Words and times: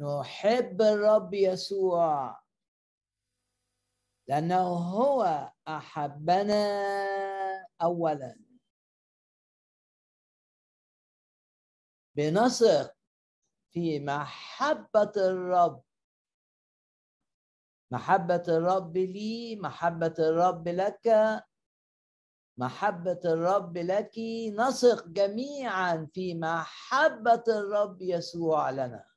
نحب 0.00 0.82
الرب 0.82 1.34
يسوع. 1.34 2.40
لأنه 4.28 4.68
هو 4.96 5.52
أحبنا 5.68 6.62
أولا. 7.82 8.40
بنثق 12.16 12.96
في 13.72 14.00
محبة 14.00 15.12
الرب. 15.16 15.82
محبة 17.92 18.42
الرب 18.48 18.96
لي 18.96 19.56
محبة 19.56 20.14
الرب 20.18 20.68
لك. 20.68 21.08
محبة 22.56 23.20
الرب 23.24 23.78
لك. 23.78 24.18
نثق 24.54 25.08
جميعا 25.08 26.08
في 26.14 26.34
محبة 26.34 27.44
الرب 27.48 28.02
يسوع 28.02 28.70
لنا. 28.70 29.09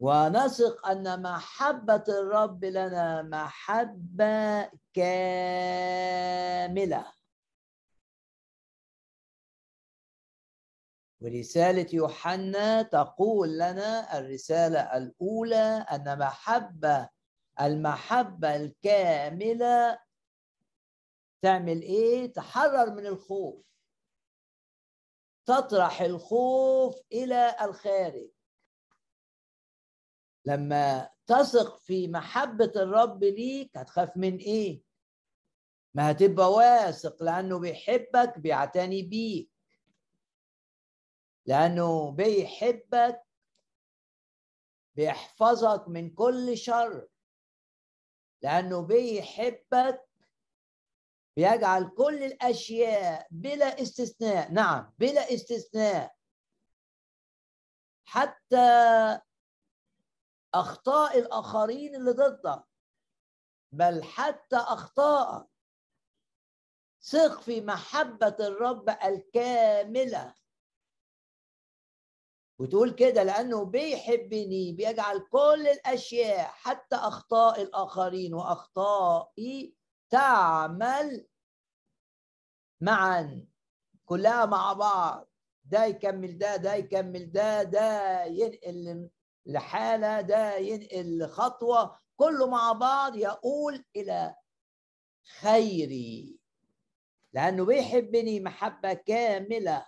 ونثق 0.00 0.86
أن 0.86 1.22
محبة 1.22 2.04
الرب 2.08 2.64
لنا 2.64 3.22
محبة 3.22 4.70
كاملة. 4.94 6.32
ورسالة 11.20 11.86
يوحنا 11.92 12.82
تقول 12.82 13.48
لنا 13.58 14.18
الرسالة 14.18 14.80
الأولى 14.96 15.86
أن 15.90 16.18
محبة 16.18 17.08
المحبة 17.60 18.56
الكاملة 18.56 19.98
تعمل 21.42 21.82
إيه؟ 21.82 22.32
تحرر 22.32 22.90
من 22.90 23.06
الخوف. 23.06 23.66
تطرح 25.46 26.00
الخوف 26.00 27.00
إلى 27.12 27.56
الخارج. 27.60 28.37
لما 30.48 31.10
تثق 31.26 31.78
في 31.78 32.08
محبة 32.08 32.72
الرب 32.76 33.24
ليك 33.24 33.76
هتخاف 33.76 34.16
من 34.16 34.36
إيه؟ 34.36 34.82
ما 35.94 36.10
هتبقى 36.10 36.52
واثق 36.52 37.22
لأنه 37.22 37.58
بيحبك 37.58 38.38
بيعتني 38.38 39.02
بيك. 39.02 39.50
لأنه 41.46 42.10
بيحبك 42.10 43.22
بيحفظك 44.94 45.88
من 45.88 46.10
كل 46.10 46.56
شر. 46.58 47.08
لأنه 48.42 48.80
بيحبك 48.80 50.08
بيجعل 51.36 51.88
كل 51.88 52.22
الأشياء 52.22 53.26
بلا 53.30 53.82
استثناء. 53.82 54.52
نعم 54.52 54.92
بلا 54.98 55.34
استثناء. 55.34 56.14
حتى 58.04 59.20
أخطاء 60.54 61.18
الآخرين 61.18 61.94
اللي 61.94 62.10
ضدك. 62.10 62.64
بل 63.72 64.02
حتى 64.04 64.56
اخطاءك 64.56 65.48
ثق 67.02 67.40
في 67.40 67.60
محبة 67.60 68.36
الرب 68.40 68.88
الكاملة. 68.88 70.34
وتقول 72.60 72.94
كده 72.94 73.22
لأنه 73.22 73.64
بيحبني 73.64 74.72
بيجعل 74.72 75.20
كل 75.32 75.66
الأشياء 75.68 76.48
حتى 76.48 76.96
أخطاء 76.96 77.62
الآخرين 77.62 78.34
وأخطائي 78.34 79.74
تعمل 80.10 81.26
معا. 82.80 83.46
كلها 84.04 84.46
مع 84.46 84.72
بعض. 84.72 85.28
ده 85.64 85.84
يكمل 85.84 86.38
ده 86.38 86.56
ده 86.56 86.74
يكمل 86.74 87.32
ده 87.32 87.62
ده 87.62 88.24
ينقل 88.24 89.10
لحالة 89.48 90.20
ده 90.20 90.56
ينقل 90.56 91.18
لخطوة 91.18 92.00
كله 92.16 92.50
مع 92.50 92.72
بعض 92.72 93.16
يقول 93.16 93.84
إلى 93.96 94.34
خيري. 95.40 96.38
لأنه 97.32 97.64
بيحبني 97.64 98.40
محبة 98.40 98.92
كاملة. 98.92 99.86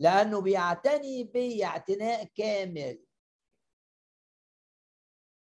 لأنه 0.00 0.40
بيعتني 0.40 1.24
بي 1.24 1.64
اعتناء 1.64 2.24
كامل. 2.24 3.04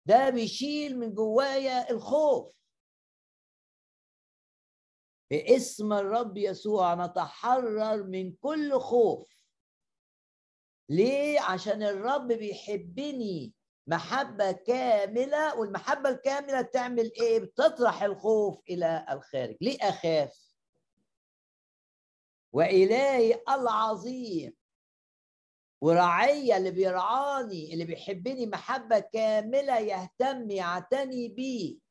ده 0.06 0.30
بيشيل 0.30 1.00
من 1.00 1.14
جوايا 1.14 1.92
الخوف. 1.92 2.56
باسم 5.32 5.94
الرب 5.94 6.38
يسوع 6.38 7.06
نتحرر 7.06 8.04
من 8.04 8.36
كل 8.36 8.80
خوف. 8.80 9.41
ليه؟ 10.92 11.42
عشان 11.42 11.84
الرب 11.84 12.28
بيحبني. 12.28 13.54
محبة 13.88 14.52
كاملة 14.52 15.56
والمحبة 15.60 16.10
الكاملة 16.10 16.62
بتعمل 16.62 17.12
إيه؟ 17.22 17.40
بتطرح 17.40 18.04
الخوف 18.04 18.60
إلى 18.70 19.06
الخارج. 19.10 19.58
ليه 19.62 19.78
أخاف؟ 19.82 20.54
وإلهي 22.54 23.42
العظيم. 23.50 24.54
ورعية 25.82 26.58
اللي 26.58 26.72
بيرعاني 26.72 27.74
اللي 27.74 27.86
بيحبني 27.86 28.46
محبة 28.46 29.00
كاملة 29.00 29.80
يهتم 29.80 30.52
يعتني 30.52 31.28
بي 31.28 31.82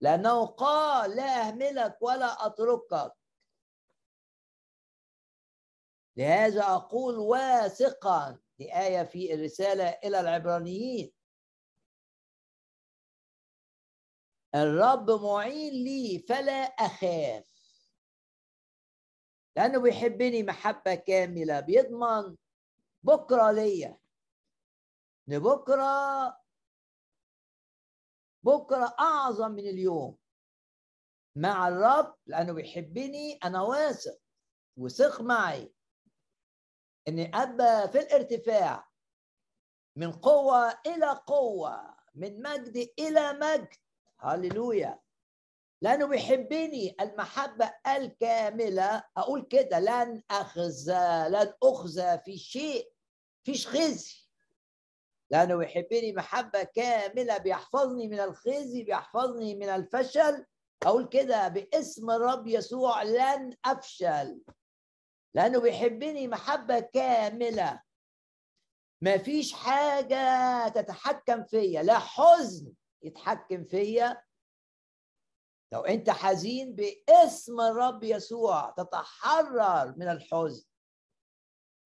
لأنه 0.00 0.46
قال 0.46 1.16
لا 1.16 1.48
أهملك 1.48 1.96
ولا 2.00 2.46
أتركك. 2.46 3.12
لهذا 6.16 6.62
أقول 6.62 7.18
واثقا 7.18 8.38
دي 8.58 8.74
آية 8.74 9.02
في 9.02 9.34
الرسالة 9.34 9.88
إلى 9.88 10.20
العبرانيين. 10.20 11.12
الرب 14.54 15.10
معين 15.10 15.72
لي 15.72 16.18
فلا 16.28 16.62
أخاف. 16.62 17.54
لأنه 19.56 19.80
بيحبني 19.80 20.42
محبة 20.42 20.94
كاملة 20.94 21.60
بيضمن 21.60 22.36
بكرة 23.02 23.50
ليا. 23.50 23.98
إن 25.28 25.38
بكرة 25.38 26.44
بكرة 28.42 28.94
أعظم 29.00 29.50
من 29.50 29.66
اليوم. 29.66 30.18
مع 31.36 31.68
الرب 31.68 32.16
لأنه 32.26 32.52
بيحبني 32.52 33.38
أنا 33.44 33.62
واثق. 33.62 34.18
وثق 34.76 35.20
معي. 35.20 35.73
اني 37.08 37.30
ابقى 37.34 37.88
في 37.88 37.98
الارتفاع 37.98 38.88
من 39.96 40.12
قوة 40.12 40.78
إلى 40.86 41.20
قوة 41.26 41.94
من 42.14 42.42
مجد 42.42 42.88
إلى 42.98 43.32
مجد. 43.32 43.68
هللويا. 44.20 44.98
لأنه 45.82 46.06
بيحبني 46.06 46.96
المحبة 47.00 47.72
الكاملة. 47.86 49.04
أقول 49.16 49.46
كده 49.50 49.80
لن 49.80 50.22
أخزى 50.30 51.28
لن 51.28 51.52
أخزى 51.62 52.18
في 52.24 52.38
شيء 52.38 52.92
فيش 53.44 53.66
خزي. 53.68 54.14
لأنه 55.30 55.56
بيحبني 55.56 56.12
محبة 56.12 56.62
كاملة. 56.62 57.38
بيحفظني 57.38 58.08
من 58.08 58.20
الخزي 58.20 58.82
بيحفظني 58.82 59.54
من 59.54 59.68
الفشل. 59.68 60.46
أقول 60.82 61.08
كده 61.08 61.48
باسم 61.48 62.10
الرب 62.10 62.46
يسوع 62.46 63.02
لن 63.02 63.56
أفشل. 63.64 64.40
لأنه 65.34 65.60
بيحبني 65.60 66.28
محبة 66.28 66.80
كاملة. 66.80 67.82
ما 69.00 69.18
فيش 69.18 69.52
حاجة 69.52 70.68
تتحكم 70.68 71.44
فيا. 71.44 71.82
لا 71.82 71.98
حزن 71.98 72.72
يتحكم 73.02 73.64
فيا. 73.64 74.22
لو 75.72 75.80
أنت 75.80 76.10
حزين 76.10 76.74
باسم 76.74 77.60
الرب 77.60 78.04
يسوع 78.04 78.70
تتحرر 78.70 79.94
من 79.96 80.08
الحزن. 80.08 80.64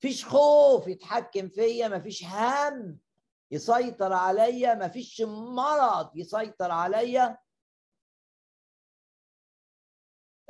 فيش 0.00 0.24
خوف 0.24 0.86
يتحكم 0.86 1.48
فيا. 1.48 1.88
ما 1.88 2.00
فيش 2.00 2.24
هم 2.24 2.98
يسيطر 3.50 4.12
عليا. 4.12 4.74
ما 4.74 4.88
فيش 4.88 5.20
مرض 5.26 6.16
يسيطر 6.16 6.70
عليا. 6.70 7.38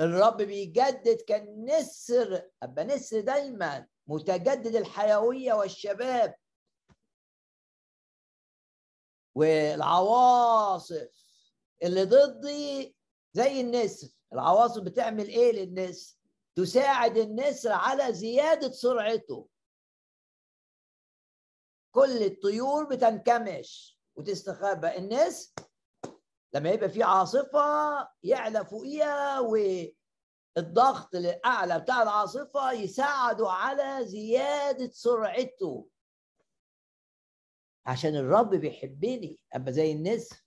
الرب 0.00 0.36
بيجدد 0.36 1.20
كالنسر 1.28 2.50
ابقى 2.62 2.84
نسر 2.84 3.20
دايما 3.20 3.86
متجدد 4.06 4.76
الحيوية 4.76 5.52
والشباب 5.52 6.34
والعواصف 9.34 11.08
اللي 11.82 12.04
ضدي 12.04 12.96
زي 13.32 13.60
النسر. 13.60 14.08
العواصف 14.32 14.82
بتعمل 14.82 15.28
إيه 15.28 15.52
للنسر؟ 15.52 16.16
تساعد 16.56 17.16
النسر 17.16 17.72
على 17.72 18.12
زيادة 18.12 18.70
سرعته. 18.70 19.48
كل 21.94 22.22
الطيور 22.22 22.84
بتنكمش 22.84 23.98
وتستخبى. 24.16 24.96
النسر 24.96 25.52
لما 26.54 26.70
يبقى 26.70 26.88
في 26.88 27.02
عاصفة 27.02 28.08
يعلى 28.22 28.64
فوقيها 28.64 29.40
الضغط 30.56 31.14
الأعلى 31.14 31.80
بتاع 31.80 32.02
العاصفة 32.02 32.72
يساعده 32.72 33.50
على 33.50 34.06
زيادة 34.06 34.90
سرعته. 34.92 35.88
عشان 37.86 38.16
الرب 38.16 38.50
بيحبني. 38.54 39.40
ابقى 39.52 39.72
زي 39.72 39.92
النسر. 39.92 40.44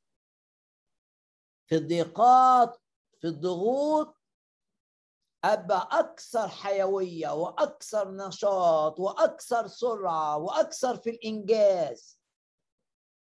في 1.67 1.75
الضيقات 1.75 2.81
في 3.19 3.27
الضغوط 3.27 4.17
أبقى 5.43 5.89
أكثر 5.91 6.47
حيوية 6.47 7.29
وأكثر 7.33 8.11
نشاط 8.11 8.99
وأكثر 8.99 9.67
سرعة 9.67 10.37
وأكثر 10.37 10.97
في 10.97 11.09
الإنجاز. 11.09 12.19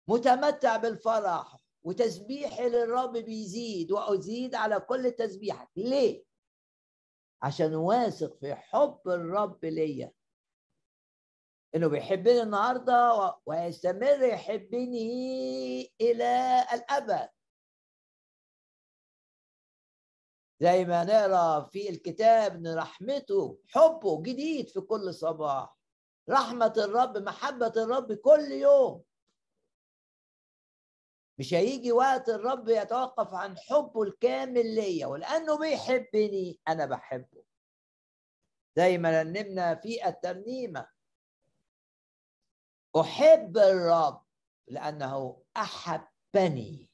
متمتع 0.07 0.77
بالفرح. 0.77 1.57
وتسبيحي 1.85 2.69
للرب 2.69 3.17
بيزيد 3.17 3.91
وأزيد 3.91 4.55
على 4.55 4.79
كل 4.79 5.11
تسبيحك. 5.11 5.69
ليه؟ 5.75 6.25
عشان 7.41 7.75
واثق 7.75 8.37
في 8.37 8.55
حب 8.55 9.01
الرب 9.07 9.65
ليا. 9.65 10.11
إنه 11.75 11.87
بيحبني 11.87 12.41
النهارده 12.41 13.35
ويستمر 13.45 14.21
يحبني 14.23 15.93
إلى 16.01 16.65
الأبد. 16.73 17.29
زي 20.61 20.85
ما 20.85 21.03
نقرأ 21.03 21.69
في 21.69 21.89
الكتاب 21.89 22.55
إن 22.55 22.77
رحمته 22.77 23.59
حبه 23.67 24.21
جديد 24.21 24.69
في 24.69 24.81
كل 24.81 25.13
صباح. 25.13 25.77
رحمة 26.29 26.73
الرب 26.77 27.17
محبة 27.17 27.73
الرب 27.77 28.13
كل 28.13 28.51
يوم. 28.51 29.03
مش 31.37 31.53
هيجي 31.53 31.91
وقت 31.91 32.29
الرب 32.29 32.69
يتوقف 32.69 33.33
عن 33.33 33.57
حبه 33.57 34.03
الكامل 34.03 34.75
ليا 34.75 35.07
ولأنه 35.07 35.57
بيحبني 35.59 36.59
أنا 36.67 36.85
بحبه. 36.85 37.43
زي 38.77 38.97
ما 38.97 39.21
رنمنا 39.21 39.75
في 39.75 40.07
الترنيمة. 40.07 40.87
أحب 43.01 43.57
الرب 43.57 44.23
لأنه 44.67 45.43
أحبني 45.57 46.89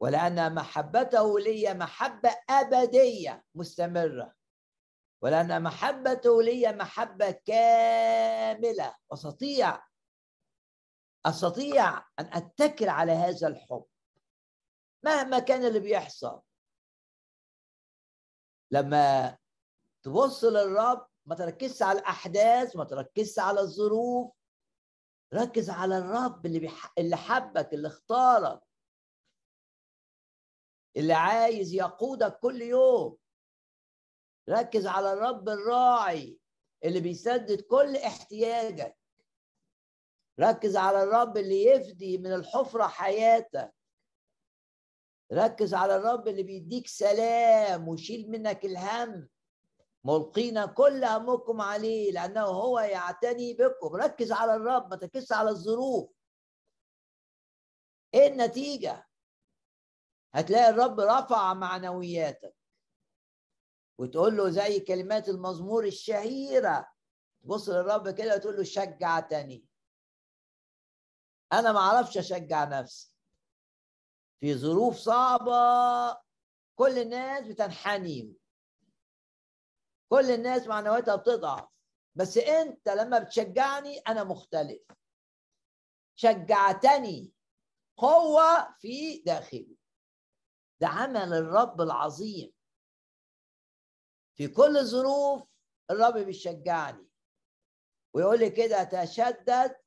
ولأن 0.00 0.54
محبته 0.54 1.40
لي 1.40 1.74
محبة 1.74 2.36
أبدية 2.50 3.44
مستمرة 3.54 4.34
ولأن 5.22 5.62
محبته 5.62 6.42
لي 6.42 6.72
محبة 6.72 7.30
كاملة 7.30 8.94
استطيع 9.12 9.82
أستطيع 11.26 11.98
أن 11.98 12.04
أتكل 12.32 12.88
على 12.88 13.12
هذا 13.12 13.48
الحب. 13.48 13.86
مهما 15.04 15.38
كان 15.38 15.64
اللي 15.64 15.80
بيحصل. 15.80 16.42
لما 18.72 19.38
تبص 20.02 20.44
للرب 20.44 21.06
ما 21.26 21.34
تركزش 21.34 21.82
على 21.82 21.98
الأحداث 21.98 22.76
ما 22.76 22.84
تركزش 22.84 23.38
على 23.38 23.60
الظروف. 23.60 24.32
ركز 25.34 25.70
على 25.70 25.98
الرب 25.98 26.46
اللي 26.46 26.58
بيح... 26.58 26.92
اللي 26.98 27.16
حبك 27.16 27.74
اللي 27.74 27.88
اختارك. 27.88 28.60
اللي 30.96 31.12
عايز 31.12 31.74
يقودك 31.74 32.38
كل 32.38 32.62
يوم. 32.62 33.16
ركز 34.48 34.86
على 34.86 35.12
الرب 35.12 35.48
الراعي 35.48 36.40
اللي 36.84 37.00
بيسدد 37.00 37.60
كل 37.60 37.96
احتياجك. 37.96 38.99
ركز 40.40 40.76
على 40.76 41.02
الرب 41.02 41.36
اللي 41.36 41.64
يفدي 41.64 42.18
من 42.18 42.32
الحفرة 42.32 42.86
حياتك. 42.86 43.74
ركز 45.32 45.74
على 45.74 45.96
الرب 45.96 46.28
اللي 46.28 46.42
بيديك 46.42 46.86
سلام 46.86 47.88
ويشيل 47.88 48.30
منك 48.30 48.64
الهم. 48.64 49.28
ملقين 50.04 50.66
كل 50.66 51.04
همكم 51.04 51.60
عليه 51.60 52.12
لأنه 52.12 52.40
هو 52.40 52.80
يعتني 52.80 53.54
بكم. 53.54 53.96
ركز 53.96 54.32
على 54.32 54.54
الرب 54.54 54.90
ما 54.90 54.96
تركزش 54.96 55.32
على 55.32 55.50
الظروف. 55.50 56.10
إيه 58.14 58.26
النتيجة؟ 58.26 59.06
هتلاقي 60.34 60.70
الرب 60.70 61.00
رفع 61.00 61.54
معنوياتك. 61.54 62.56
وتقول 63.98 64.36
له 64.36 64.50
زي 64.50 64.80
كلمات 64.80 65.28
المزمور 65.28 65.84
الشهيرة. 65.84 66.92
تبص 67.42 67.68
للرب 67.68 68.10
كده 68.10 68.34
وتقول 68.34 68.56
له 68.56 68.62
شجعتني. 68.62 69.69
أنا 71.52 71.72
ما 71.72 71.78
أعرفش 71.78 72.18
أشجع 72.18 72.64
نفسي. 72.64 73.16
في 74.40 74.54
ظروف 74.54 74.96
صعبة 74.96 76.20
كل 76.78 76.98
الناس 76.98 77.46
بتنحني. 77.46 78.36
كل 80.08 80.30
الناس 80.30 80.66
معنوياتها 80.66 81.16
بتضعف. 81.16 81.68
بس 82.14 82.38
أنت 82.38 82.88
لما 82.88 83.18
بتشجعني 83.18 83.98
أنا 83.98 84.24
مختلف. 84.24 84.82
شجعتني 86.14 87.32
قوة 87.96 88.76
في 88.78 89.22
داخلي. 89.22 89.76
ده 90.80 90.88
عمل 90.88 91.32
الرب 91.34 91.80
العظيم. 91.80 92.52
في 94.36 94.48
كل 94.48 94.76
الظروف 94.76 95.48
الرب 95.90 96.18
بيشجعني. 96.18 97.08
ويقول 98.14 98.38
لي 98.38 98.50
كده 98.50 98.84
تشدد 98.84 99.79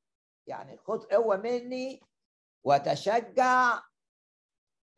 يعني 0.46 0.78
خد 0.78 1.04
قوة 1.04 1.36
مني 1.36 2.00
وتشجع. 2.64 3.82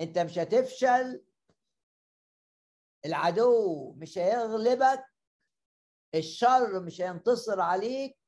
أنت 0.01 0.19
مش 0.19 0.39
هتفشل. 0.39 1.25
العدو 3.05 3.93
مش 3.93 4.19
هيغلبك. 4.19 5.05
الشر 6.15 6.81
مش 6.81 7.01
هينتصر 7.01 7.61
عليك. 7.61 8.19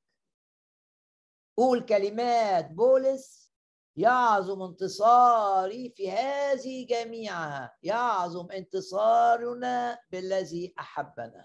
قول 1.56 1.86
كلمات 1.86 2.70
بولس. 2.70 3.52
يعظم 3.96 4.62
انتصاري 4.62 5.92
في 5.96 6.10
هذه 6.10 6.86
جميعها. 6.86 7.76
يعظم 7.82 8.50
انتصارنا 8.52 9.98
بالذي 10.10 10.74
أحبنا. 10.78 11.44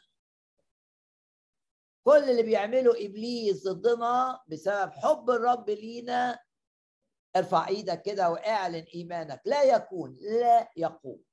كل 2.04 2.30
اللي 2.30 2.44
بيعمله 2.44 3.06
إبليس 3.06 3.68
ضدنا 3.68 4.44
بسبب 4.48 4.92
حب 4.92 5.30
الرب 5.30 5.70
لينا 5.70 6.40
ارفع 7.36 7.68
إيدك 7.68 8.02
كده 8.02 8.30
واعلن 8.30 8.86
إيمانك. 8.96 9.42
لا 9.46 9.64
يكون 9.64 10.18
لا 10.22 10.72
يقوم. 10.78 11.24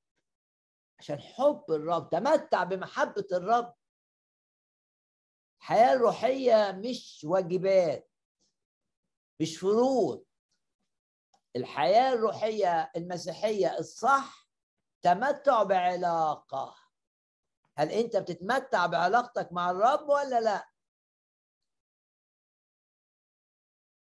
عشان 0.99 1.19
حب 1.19 1.65
الرب 1.69 2.09
تمتع 2.09 2.63
بمحبة 2.63 3.27
الرب. 3.31 3.73
الحياة 5.59 5.93
الروحيه 5.93 6.71
مش 6.71 7.25
واجبات 7.29 8.11
مش 9.41 9.57
فروض. 9.57 10.25
الحياة 11.55 12.13
الروحية 12.13 12.91
المسيحية 12.95 13.77
الصح 13.77 14.49
تمتع 15.01 15.63
بعلاقة. 15.63 16.75
هل 17.77 17.89
أنت 17.89 18.17
بتتمتع 18.17 18.85
بعلاقتك 18.85 19.53
مع 19.53 19.71
الرب 19.71 20.09
ولا 20.09 20.41
لا 20.41 20.69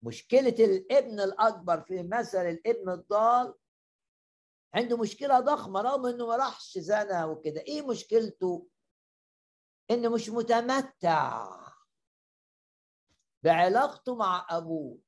مشكلة 0.04 0.56
الابن 0.60 1.20
الأكبر 1.20 1.82
في 1.82 2.04
مثل 2.04 2.38
الابن 2.38 2.90
الضال 2.90 3.54
عنده 4.74 4.98
مشكلة 4.98 5.40
ضخمة 5.40 5.82
رغم 5.82 6.06
إنه 6.06 6.28
ما 6.28 6.36
راحش 6.36 6.78
زنا 6.78 7.26
وكده، 7.26 7.62
إيه 7.62 7.88
مشكلته؟ 7.88 8.68
إنه 9.92 10.10
مش 10.10 10.30
متمتع 10.30 11.50
بعلاقته 13.44 14.16
مع 14.16 14.48
أبوه. 14.50 15.00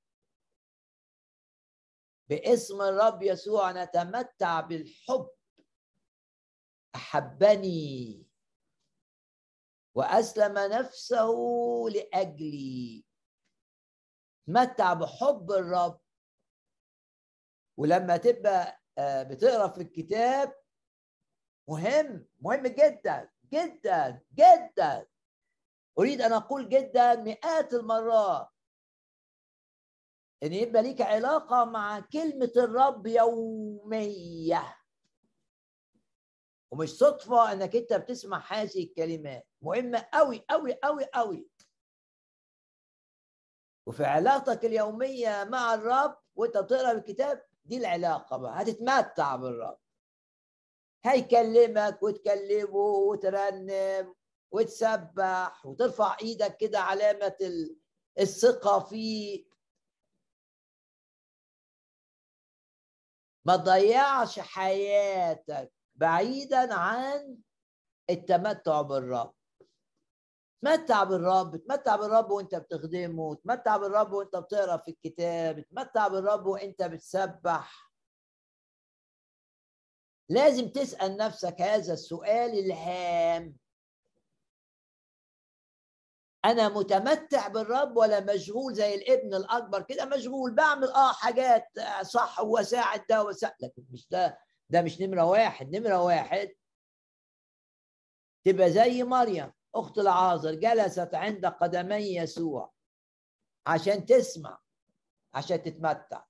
باسم 2.30 2.82
الرب 2.82 3.24
يسوع 3.24 3.72
نتمتع 3.84 4.62
بالحب 4.62 5.30
أحبني 6.96 8.31
وأسلم 9.96 10.58
نفسه 10.60 11.36
لأجلي. 11.94 13.06
تمتع 14.48 14.94
بحب 14.94 15.52
الرب. 15.52 16.02
ولما 17.78 18.18
تبقى 18.18 18.82
آه، 18.98 19.24
بتقرأ 19.24 19.68
في 19.68 19.82
الكتاب 19.82 20.56
مهم 21.70 22.28
مهم 22.42 22.68
جدا 22.68 23.30
جدا 23.54 24.22
جدا. 24.34 25.08
أريد 26.00 26.22
أن 26.22 26.34
أقول 26.34 26.70
جدا 26.70 27.16
مئات 27.16 27.74
المرات. 27.74 28.50
إن 30.44 30.54
يبقى 30.54 30.84
ليك 30.84 31.02
علاقة 31.02 31.66
مع 31.66 32.00
كلمة 32.00 32.52
الرب 32.58 33.08
يومية. 33.08 34.81
ومش 36.72 36.90
صدفة 36.90 37.52
إنك 37.52 37.76
أنت 37.76 37.94
بتسمع 37.94 38.44
هذه 38.48 38.84
الكلمات. 38.84 39.48
مهمة 39.62 40.08
قوي 40.14 40.46
قوي 40.50 40.74
قوي 40.84 41.06
قوي 41.14 41.48
وفي 43.88 44.06
علاقتك 44.06 44.66
اليومية 44.66 45.44
مع 45.44 45.74
الرب 45.74 46.18
وأنت 46.36 46.58
بتقرأ 46.58 46.92
الكتاب 46.92 47.46
دي 47.66 47.78
العلاقة 47.78 48.38
بقى. 48.38 48.62
هتتمتع 48.62 49.36
بالرب. 49.36 49.78
هيكلمك 51.06 52.04
وتكلمه 52.04 52.76
وترنم 52.78 54.16
وتسبح 54.52 55.66
وترفع 55.66 56.18
إيدك 56.22 56.58
كده 56.58 56.80
علامة 56.80 57.36
الثقة 58.20 58.80
فيه 58.80 59.46
ما 63.46 63.56
تضيعش 63.56 64.40
حياتك. 64.40 65.74
بعيدا 66.02 66.74
عن 66.74 67.38
التمتع 68.10 68.82
بالرب. 68.82 69.34
تمتع 70.64 71.04
بالرب 71.04 71.56
تمتع 71.58 71.96
بالرب 71.96 72.32
وانت 72.32 72.56
بتخدمه 72.56 73.36
تمتع 73.36 73.78
بالرب 73.78 74.12
وانت 74.14 74.36
بتقرأ 74.36 74.78
في 74.78 74.92
الكتاب 74.92 75.60
تمتع 75.62 76.08
بالرب 76.08 76.46
وانت 76.46 76.84
بتسبح. 76.84 77.92
لازم 80.30 80.68
تسأل 80.70 81.18
نفسك 81.18 81.62
هذا 81.62 81.94
السؤال 81.94 82.60
الهام. 82.60 83.58
أنا 86.46 86.70
متمتع 86.70 87.48
بالرب 87.48 87.98
ولا 87.98 88.20
مشغول 88.20 88.74
زي 88.74 88.96
الابن 88.96 89.34
الأكبر 89.34 89.82
كده؟ 89.82 90.06
مشغول 90.06 90.56
بعمل 90.56 90.88
آه 90.90 91.12
حاجات 91.12 91.68
صح 92.02 92.40
واساعد 92.40 93.06
ده 93.10 93.24
واساعد 93.24 93.54
لكن 93.62 93.86
مش 93.92 94.08
ده. 94.10 94.40
ده 94.72 94.82
مش 94.82 95.02
نمرة 95.02 95.24
واحد 95.26 95.76
نمرة 95.76 96.02
واحد. 96.04 96.56
تبقى 98.46 98.72
زي 98.72 99.04
مريم 99.04 99.52
أخت 99.76 99.98
العازر 99.98 100.56
جلست 100.56 101.16
عند 101.16 101.46
قدمي 101.46 102.16
يسوع 102.16 102.72
عشان 103.68 104.06
تسمع 104.06 104.60
عشان 105.34 105.64
تتمتع. 105.64 106.24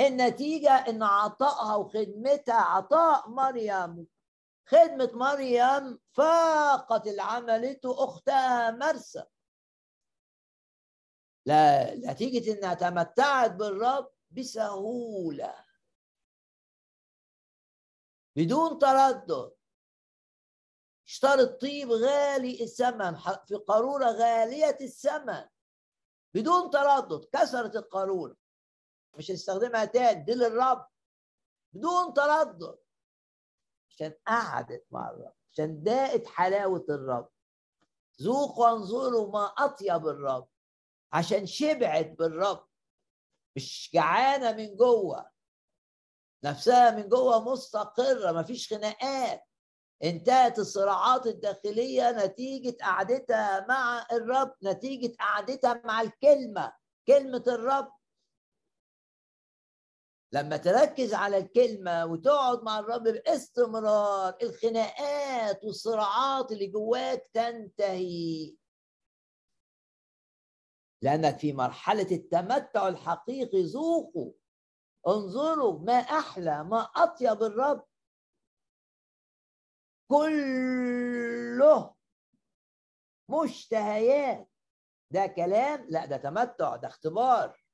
النتيجة 0.00 0.70
إن 0.70 1.02
عطائها 1.02 1.76
وخدمتها 1.76 2.60
عطاء 2.60 3.28
مريم. 3.28 4.06
خدمة 4.66 5.10
مريم 5.14 5.98
فاقت 6.12 7.06
اللي 7.06 7.22
عملته 7.22 8.04
أختها 8.04 8.70
مرسى. 8.70 9.24
لا 11.46 11.94
نتيجة 11.94 12.58
إنها 12.58 12.74
تمتعت 12.74 13.50
بالرب 13.50 14.10
بسهولة. 14.30 15.63
بدون 18.36 18.78
تردد. 18.78 19.52
اشترت 21.06 21.60
طيب 21.60 21.90
غالي 21.90 22.62
الثمن 22.64 23.16
في 23.46 23.54
قارورة 23.54 24.06
غالية 24.06 24.78
الثمن. 24.80 25.44
بدون 26.34 26.70
تردد 26.70 27.24
كسرت 27.32 27.76
القارورة. 27.76 28.36
مش 29.14 29.30
هتستخدمها 29.30 29.84
تاني 29.84 30.24
دي 30.24 30.32
للرب. 30.32 30.86
بدون 31.72 32.14
تردد. 32.14 32.78
عشان 33.88 34.14
قعدت 34.26 34.86
مع 34.90 35.10
الرب 35.10 35.34
عشان 35.52 35.82
داقت 35.82 36.26
حلاوة 36.26 36.86
الرب. 36.88 37.28
ذوقوا 38.22 38.68
وانظروا 38.68 39.32
ما 39.32 39.44
أطيب 39.44 40.06
الرب 40.08 40.48
عشان 41.12 41.46
شبعت 41.46 42.06
بالرب. 42.06 42.68
مش 43.56 43.90
جعانة 43.94 44.52
من 44.52 44.76
جوه. 44.76 45.33
نفسها 46.44 46.90
من 46.90 47.08
جوه 47.08 47.52
مستقرة 47.52 48.32
مفيش 48.32 48.72
خناقات. 48.72 49.44
انتهت 50.04 50.58
الصراعات 50.58 51.26
الداخلية 51.26 52.10
نتيجة 52.10 52.76
قعدتها 52.82 53.66
مع 53.68 54.06
الرب 54.12 54.54
نتيجة 54.62 55.16
قعدتها 55.20 55.82
مع 55.84 56.00
الكلمة 56.00 56.72
كلمة 57.06 57.44
الرب. 57.46 57.92
لما 60.32 60.56
تركز 60.56 61.14
على 61.14 61.38
الكلمة 61.38 62.06
وتقعد 62.06 62.62
مع 62.62 62.78
الرب 62.78 63.02
باستمرار 63.02 64.36
الخناقات 64.42 65.64
والصراعات 65.64 66.52
اللي 66.52 66.66
جواك 66.66 67.30
تنتهي. 67.32 68.56
لأنك 71.02 71.38
في 71.38 71.52
مرحلة 71.52 72.10
التمتع 72.10 72.88
الحقيقي 72.88 73.62
ذوقوا 73.62 74.32
انظروا 75.08 75.78
ما 75.78 75.98
أحلى 75.98 76.64
ما 76.64 76.80
أطيب 76.96 77.42
الرب. 77.42 77.86
كله 80.10 81.94
مشتهيات. 83.30 84.48
ده 85.10 85.26
كلام؟ 85.26 85.86
لا 85.90 86.06
ده 86.06 86.16
تمتع 86.16 86.76
ده 86.76 86.88
اختبار. 86.88 87.64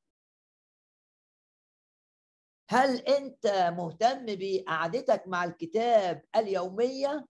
هل 2.71 2.97
أنت 2.97 3.47
مهتم 3.77 4.27
بقعدتك 4.29 5.23
مع 5.27 5.45
الكتاب 5.45 6.25
اليومية؟ 6.37 7.27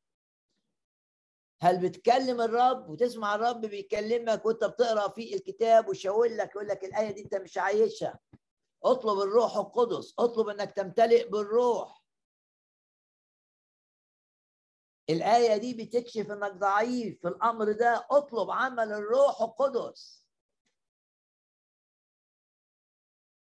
هل 1.63 1.89
بتكلم 1.89 2.41
الرب 2.41 2.89
وتسمع 2.91 3.35
الرب 3.35 3.61
بيكلمك 3.61 4.47
وأنت 4.47 4.65
بتقرأ 4.65 5.09
في 5.09 5.35
الكتاب 5.35 5.89
ويشاور 5.89 6.27
لك 6.29 6.51
يقول 6.51 6.69
لك 6.69 6.85
الآية 6.85 7.11
دي 7.11 7.23
أنت 7.25 7.35
مش 7.35 7.59
عايشها؟ 7.59 8.19
اطلب 8.85 9.21
الروح 9.21 9.57
القدس 9.57 10.15
اطلب 10.19 10.49
انك 10.49 10.73
تمتلئ 10.73 11.29
بالروح. 11.29 12.05
الآية 15.11 15.57
دي 15.57 15.75
بتكشف 15.85 16.31
إنك 16.31 16.53
ضعيف 16.53 17.21
في 17.21 17.29
الأمر 17.29 17.73
ده 17.73 18.07
اطلب 18.11 18.51
عمل 18.51 18.93
الروح 18.93 19.43
القدس. 19.43 20.27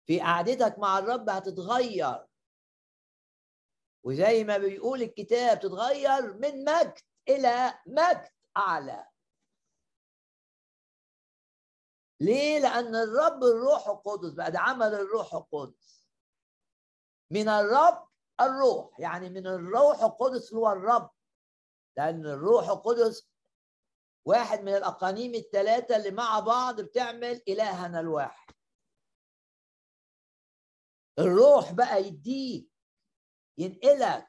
في 0.06 0.20
قعدتك 0.20 0.78
مع 0.78 0.99
الرب 0.99 1.30
هتتغير. 1.30 2.26
وزي 4.04 4.44
ما 4.44 4.58
بيقول 4.58 5.02
الكتاب 5.02 5.60
تتغير 5.60 6.34
من 6.38 6.64
مجد 6.64 6.99
إلى 7.28 7.78
مجد 7.87 8.28
أعلى. 8.56 9.06
ليه؟ 12.20 12.58
لأن 12.58 12.94
الرب 12.96 13.44
الروح 13.44 13.88
القدس 13.88 14.32
بقى 14.32 14.50
ده 14.52 14.58
عمل 14.60 14.94
الروح 14.94 15.34
القدس. 15.34 16.08
من 17.30 17.48
الرب 17.48 18.08
الروح 18.40 19.00
يعني 19.00 19.28
من 19.30 19.46
الروح 19.46 20.02
القدس 20.02 20.54
هو 20.54 20.72
الرب. 20.72 21.10
لأن 21.96 22.26
الروح 22.26 22.68
القدس 22.68 23.30
واحد 24.24 24.60
من 24.60 24.74
الأقانيم 24.74 25.34
الثلاثه 25.34 25.96
اللي 25.96 26.10
مع 26.10 26.40
بعض 26.40 26.80
بتعمل 26.80 27.42
إلهنا 27.48 28.00
الواحد. 28.00 28.54
الروح 31.18 31.72
بقى 31.72 32.04
يديك 32.04 32.70
ينقلك 33.58 34.28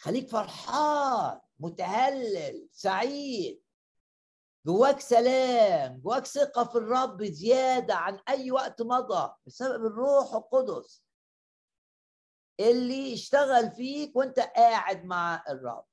خليك 0.00 0.28
فرحان 0.28 1.40
متهلل 1.58 2.68
سعيد. 2.72 3.63
جواك 4.66 5.00
سلام 5.00 6.00
جواك 6.00 6.26
ثقة 6.26 6.64
في 6.64 6.78
الرب 6.78 7.24
زيادة 7.24 7.94
عن 7.94 8.20
أي 8.28 8.50
وقت 8.50 8.82
مضى 8.82 9.34
بسبب 9.46 9.86
الروح 9.86 10.34
القدس 10.34 11.04
اللي 12.60 13.14
اشتغل 13.14 13.70
فيك 13.70 14.16
وانت 14.16 14.40
قاعد 14.40 15.04
مع 15.04 15.44
الرب. 15.48 15.86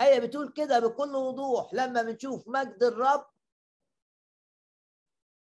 آية 0.00 0.20
بتقول 0.20 0.52
كده 0.52 0.78
بكل 0.80 1.16
وضوح 1.16 1.74
لما 1.74 2.02
بنشوف 2.02 2.48
مجد 2.48 2.82
الرب 2.82 3.26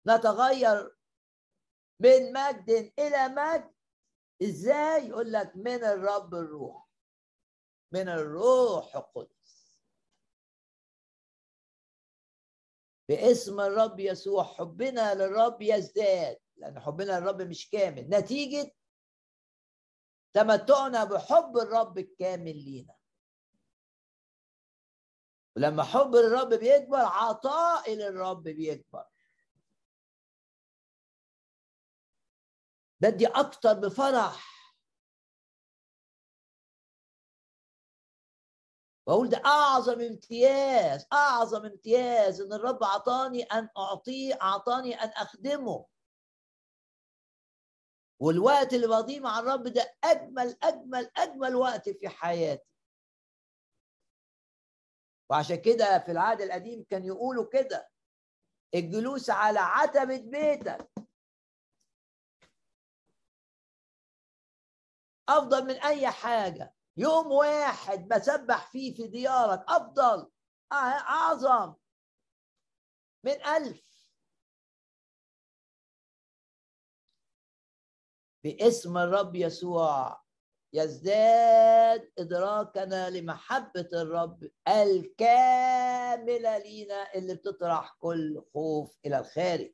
نتغير 0.07 0.95
من 1.99 2.33
مجد 2.33 2.93
إلى 2.99 3.27
مجد. 3.27 3.73
إزاي؟ 4.43 5.07
يقول 5.07 5.31
لك 5.31 5.51
من 5.55 5.83
الرب 5.83 6.35
الروح 6.35 6.87
من 7.93 8.09
الروح 8.09 8.95
القدس. 8.95 9.40
باسم 13.11 13.59
الرب 13.59 13.99
يسوع 13.99 14.43
حبنا 14.43 15.13
للرب 15.15 15.61
يزداد. 15.61 16.37
لأن 16.55 16.79
حبنا 16.79 17.19
للرب 17.19 17.41
مش 17.41 17.69
كامل. 17.69 18.09
نتيجة؟ 18.09 18.71
تمتعنا 20.33 21.03
بحب 21.03 21.57
الرب 21.57 21.97
الكامل 21.97 22.55
لينا. 22.63 22.95
ولما 25.55 25.83
حب 25.83 26.15
الرب 26.15 26.53
بيكبر 26.53 26.97
عطاء 26.97 27.93
للرب 27.93 28.43
بيكبر. 28.43 29.05
بدي 33.01 33.27
أكتر 33.27 33.73
بفرح. 33.73 34.60
بقول 39.07 39.29
ده 39.29 39.41
أعظم 39.45 40.01
امتياز 40.01 41.07
أعظم 41.13 41.65
امتياز 41.65 42.41
إن 42.41 42.53
الرب 42.53 42.83
أعطاني 42.83 43.43
أن 43.43 43.69
أعطيه 43.77 44.33
أعطاني 44.41 44.95
أن 45.03 45.09
أخدمه. 45.09 45.85
والوقت 48.19 48.73
اللي 48.73 48.87
بقضيه 48.87 49.19
مع 49.19 49.39
الرب 49.39 49.63
ده 49.67 49.95
أجمل 50.03 50.57
أجمل 50.63 51.11
أجمل 51.17 51.55
وقت 51.55 51.89
في 51.89 52.09
حياتي. 52.09 52.65
وعشان 55.29 55.55
كده 55.61 55.99
في 55.99 56.11
العهد 56.11 56.41
القديم 56.41 56.85
كان 56.89 57.05
يقولوا 57.05 57.45
كده 57.53 57.89
الجلوس 58.75 59.29
على 59.29 59.59
عتبة 59.59 60.17
بيتك. 60.17 60.91
أفضل 65.29 65.65
من 65.67 65.75
أي 65.75 66.07
حاجة. 66.11 66.73
يوم 66.97 67.31
واحد 67.31 68.07
بسبح 68.07 68.71
فيه 68.71 68.95
في 68.95 69.07
ديارك 69.07 69.65
أفضل 69.67 70.31
أعظم 70.73 71.75
من 73.23 73.45
ألف. 73.45 73.91
باسم 78.43 78.97
الرب 78.97 79.35
يسوع 79.35 80.21
يزداد 80.73 82.11
إدراكنا 82.17 83.09
لمحبة 83.09 83.89
الرب 83.93 84.51
الكاملة 84.67 86.57
لينا 86.57 87.13
اللي 87.15 87.35
بتطرح 87.35 87.95
كل 87.99 88.43
خوف 88.53 88.97
إلى 89.05 89.19
الخارج. 89.19 89.73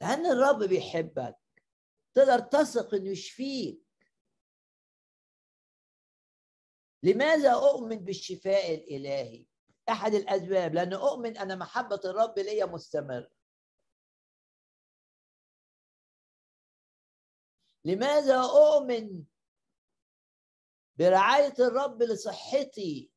لأن 0.00 0.26
الرب 0.26 0.62
بيحبك 0.62 1.38
تقدر 2.14 2.38
تثق 2.38 2.94
إنه 2.94 3.10
يشفيك. 3.10 3.81
لماذا 7.02 7.52
أؤمن 7.52 7.96
بالشفاء 7.96 8.74
الإلهي؟ 8.74 9.46
أحد 9.88 10.14
الأسباب 10.14 10.74
لأن 10.74 10.92
أؤمن 10.92 11.36
أن 11.38 11.58
محبة 11.58 12.00
الرب 12.04 12.38
لي 12.38 12.64
مستمرة 12.64 13.30
لماذا 17.84 18.40
أؤمن 18.42 19.24
برعاية 20.98 21.54
الرب 21.58 22.02
لصحتي 22.02 23.10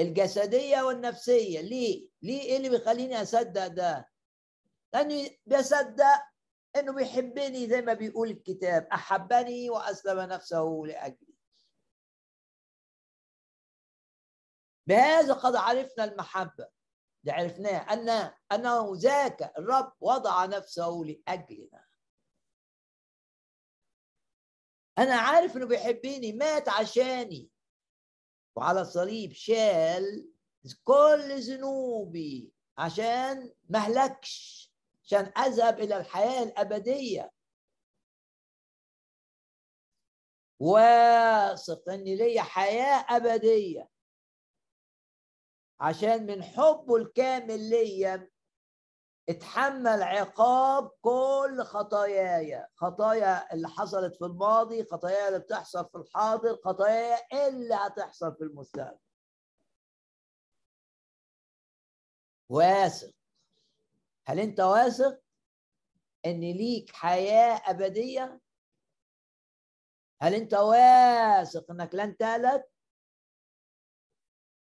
الجسدية 0.00 0.82
والنفسية 0.82 1.60
ليه؟ 1.60 2.08
ليه 2.22 2.40
إيه 2.40 2.56
اللي 2.56 2.68
بيخليني 2.68 3.22
أصدق 3.22 3.66
ده؟ 3.66 4.10
لأني 4.94 5.40
بصدق 5.46 6.22
إنه 6.76 6.92
بيحبني 6.92 7.68
زي 7.68 7.82
ما 7.82 7.92
بيقول 7.94 8.30
الكتاب 8.30 8.86
أحبني 8.92 9.70
وأسلم 9.70 10.20
نفسه 10.20 10.82
لأجلي 10.86 11.35
بهذا 14.86 15.34
قد 15.34 15.56
عرفنا 15.56 16.04
المحبة. 16.04 16.68
ده 17.24 17.32
عرفناه 17.32 17.92
أن 17.92 18.32
أنه 18.52 18.92
ذاك 18.94 19.52
الرب 19.58 19.92
وضع 20.00 20.44
نفسه 20.44 21.02
لأجلنا. 21.04 21.84
أنا 24.98 25.14
عارف 25.14 25.56
إنه 25.56 25.66
بيحبني 25.66 26.32
مات 26.32 26.68
عشاني. 26.68 27.50
وعلى 28.56 28.80
الصليب 28.80 29.32
شال 29.32 30.32
كل 30.84 31.40
ذنوبي 31.40 32.52
عشان 32.78 33.52
مهلكش 33.68 34.66
عشان 35.04 35.32
أذهب 35.38 35.80
إلى 35.80 35.96
الحياة 35.96 36.42
الأبدية. 36.42 37.32
واثق 40.60 41.88
إن 41.88 42.04
لي 42.04 42.42
حياة 42.42 43.06
أبدية. 43.16 43.95
عشان 45.80 46.26
من 46.26 46.42
حبه 46.42 46.96
الكامل 46.96 47.70
ليا 47.70 48.30
اتحمل 49.28 50.02
عقاب 50.02 50.90
كل 51.00 51.62
خطاياي 51.64 52.66
خطايا 52.74 53.52
اللي 53.54 53.68
حصلت 53.68 54.16
في 54.16 54.24
الماضي 54.24 54.84
خطايا 54.84 55.28
اللي 55.28 55.38
بتحصل 55.38 55.88
في 55.92 55.98
الحاضر 55.98 56.56
خطايا 56.64 57.48
اللي 57.48 57.74
هتحصل 57.74 58.36
في 58.36 58.44
المستقبل. 58.44 58.98
واثق. 62.48 63.10
هل 64.26 64.40
انت 64.40 64.60
واثق 64.60 65.20
ان 66.26 66.40
ليك 66.40 66.90
حياة 66.92 67.62
أبدية؟ 67.70 68.40
هل 70.22 70.34
انت 70.34 70.54
واثق 70.54 71.70
انك 71.70 71.94
لن 71.94 72.16
تهلك 72.16 72.70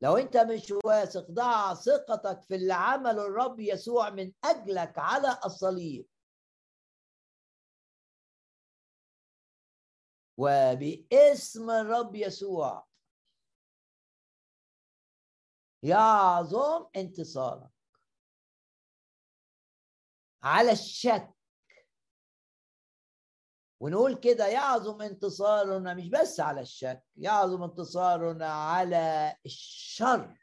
لو 0.04 0.18
انت 0.18 0.38
مش 0.38 0.74
واثق 0.86 1.32
ضع 1.32 1.74
ثقتك 1.74 2.42
في 2.42 2.56
اللي 2.56 2.74
عمله 2.74 3.26
الرب 3.26 3.60
يسوع 3.60 4.10
من 4.10 4.32
أجلك 4.44 4.94
على 4.98 5.40
الصليب. 5.46 6.08
وباسم 10.38 11.70
الرب 11.70 12.16
يسوع 12.16 12.88
يعظم 15.84 16.88
انتصارك 16.96 17.72
على 20.44 20.72
الشك 20.72 21.34
ونقول 23.84 24.16
كده 24.16 24.48
يعظم 24.48 25.02
انتصارنا 25.02 25.94
مش 25.94 26.10
بس 26.10 26.40
على 26.40 26.62
الشك 26.62 27.04
يعظم 27.16 27.64
انتصارنا 27.64 28.48
على 28.54 29.36
الشر. 29.46 30.38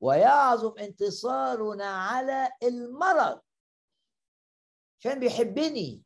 ويعظم 0.00 0.78
انتصارنا 0.78 1.84
على 1.84 2.50
المرض. 2.62 3.40
عشان 5.00 5.20
بيحبني. 5.20 6.04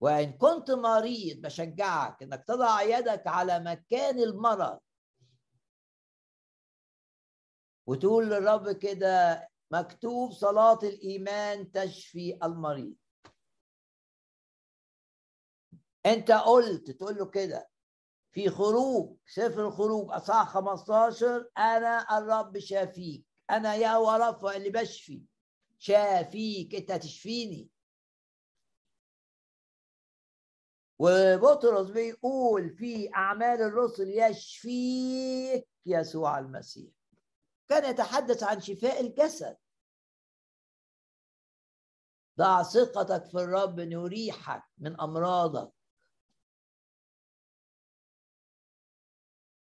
وإن 0.00 0.32
كنت 0.32 0.70
مريض 0.70 1.40
بشجعك 1.40 2.22
إنك 2.22 2.44
تضع 2.44 2.82
يدك 2.82 3.26
على 3.26 3.60
مكان 3.60 4.18
المرض. 4.18 4.78
وتقول 7.86 8.30
للرب 8.30 8.72
كده 8.72 9.48
مكتوب 9.72 10.32
صلاة 10.32 10.78
الإيمان 10.82 11.70
تشفي 11.72 12.38
المريض. 12.42 12.94
أنت 16.06 16.30
قلت 16.30 16.90
تقول 16.90 17.16
له 17.16 17.26
كده 17.26 17.68
في 18.32 18.50
خروج 18.50 19.16
سفر 19.26 19.66
الخروج 19.66 20.12
أصحاح 20.12 20.48
15 20.48 21.50
أنا 21.58 22.18
الرب 22.18 22.58
شافيك 22.58 23.24
أنا 23.50 23.74
يا 23.74 24.16
رفع 24.16 24.56
اللي 24.56 24.70
بشفي. 24.70 25.22
شافيك 25.78 26.74
أنت 26.74 26.92
تشفيني 26.92 27.70
وبطرس 30.98 31.90
بيقول 31.90 32.70
في 32.70 33.14
أعمال 33.14 33.62
الرسل 33.62 34.08
يشفيك 34.08 35.68
يسوع 35.86 36.38
المسيح. 36.38 36.92
كان 37.68 37.90
يتحدث 37.90 38.42
عن 38.42 38.60
شفاء 38.60 39.00
الجسد. 39.00 39.56
ضع 42.38 42.62
ثقتك 42.62 43.26
في 43.26 43.38
الرب 43.38 43.80
ان 43.80 43.92
يريحك 43.92 44.62
من 44.78 45.00
أمراضك. 45.00 45.72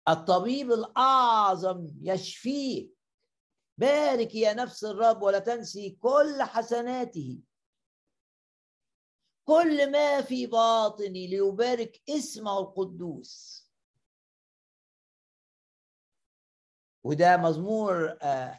الطبيب 0.10 0.72
الأعظم 0.72 1.88
يشفيك. 2.02 2.98
بارك 3.78 4.36
يا 4.36 4.54
نفس 4.54 4.84
الرب 4.84 5.22
ولا 5.22 5.40
تنسي 5.40 5.90
كل 5.90 6.44
حسناته. 6.44 7.40
كل 9.48 9.92
ما 9.92 10.22
في 10.22 10.48
باطني 10.48 11.28
ليبارك 11.28 12.02
اسمه 12.10 12.60
القدوس. 12.60 13.62
وده 17.04 17.38
مزمور 17.38 18.18
آه 18.22 18.58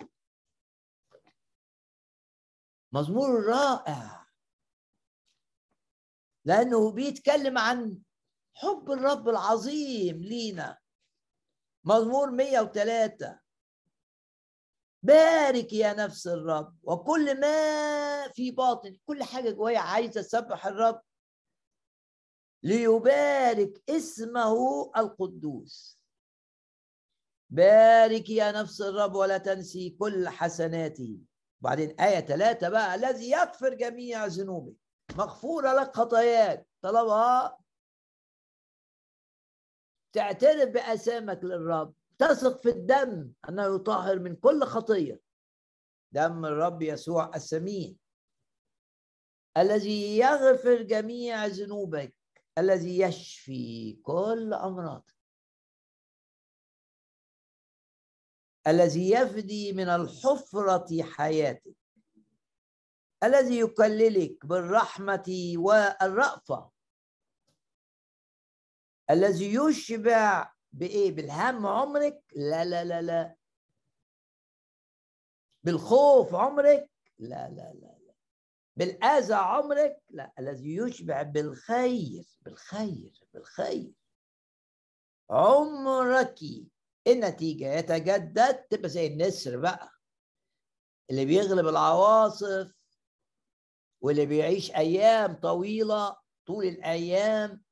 مزمور 2.92 3.44
رائع. 3.44 4.26
لأنه 6.44 6.92
بيتكلم 6.92 7.58
عن 7.58 8.02
حب 8.54 8.90
الرب 8.90 9.28
العظيم 9.28 10.22
لينا. 10.22 10.78
مزمور 11.84 12.30
103 12.30 13.40
بارك 15.02 15.72
يا 15.72 15.92
نفس 15.92 16.26
الرب. 16.26 16.76
وكل 16.82 17.40
ما 17.40 18.28
في 18.28 18.50
باطن 18.50 18.96
كل 19.06 19.22
حاجة 19.22 19.50
جوايا 19.50 19.78
عايزة 19.78 20.20
أسبح 20.20 20.66
الرب. 20.66 21.02
ليبارك 22.62 23.82
اسمه 23.90 24.56
القدوس. 24.96 25.98
بارك 27.50 28.30
يا 28.30 28.52
نفس 28.52 28.80
الرب 28.80 29.14
ولا 29.14 29.38
تنسي 29.38 29.90
كل 29.90 30.28
حسناته. 30.28 31.18
وبعدين 31.62 32.00
آية 32.00 32.20
ثلاثة 32.20 32.68
بقى 32.68 32.94
الذي 32.94 33.30
يغفر 33.30 33.74
جميع 33.74 34.26
ذنوبك. 34.26 34.74
مغفورة 35.16 35.72
لك 35.72 35.96
خطاياك. 35.96 36.66
طلبها. 36.82 37.58
تعترف 40.12 40.68
بأسامك 40.68 41.44
للرب. 41.44 41.94
تثق 42.18 42.62
في 42.62 42.68
الدم 42.68 43.32
أنه 43.48 43.74
يطهر 43.74 44.18
من 44.18 44.36
كل 44.36 44.64
خطية. 44.64 45.20
دم 46.12 46.44
الرب 46.46 46.82
يسوع 46.82 47.30
السمين 47.34 47.98
الذي 49.56 50.18
يغفر 50.18 50.82
جميع 50.82 51.46
ذنوبك. 51.46 52.14
الذي 52.58 52.98
يشفي 52.98 53.92
كل 54.02 54.54
أمراضك. 54.54 55.14
الذي 58.66 59.10
يفدي 59.10 59.72
من 59.72 59.88
الحفرة 59.88 61.02
حياتك 61.02 61.76
الذي 63.24 63.58
يكللك 63.58 64.46
بالرحمة 64.46 65.54
والرأفة 65.56 66.70
الذي 69.10 69.54
يشبع 69.54 70.52
بإيه؟ 70.72 71.12
بالهم 71.12 71.66
عمرك؟ 71.66 72.22
لا 72.36 72.64
لا 72.64 72.84
لا 72.84 73.02
لا. 73.02 73.36
بالخوف 75.64 76.34
عمرك؟ 76.34 76.90
لا 77.18 77.48
لا 77.48 77.72
لا 77.74 77.98
لا. 78.06 78.14
بالأذى 78.76 79.34
عمرك؟ 79.34 80.02
لا. 80.10 80.32
الذي 80.38 80.76
يشبع 80.76 81.22
بالخير 81.22 82.24
بالخير 82.40 83.12
بالخير. 83.34 83.92
عمرك 85.30 86.38
النتيجة 87.06 87.74
يتجدد 87.78 88.54
تبقى 88.70 88.88
زي 88.88 89.06
النسر 89.06 89.60
بقى. 89.60 89.90
اللي 91.10 91.24
بيغلب 91.24 91.68
العواصف 91.68 92.72
واللي 94.00 94.26
بيعيش 94.26 94.70
أيام 94.70 95.34
طويلة 95.34 96.16
طول 96.46 96.64
الأيام 96.64 97.62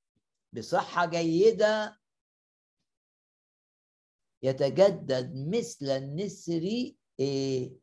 بصحة 0.53 1.07
جيدة 1.07 2.01
يتجدد 4.43 5.33
مثل 5.57 5.87
النسر 5.87 6.93
إيه؟ 7.21 7.77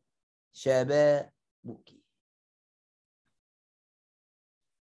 شبابك. 0.52 1.98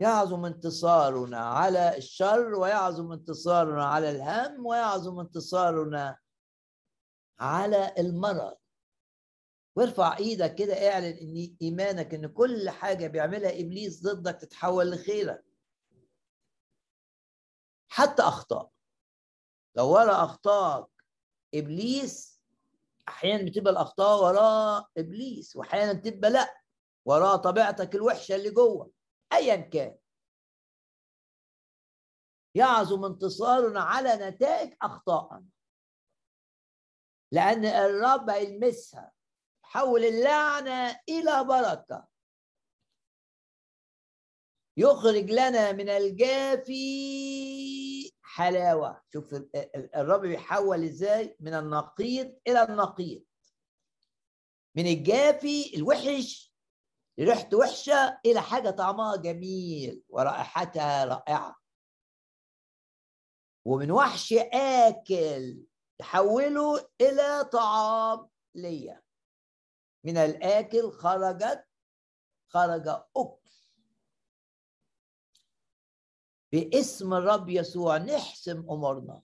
يعظم 0.01 0.45
انتصارنا 0.45 1.39
على 1.39 1.97
الشر 1.97 2.55
ويعظم 2.55 3.13
انتصارنا 3.13 3.85
على 3.85 4.11
الهم 4.11 4.67
ويعظم 4.67 5.21
انتصارنا 5.21 6.19
على 7.41 7.95
المرض. 7.99 8.57
وارفع 9.77 10.17
إيدك 10.17 10.55
كده 10.55 10.89
اعلن 10.93 11.05
إن 11.05 11.57
إيمانك 11.63 12.15
إن 12.15 12.27
كل 12.27 12.71
حاجة 12.71 13.07
بيعملها 13.07 13.61
إبليس 13.61 14.03
ضدك 14.03 14.41
تتحول 14.41 14.91
لخيرك. 14.91 15.45
حتى 17.89 18.23
أخطاء. 18.23 18.71
لو 19.77 19.93
ورا 19.93 20.25
اخطاء 20.25 20.89
إبليس 21.55 22.43
أحيانا 23.09 23.51
بتبقى 23.51 23.73
الأخطاء 23.73 24.23
وراه 24.25 24.87
إبليس 24.99 25.57
واحيانا 25.57 25.93
تبقى 25.93 26.31
لأ 26.31 26.63
وراه 27.05 27.37
طبيعتك 27.37 27.95
الوحشة 27.95 28.35
اللي 28.35 28.51
جوه. 28.51 28.93
ايا 29.33 29.57
كان. 29.57 29.99
يعظم 32.55 33.05
انتصارنا 33.05 33.81
على 33.81 34.31
نتائج 34.31 34.75
اخطائنا 34.83 35.45
لأن 37.33 37.65
الرب 37.65 38.31
هيلمسها 38.31 39.13
حول 39.63 40.05
اللعنة 40.05 41.01
إلى 41.09 41.45
بركة. 41.45 42.09
يخرج 44.77 45.31
لنا 45.31 45.73
من 45.73 45.89
الجافي 45.89 46.83
حلاوة. 48.23 49.03
شوف 49.13 49.35
الرب 49.97 50.21
بيحول 50.21 50.85
إزاي؟ 50.85 51.37
من 51.41 51.55
النقيض 51.55 52.39
إلى 52.49 52.63
النقيض. 52.63 53.25
من 54.75 54.87
الجافي 54.87 55.77
الوحش 55.77 56.55
ريحته 57.21 57.57
وحشة 57.57 58.21
إلى 58.27 58.43
حاجة 58.43 58.71
طعمها 58.71 59.17
جميل 59.17 60.03
ورائحتها 60.09 61.05
رائعة. 61.05 61.57
ومن 63.65 63.91
وحش 63.91 64.33
آكل 64.53 65.68
تحوله 65.99 66.91
إلى 67.01 67.45
طعام 67.53 68.31
ليا. 68.55 69.03
من 70.05 70.17
الآكل 70.17 70.93
خرجت 70.93 71.69
خرج 72.49 72.89
أكل. 73.17 73.51
باسم 76.53 77.15
الرب 77.15 77.49
يسوع 77.49 77.97
نحسم 77.97 78.59
أمورنا. 78.59 79.23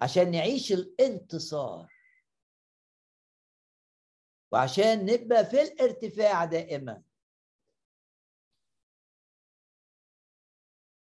عشان 0.00 0.30
نعيش 0.30 0.72
الانتصار. 0.72 1.92
وعشان 4.52 5.04
نبقى 5.06 5.44
في 5.44 5.62
الارتفاع 5.62 6.44
دائما. 6.44 7.02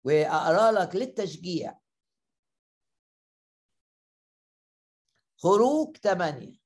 وأقرأ 0.04 0.72
لك 0.72 0.96
للتشجيع. 0.96 1.85
خروج 5.46 5.96
ثمانية 5.96 6.58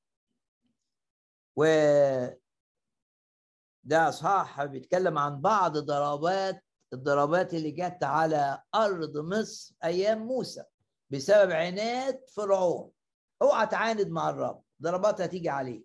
و 1.56 1.64
ده 3.84 4.08
اصحاح 4.08 4.64
بيتكلم 4.64 5.18
عن 5.18 5.40
بعض 5.40 5.78
ضربات 5.78 6.64
الضربات 6.92 7.54
اللي 7.54 7.70
جت 7.70 8.04
على 8.04 8.62
أرض 8.74 9.16
مصر 9.16 9.74
أيام 9.84 10.18
موسى 10.26 10.64
بسبب 11.10 11.50
عناد 11.50 12.24
فرعون. 12.34 12.92
أوعى 13.42 13.66
تعاند 13.66 14.08
مع 14.08 14.30
الرب 14.30 14.62
ضربات 14.82 15.20
هتيجي 15.20 15.48
عليه. 15.48 15.84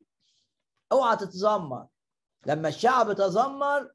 أوعى 0.91 1.17
تتذمر. 1.17 1.87
لما 2.45 2.69
الشعب 2.69 3.13
تذمر 3.13 3.91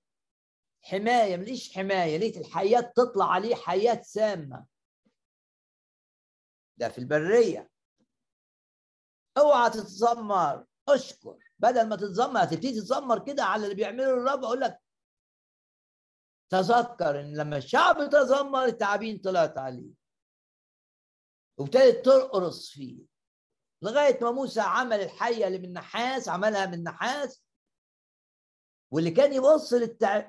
حماية 0.82 1.36
مليش 1.36 1.74
حماية. 1.74 2.18
لقيت 2.18 2.36
الحيات 2.36 2.96
تطلع 2.96 3.32
عليه 3.32 3.54
حيات 3.54 4.04
سامة. 4.04 4.66
ده 6.76 6.88
في 6.88 6.98
البرية. 6.98 7.69
اوعى 9.40 9.70
تتذمر 9.70 10.64
اشكر. 10.88 11.38
بدل 11.59 11.88
ما 11.88 11.96
تتذمر 11.96 12.42
هتبتدي 12.42 12.81
تتذمر 12.81 13.18
كده 13.24 13.44
على 13.44 13.64
اللي 13.64 13.74
بيعمله 13.74 14.11
الرب 14.11 14.44
أقول 14.44 14.61
لك 14.61 14.81
تذكر 16.50 17.20
إن 17.20 17.37
لما 17.37 17.57
الشعب 17.57 18.11
تذمر 18.11 18.64
التعابين 18.64 19.18
طلعت 19.18 19.59
عليه. 19.59 19.90
وابتدت 21.59 22.05
ترقص 22.05 22.68
فيه. 22.70 23.05
لغاية 23.83 24.18
ما 24.24 24.31
موسى 24.31 24.61
عمل 24.61 25.00
الحية 25.00 25.46
اللي 25.46 25.59
من 25.59 25.72
نحاس 25.72 26.29
عملها 26.29 26.66
من 26.66 26.83
نحاس. 26.83 27.42
واللي 28.92 29.11
كان 29.11 29.33
يبص. 29.33 29.74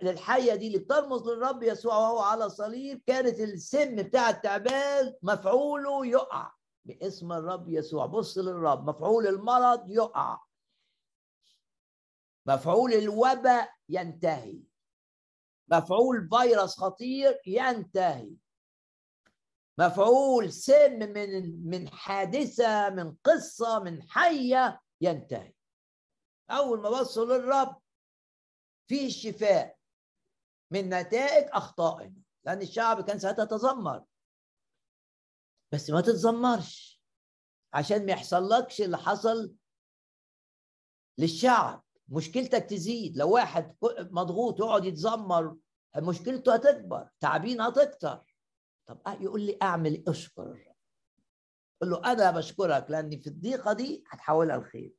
للحية 0.01 0.55
دي 0.55 0.67
اللي 0.67 0.77
بترمز 0.79 1.21
للرب 1.27 1.63
يسوع 1.63 1.97
وهو 1.97 2.19
على 2.19 2.49
صليب 2.49 3.01
كانت 3.07 3.39
السم 3.39 3.95
بتاع 3.95 4.29
التعبان 4.29 5.13
مفعوله 5.21 6.05
يقع. 6.05 6.53
باسم 6.85 7.31
الرب 7.31 7.69
يسوع. 7.69 8.05
بص 8.05 8.37
للرب 8.37 8.89
مفعول 8.89 9.27
المرض 9.27 9.89
يقع. 9.89 10.39
مفعول 12.45 12.93
الوباء 12.93 13.73
ينتهي. 13.89 14.63
مفعول 15.67 16.29
فيروس 16.29 16.79
خطير 16.79 17.41
ينتهي. 17.47 18.35
مفعول 19.77 20.53
سم 20.53 20.99
من 20.99 21.61
من 21.69 21.89
حادثة 21.89 22.89
من 22.89 23.15
قصة 23.23 23.79
من 23.79 24.09
حية 24.09 24.81
ينتهي. 25.01 25.53
أول 26.49 26.81
ما 26.81 26.89
بصوا 26.89 27.25
للرب 27.25 27.81
في 28.87 29.05
الشفاء 29.05 29.77
من 30.71 30.89
نتائج 30.89 31.49
أخطائنا. 31.53 32.21
لأن 32.43 32.61
الشعب 32.61 33.01
كان 33.01 33.19
ساعتها 33.19 33.45
تذمر. 33.45 34.03
بس 35.73 35.89
ما 35.89 36.01
تتذمرش. 36.01 37.01
عشان 37.73 38.05
ما 38.05 38.11
يحصلكش 38.11 38.81
اللي 38.81 38.97
حصل 38.97 39.55
للشعب. 41.17 41.83
مشكلتك 42.07 42.63
تزيد. 42.63 43.17
لو 43.17 43.33
واحد 43.33 43.77
مضغوط 43.99 44.59
يقعد 44.59 44.85
يتذمر 44.85 45.57
مشكلته 45.97 46.53
هتكبر 46.53 47.09
تعبين 47.19 47.61
هتكتر. 47.61 48.35
طب 48.87 49.01
يقول 49.21 49.41
لي 49.41 49.57
أعمل 49.61 49.93
إيه؟ 49.93 50.03
أشكر 50.07 50.73
قل 51.81 51.89
له 51.89 52.11
أنا 52.11 52.31
بشكرك 52.31 52.91
لأني 52.91 53.17
في 53.19 53.27
الضيقة 53.27 53.73
دي 53.73 54.03
هتحولها 54.07 54.57
لخير. 54.57 54.93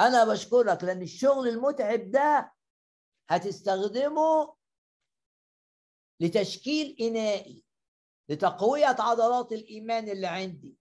أنا 0.00 0.24
بشكرك 0.24 0.84
لأن 0.84 1.02
الشغل 1.02 1.48
المتعب 1.48 2.10
ده 2.10 2.52
هتستخدمه 3.30 4.56
لتشكيل 6.20 6.96
إنائي. 7.00 7.64
لتقوية 8.30 8.96
عضلات 8.98 9.52
الإيمان 9.52 10.08
اللي 10.08 10.26
عندي. 10.26 10.78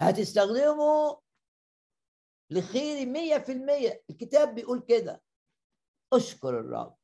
هتستخدمه 0.00 1.22
لخير 2.50 3.06
مية 3.06 3.38
في 3.38 3.52
المية. 3.52 4.04
الكتاب 4.10 4.54
بيقول 4.54 4.84
كده. 4.88 5.22
أشكر 6.12 6.60
الرب. 6.60 6.96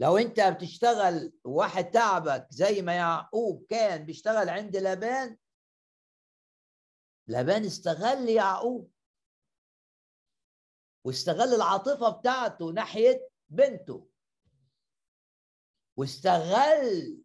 لو 0.00 0.18
أنت 0.18 0.40
بتشتغل 0.40 1.32
واحد 1.44 1.90
تعبك 1.90 2.46
زي 2.50 2.82
ما 2.82 2.96
يعقوب 2.96 3.66
كان 3.70 4.04
بيشتغل 4.04 4.48
عند 4.48 4.76
لابان 4.76 5.38
لابان 7.28 7.64
استغل 7.64 8.28
يعقوب. 8.28 8.92
واستغل 11.06 11.54
العاطفة 11.54 12.08
بتاعته 12.10 12.72
ناحية 12.72 13.28
بنته. 13.48 14.08
واستغل. 15.98 17.22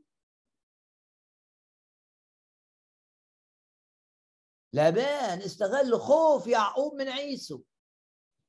لابان 4.74 5.42
استغل 5.42 6.00
خوف 6.00 6.48
يعقوب 6.48 6.94
من 6.94 7.10
عيسو 7.10 7.64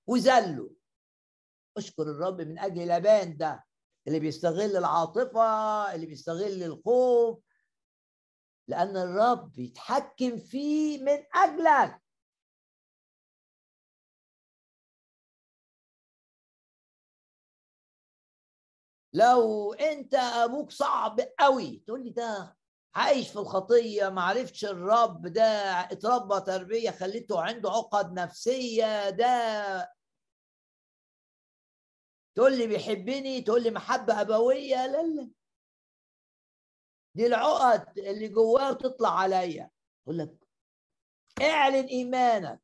وذله. 0.06 0.70
اشكر 1.76 2.02
الرب 2.02 2.40
من 2.40 2.58
أجل 2.58 2.86
لابان 2.88 3.36
ده 3.36 3.64
اللي 4.06 4.20
بيستغل 4.20 4.76
العاطفة 4.76 5.94
اللي 5.94 6.06
بيستغل 6.06 6.62
الخوف 6.62 7.44
لأن 8.68 8.96
الرب 8.96 9.58
يتحكم 9.58 10.38
فيه 10.38 11.02
من 11.02 11.24
أجلك. 11.34 12.03
لو 19.14 19.72
انت 19.72 20.14
أبوك 20.14 20.70
صعب 20.70 21.20
قوي 21.38 21.82
تقول 21.86 22.04
لي 22.04 22.10
ده 22.10 22.56
عايش 22.94 23.28
في 23.30 23.36
الخطية 23.38 24.08
ما 24.08 24.22
عرفش 24.22 24.64
الرب 24.64 25.26
ده 25.26 25.42
اتربى 25.92 26.40
تربية 26.40 26.90
خليته 26.90 27.40
عنده 27.42 27.70
عقد 27.70 28.12
نفسية 28.12 29.10
ده 29.10 29.94
تقول 32.34 32.58
لي 32.58 32.66
بيحبني 32.66 33.40
تقول 33.42 33.62
لي 33.62 33.70
محبة 33.70 34.20
أبوية 34.20 34.86
لا 34.86 35.02
لا. 35.02 35.30
دي 37.14 37.26
العقد 37.26 37.98
اللي 37.98 38.28
جواه 38.28 38.72
تطلع 38.72 39.18
عليا. 39.18 39.70
أقول 40.04 40.18
لك 40.18 40.48
اعلن 41.42 41.86
إيمانك. 41.86 42.62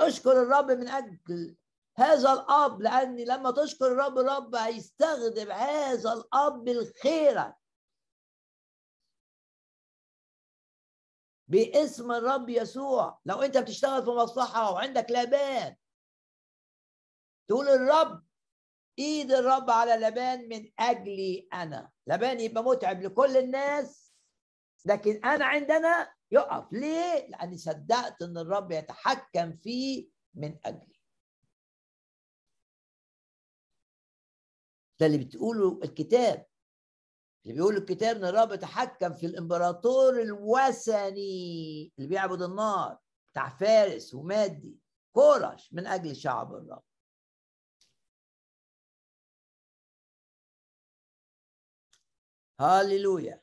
أشكر 0.00 0.32
الرب 0.42 0.70
من 0.70 0.88
أجل 0.88 1.56
هذا 2.00 2.32
الأب 2.32 2.82
لأن 2.82 3.16
لما 3.16 3.50
تشكر 3.50 3.86
الرب 3.86 4.18
الرب 4.18 4.54
هيستخدم 4.54 5.52
هذا 5.52 6.12
الأب 6.12 6.68
لخيرك 6.68 7.56
باسم 11.48 12.12
الرب 12.12 12.48
يسوع. 12.48 13.20
لو 13.24 13.42
أنت 13.42 13.58
بتشتغل 13.58 14.04
في 14.04 14.10
مصلحة 14.10 14.72
وعندك 14.72 15.10
لابان 15.10 15.76
تقول 17.48 17.68
الرب 17.68 18.24
إيد 18.98 19.32
الرب 19.32 19.70
على 19.70 19.92
لبان 20.06 20.48
من 20.48 20.70
أجلي 20.78 21.48
أنا. 21.52 21.90
لبان 22.06 22.40
يبقى 22.40 22.64
متعب 22.64 23.02
لكل 23.02 23.36
الناس 23.36 24.12
لكن 24.86 25.24
أنا 25.24 25.44
عندنا 25.44 26.12
يقف. 26.30 26.72
ليه؟ 26.72 27.26
لأني 27.28 27.56
صدقت 27.58 28.22
إن 28.22 28.38
الرب 28.38 28.72
يتحكم 28.72 29.56
فيه 29.56 30.08
من 30.34 30.58
أجلي. 30.64 30.89
ده 35.00 35.06
اللي 35.06 35.18
بتقوله 35.18 35.80
الكتاب. 35.84 36.46
اللي 37.44 37.54
بيقول 37.54 37.76
الكتاب 37.76 38.16
إن 38.16 38.24
الرب 38.24 38.52
يتحكم 38.52 39.12
في 39.12 39.26
الإمبراطور 39.26 40.20
الوثني 40.22 41.92
اللي 41.98 42.08
بيعبد 42.08 42.42
النار 42.42 42.98
بتاع 43.32 43.48
فارس 43.48 44.14
ومادي. 44.14 44.78
كورش 45.12 45.72
من 45.72 45.86
أجل 45.86 46.16
شعب 46.16 46.54
الرب. 46.54 46.82
هاليلويا. 52.60 53.42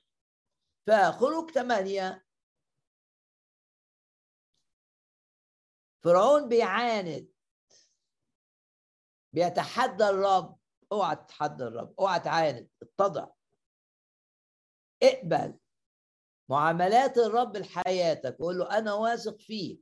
فخروج 0.88 1.52
ثمانية. 1.52 2.26
فرعون 6.04 6.50
بيعاند 6.50 7.34
بيتحدى 9.34 10.04
الرب 10.04 10.57
اوعى 10.92 11.16
تتحدى 11.16 11.64
الرب 11.64 11.94
اوعى 12.00 12.20
تعاند 12.20 12.70
اتضع. 12.82 13.28
اقبل 15.04 15.60
معاملات 16.50 17.18
الرب 17.18 17.58
لحياتك 17.58 18.40
وقول 18.40 18.58
له 18.58 18.78
أنا 18.78 18.94
واثق 18.94 19.40
فيك 19.40 19.82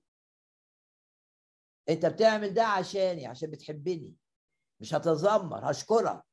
أنت 1.90 2.06
بتعمل 2.06 2.54
ده 2.54 2.64
عشاني 2.64 3.28
عشان 3.28 3.52
بتحبني. 3.52 4.14
مش 4.80 4.94
هتذمر 4.94 5.72
هشكرك. 5.72 6.24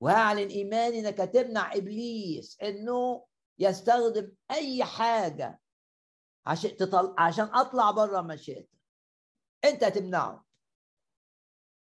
وهعلن 0.00 0.48
إيماني 0.48 0.98
إنك 0.98 1.20
هتمنع 1.20 1.72
إبليس 1.74 2.60
إنه 2.62 3.26
يستخدم 3.58 4.32
أي 4.50 4.84
حاجة 4.84 5.60
عشان 6.46 6.76
تطل... 6.76 7.14
عشان 7.18 7.44
أطلع 7.44 7.90
بره 7.90 8.20
مشيئتك. 8.20 8.78
أنت 9.64 9.84
هتمنعه 9.84 10.46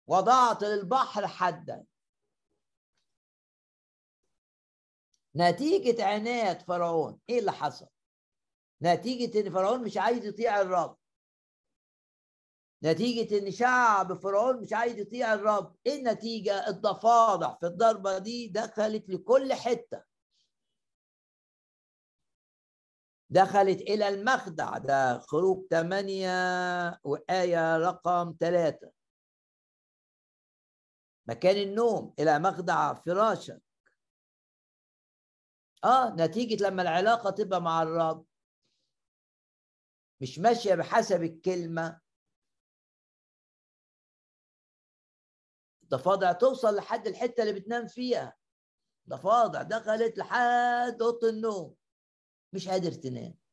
وضعت 0.07 0.63
للبحر 0.63 1.27
حدا. 1.27 1.85
نتيجة 5.35 6.05
عناد 6.05 6.61
فرعون 6.61 7.19
إيه 7.29 7.39
اللي 7.39 7.51
حصل؟ 7.51 7.87
نتيجة 8.81 9.39
إن 9.39 9.49
فرعون 9.53 9.83
مش 9.83 9.97
عايز 9.97 10.25
يطيع 10.25 10.61
الرب. 10.61 10.97
نتيجة 12.83 13.39
إن 13.39 13.51
شعب 13.51 14.13
فرعون 14.13 14.61
مش 14.61 14.73
عايز 14.73 14.99
يطيع 14.99 15.33
الرب. 15.33 15.75
إيه 15.85 15.95
النتيجة؟ 15.99 16.67
الضفادع 16.67 17.55
في 17.55 17.65
الضربة 17.65 18.17
دي 18.17 18.47
دخلت 18.47 19.09
لكل 19.09 19.53
حتة. 19.53 20.03
دخلت 23.29 23.81
إلى 23.81 24.07
المخدع. 24.07 24.77
ده 24.77 25.19
خروج 25.19 25.67
ثمانية 25.69 26.29
وآية 27.03 27.77
رقم 27.77 28.35
ثلاثة 28.39 28.94
مكان 31.27 31.57
النوم 31.69 32.13
إلى 32.19 32.39
مخدع 32.39 32.93
فراشك. 32.93 33.61
آه 35.83 36.15
نتيجة 36.15 36.63
لما 36.63 36.81
العلاقة 36.81 37.29
تبقى 37.29 37.61
مع 37.61 37.81
الرب. 37.83 38.25
مش 40.21 40.39
ماشية 40.39 40.75
بحسب 40.75 41.23
الكلمة. 41.23 42.01
ضفادع 45.89 46.31
توصل 46.31 46.75
لحد 46.75 47.07
الحتة 47.07 47.43
اللي 47.43 47.59
بتنام 47.59 47.87
فيها. 47.87 48.37
ضفادع 49.09 49.61
دخلت 49.61 50.17
لحد 50.17 51.01
أوضة 51.01 51.29
النوم. 51.29 51.75
مش 52.53 52.67
قادر 52.67 52.91
تنام. 52.91 53.44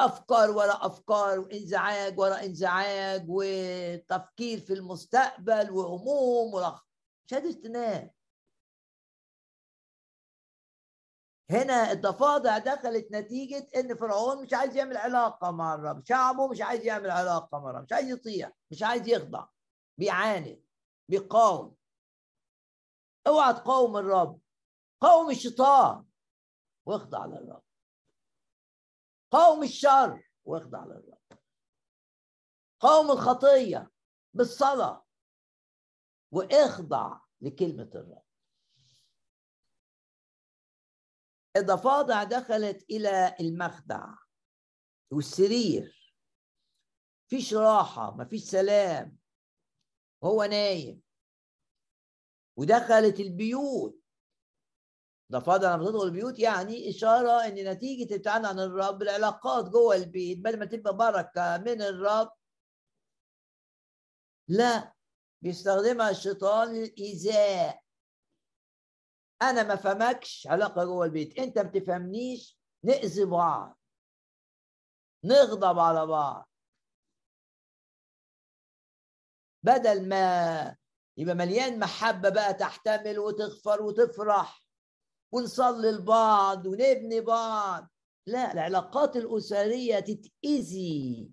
أفكار 0.00 0.50
ورا 0.50 0.86
أفكار 0.86 1.38
وإنزعاج 1.38 2.18
ورا 2.18 2.42
إنزعاج 2.44 3.24
وتفكير 3.28 4.60
في 4.60 4.72
المستقبل 4.72 5.70
وهموم 5.70 6.54
ورا 6.54 6.80
مش 7.24 7.54
تنام 7.54 8.10
هنا 11.50 11.92
الضفادع 11.92 12.58
دخلت 12.58 13.12
نتيجة 13.12 13.68
إن 13.76 13.96
فرعون 13.96 14.42
مش 14.42 14.54
عايز 14.54 14.76
يعمل 14.76 14.96
علاقة 14.96 15.50
مع 15.50 15.74
الرب، 15.74 16.04
شعبه 16.04 16.48
مش 16.48 16.60
عايز 16.60 16.84
يعمل 16.84 17.10
علاقة 17.10 17.58
مع 17.58 17.70
الرب، 17.70 17.82
مش 17.84 17.92
عايز 17.92 18.10
يطيع، 18.10 18.52
مش 18.70 18.82
عايز 18.82 19.08
يخضع. 19.08 19.46
بيعاند 19.98 20.64
بيقاوم 21.08 21.76
اوعى 23.26 23.52
تقاوم 23.54 23.96
الرب 23.96 24.40
قاوم 25.00 25.30
الشيطان 25.30 26.04
واخضع 26.86 27.26
للرب 27.26 27.63
قاوم 29.34 29.62
الشر. 29.62 30.30
واخضع 30.44 30.84
للرب. 30.84 31.38
قاوم 32.80 33.10
الخطية 33.10 33.90
بالصلاة. 34.34 35.06
واخضع 36.30 37.20
لكلمة 37.40 37.90
الرب. 37.94 38.24
الضفادع 41.56 42.24
دخلت 42.24 42.90
إلى 42.90 43.36
المخدع 43.40 44.14
والسرير 45.10 46.14
فيش 47.30 47.54
راحة 47.54 48.16
مفيش 48.16 48.42
سلام. 48.42 49.18
هو 50.24 50.44
نايم. 50.44 51.02
ودخلت 52.56 53.20
البيوت 53.20 54.03
ده 55.30 55.40
فاضل 55.40 55.66
لما 55.68 55.84
تدخل 55.90 56.04
البيوت 56.04 56.38
يعني 56.38 56.90
إشارة 56.90 57.46
إن 57.46 57.54
نتيجة 57.54 58.14
ابتعاد 58.14 58.44
عن 58.44 58.60
الرب 58.60 59.02
العلاقات 59.02 59.64
جوه 59.68 59.96
البيت 59.96 60.38
بدل 60.38 60.58
ما 60.58 60.64
تبقى 60.64 60.96
بركة 60.96 61.58
من 61.58 61.82
الرب 61.82 62.32
لا 64.48 64.94
بيستخدمها 65.42 66.10
الشيطان 66.10 66.74
للإيذاء. 66.74 67.82
أنا 69.42 69.62
ما 69.62 69.76
فهمكش 69.76 70.46
علاقة 70.46 70.84
جوه 70.84 71.04
البيت. 71.06 71.38
أنت 71.38 71.58
ما 71.58 71.68
بتفهمنيش؟ 71.68 72.58
نأذي 72.84 73.24
بعض. 73.24 73.78
نغضب 75.24 75.78
على 75.78 76.06
بعض. 76.06 76.48
بدل 79.62 80.08
ما 80.08 80.76
يبقى 81.16 81.34
مليان 81.34 81.78
محبة 81.78 82.28
بقى 82.28 82.54
تحتمل 82.54 83.18
وتغفر 83.18 83.82
وتفرح 83.82 84.63
ونصلي 85.32 85.90
لبعض 85.90 86.66
ونبني 86.66 87.20
بعض. 87.20 87.88
لا 88.26 88.52
العلاقات 88.52 89.16
الأسرية 89.16 90.00
تتأذي. 90.00 91.30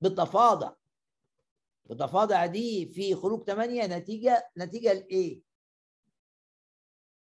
بالتفاضع 0.00 0.74
التفاضع 1.90 2.46
دي 2.46 2.86
في 2.86 3.14
خروج 3.14 3.46
ثمانية 3.46 3.86
نتيجة 3.86 4.50
نتيجة 4.58 4.92
لإيه؟ 4.92 5.42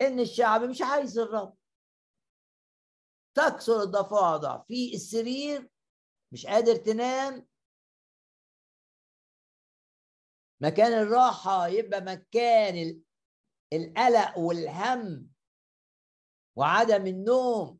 إن 0.00 0.20
الشعب 0.20 0.62
مش 0.62 0.82
عايز 0.82 1.18
الرب. 1.18 1.56
تكسر 3.34 3.82
الضفادع 3.82 4.62
في 4.62 4.94
السرير 4.94 5.70
مش 6.32 6.46
قادر 6.46 6.76
تنام. 6.76 7.46
مكان 10.60 10.92
الراحة 10.92 11.66
يبقى 11.68 12.00
مكان 12.00 13.02
القلق 13.72 14.38
والهم 14.38 15.28
وعدم 16.56 17.06
النوم 17.06 17.78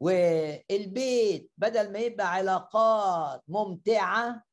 والبيت 0.00 1.52
بدل 1.58 1.92
ما 1.92 1.98
يبقى 1.98 2.32
علاقات 2.32 3.44
ممتعة 3.48 4.44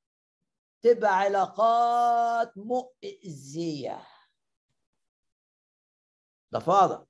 تبقى 0.82 1.20
علاقات 1.20 2.58
مؤذية. 2.58 4.08
ضفادع 6.54 7.04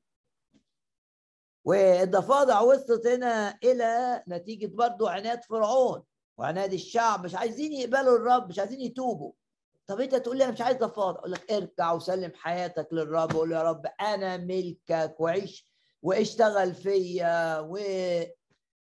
والضفادع 1.65 2.60
وصلت 2.60 3.08
هنا 3.08 3.60
إلى 3.63 4.23
نتيجة 4.27 4.67
برضو 4.67 5.08
عناد 5.08 5.43
فرعون 5.43 6.03
وعناد 6.38 6.73
الشعب. 6.73 7.25
مش 7.25 7.36
عايزين 7.36 7.73
يقبلوا 7.73 8.17
الرب 8.17 8.49
مش 8.49 8.60
عايزين 8.60 8.82
يتوبوا. 8.82 9.34
طب 9.89 10.02
انت 10.02 10.15
تقول 10.15 10.38
لي 10.38 10.43
أنا 10.43 10.54
مش 10.54 10.62
عايز 10.62 10.78
ضفادع 10.78 11.19
أقول 11.19 11.32
لك 11.32 11.52
ارجع 11.52 11.91
وسلم 11.93 12.32
حياتك 12.36 12.88
للرب 12.91 13.36
وقول 13.36 13.52
يا 13.52 13.62
رب 13.62 13.86
أنا 14.02 14.38
ملكك 14.38 15.15
وعيش 15.19 15.69
واشتغل 16.02 16.75
فيا 16.75 17.60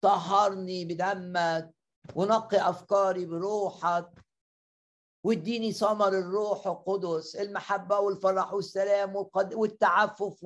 وطهرني 0.04 0.86
بدمك 0.86 1.76
ونقي 2.16 2.70
افكاري 2.70 3.26
بروحك 3.26 4.12
واديني 5.24 5.72
ثمر 5.74 6.08
الروح 6.08 6.68
القدس 6.68 7.36
المحبة 7.36 8.00
والفرح 8.00 8.54
والسلام 8.54 9.16
والتعفف 9.36 10.46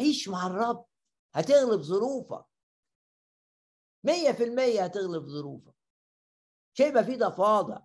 عيش 0.00 0.28
مع 0.28 0.46
الرب 0.46 0.84
هتغلب 1.34 1.80
ظروفك. 1.82 2.44
مية 4.04 4.32
في 4.32 4.44
المية 4.44 4.84
هتغلب 4.84 5.26
ظروفك. 5.26 5.74
شيء 6.74 6.88
يبقى 6.88 7.04
فيه 7.04 7.16
ضفادع 7.16 7.78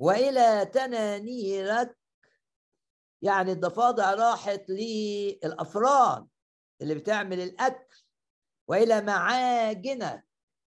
وإلى 0.00 0.66
تنانيرك. 0.74 1.98
يعني 3.22 3.52
الضفادع 3.52 4.14
راحت 4.14 4.64
للأفران 4.68 6.26
اللي 6.82 6.94
بتعمل 6.94 7.40
الأكل 7.40 7.96
وإلى 8.68 9.00
معاجنك. 9.00 10.26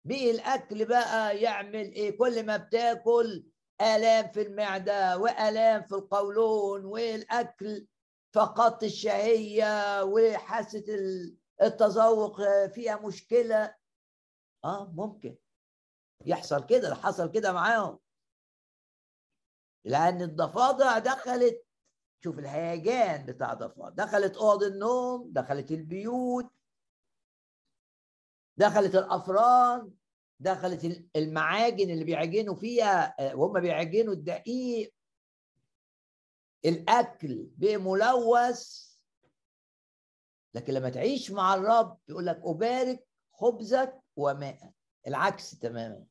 بقي 0.04 0.30
الأكل 0.30 0.84
بقى 0.84 1.38
يعمل 1.38 1.92
إيه؟ 1.92 2.18
كل 2.18 2.46
ما 2.46 2.56
بتاكل 2.56 3.44
آلام 3.80 4.32
في 4.32 4.42
المعدة 4.42 5.18
وآلام 5.18 5.82
في 5.82 5.94
القولون 5.94 6.84
والأكل. 6.84 7.86
فقدت 8.34 8.82
الشهية 8.84 10.02
وحاسة 10.04 10.84
التذوق 11.62 12.40
فيها 12.66 12.96
مشكلة. 12.96 13.74
آه 14.64 14.92
ممكن. 14.94 15.36
يحصل 16.26 16.66
كده 16.66 16.94
حصل 16.94 17.30
كده 17.30 17.52
معاهم. 17.52 17.98
لأن 19.84 20.22
الضفادع 20.22 20.98
دخلت 20.98 21.64
شوف 22.24 22.38
الهيجان 22.38 23.26
بتاع 23.26 23.54
ضفادع 23.54 24.04
دخلت 24.04 24.36
أوض 24.36 24.62
النوم 24.62 25.32
دخلت 25.32 25.70
البيوت 25.70 26.46
دخلت 28.56 28.94
الأفران 28.94 29.92
دخلت 30.40 31.04
المعاجن 31.16 31.90
اللي 31.90 32.04
بيعجنوا 32.04 32.54
فيها 32.54 33.14
آه، 33.20 33.36
وهم 33.36 33.60
بيعجنوا 33.60 34.12
الدقيق. 34.14 34.94
الأكل 36.64 37.50
بقى 37.56 37.76
ملوث. 37.76 38.92
لكن 40.54 40.72
لما 40.74 40.90
تعيش 40.90 41.30
مع 41.30 41.54
الرب 41.54 41.98
يقول 42.08 42.26
لك 42.26 42.40
أبارك 42.44 43.06
خبزك 43.32 44.00
وماءك. 44.16 44.74
العكس 45.06 45.58
تماما. 45.58 46.04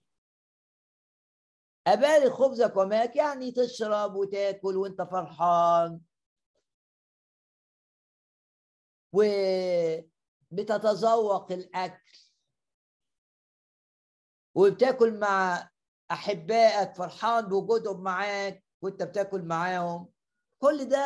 ابارك 1.93 2.32
خبزك 2.32 2.77
وماءك 2.77 3.15
يعني 3.15 3.51
تشرب 3.51 4.15
وتاكل 4.15 4.77
وأنت 4.77 5.01
فرحان. 5.01 6.01
وبتتذوق 10.51 11.51
الأكل. 11.51 12.19
وبتاكل 14.56 15.19
مع 15.19 15.69
أحبائك 16.12 16.95
فرحان 16.95 17.45
بوجودهم 17.45 18.04
معاك 18.04 18.63
وأنت 18.82 19.04
بتاكل 19.04 19.41
معاهم. 19.41 20.08
كل 20.60 20.86
ده 20.89 20.97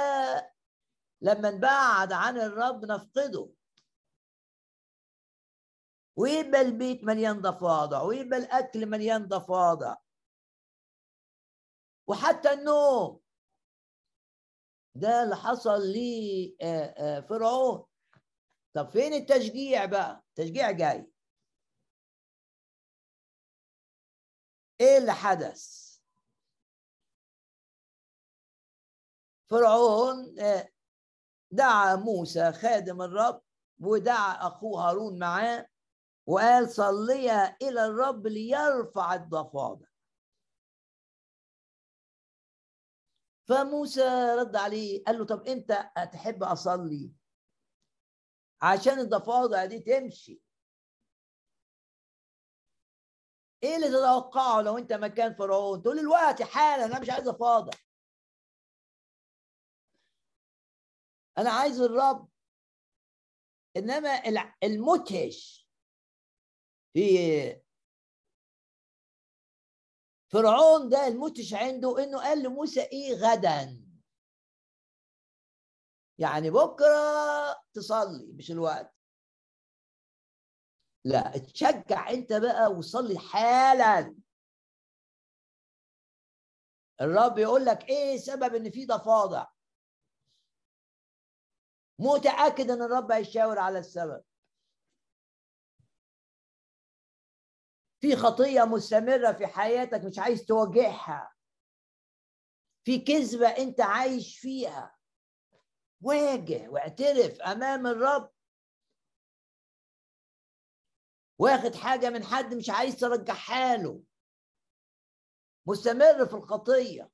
لما 1.21 1.51
نبعد 1.51 2.11
عن 2.13 2.37
الرب 2.37 2.85
نفقده. 2.85 3.49
ويبقى 6.15 6.61
البيت 6.61 7.03
مليان 7.03 7.41
ضفادع 7.41 8.01
ويبقى 8.01 8.39
الأكل 8.39 8.85
مليان 8.85 9.27
ضفادع. 9.27 9.95
وحتى 12.07 12.53
النوم 12.53 13.21
ده 14.95 15.23
اللي 15.23 15.35
حصل 15.35 15.81
لفرعون 15.81 17.85
طب 18.73 18.89
فين 18.89 19.13
التشجيع 19.13 19.85
بقى؟ 19.85 20.23
التشجيع 20.29 20.71
جاي. 20.71 21.11
إيه 24.81 24.97
اللي 24.97 25.11
حدث؟ 25.13 25.85
فرعون 29.49 30.39
آه، 30.39 30.69
دعا 31.51 31.95
موسى 31.95 32.51
خادم 32.53 33.01
الرب 33.01 33.41
ودعا 33.79 34.47
أخوه 34.47 34.89
هارون 34.89 35.19
معاه 35.19 35.67
وقال 36.27 36.69
صليا 36.69 37.57
إلى 37.61 37.85
الرب 37.85 38.27
ليرفع 38.27 39.13
الضفادع. 39.13 39.87
فموسى 43.47 44.35
رد 44.39 44.55
عليه 44.55 45.03
قال 45.03 45.17
له 45.17 45.25
طب 45.25 45.47
أنت 45.47 45.91
تحب 46.13 46.43
أصلي؟ 46.43 47.11
عشان 48.61 48.99
الضفادع 48.99 49.65
دي 49.65 49.79
تمشي. 49.79 50.41
إيه 53.63 53.75
اللي 53.75 53.87
تتوقعه 53.87 54.61
لو 54.61 54.77
أنت 54.77 54.93
مكان 54.93 55.33
فرعون؟ 55.35 55.81
تقول 55.81 55.99
الوقت 55.99 56.41
حالا 56.41 56.85
أنا 56.85 56.99
مش 56.99 57.09
عايز 57.09 57.27
افاضع 57.27 57.71
أنا 61.37 61.49
عايز 61.51 61.81
الرب. 61.81 62.29
إنما 63.77 64.23
المدهش 64.63 65.69
في 66.93 67.64
فرعون 70.35 70.89
ده 70.89 71.07
المدهش 71.07 71.53
عنده 71.53 72.03
إنه 72.03 72.17
قال 72.19 72.43
لموسى 72.43 72.81
إيه 72.81 73.13
غدا. 73.15 73.85
يعني 76.17 76.49
بكرة 76.49 77.61
تصلي 77.73 78.33
مش 78.33 78.51
الوقت. 78.51 78.95
لا 81.05 81.37
تشجع 81.37 82.09
أنت 82.09 82.33
بقى 82.33 82.71
وصلي 82.71 83.19
حالا. 83.19 84.15
الرب 87.01 87.37
يقول 87.37 87.65
لك 87.65 87.89
إيه 87.89 88.17
سبب 88.17 88.55
إن 88.55 88.71
في 88.71 88.85
ضفادع 88.85 89.47
متأكد 91.99 92.71
إن 92.71 92.81
الرب 92.81 93.11
هيشاور 93.11 93.59
على 93.59 93.79
السبب. 93.79 94.23
في 98.05 98.15
خطية 98.15 98.63
مستمرة 98.63 99.31
في 99.31 99.47
حياتك 99.47 100.05
مش 100.05 100.19
عايز 100.19 100.45
تواجهها. 100.45 101.35
في 102.83 102.99
كذبة 102.99 103.47
انت 103.47 103.81
عايش 103.81 104.39
فيها. 104.39 104.97
واجه 106.01 106.69
واعترف 106.69 107.41
أمام 107.41 107.87
الرب. 107.87 108.31
واخد 111.39 111.75
حاجة 111.75 112.09
من 112.09 112.23
حد 112.23 112.53
مش 112.53 112.69
عايز 112.69 112.95
ترجعها 112.95 113.77
له. 113.77 114.03
مستمر 115.67 116.25
في 116.25 116.33
الخطية. 116.33 117.11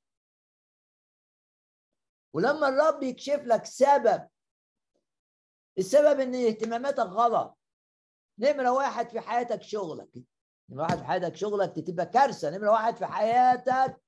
ولما 2.34 2.68
الرب 2.68 3.02
يكشف 3.02 3.42
لك 3.44 3.64
سبب 3.64 4.28
السبب 5.78 6.20
إن 6.20 6.34
اهتماماتك 6.34 6.98
غلط. 6.98 7.58
نمرة 8.38 8.72
واحد 8.72 9.08
في 9.08 9.20
حياتك 9.20 9.62
شغلك. 9.62 10.31
نمرة 10.72 10.82
واحد 10.82 10.98
في 10.98 11.04
حياتك 11.04 11.36
شغلك 11.36 11.74
تبقى 11.86 12.06
كارثة 12.06 12.50
نمرة 12.50 12.70
واحد 12.70 12.96
في 12.96 13.06
حياتك. 13.06 14.02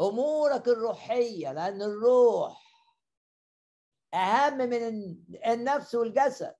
أمورك 0.00 0.68
الروحية 0.68 1.52
لأن 1.52 1.82
الروح 1.82 2.70
أهم 4.14 4.56
من 4.58 4.82
النفس 5.46 5.94
والجسد. 5.94 6.54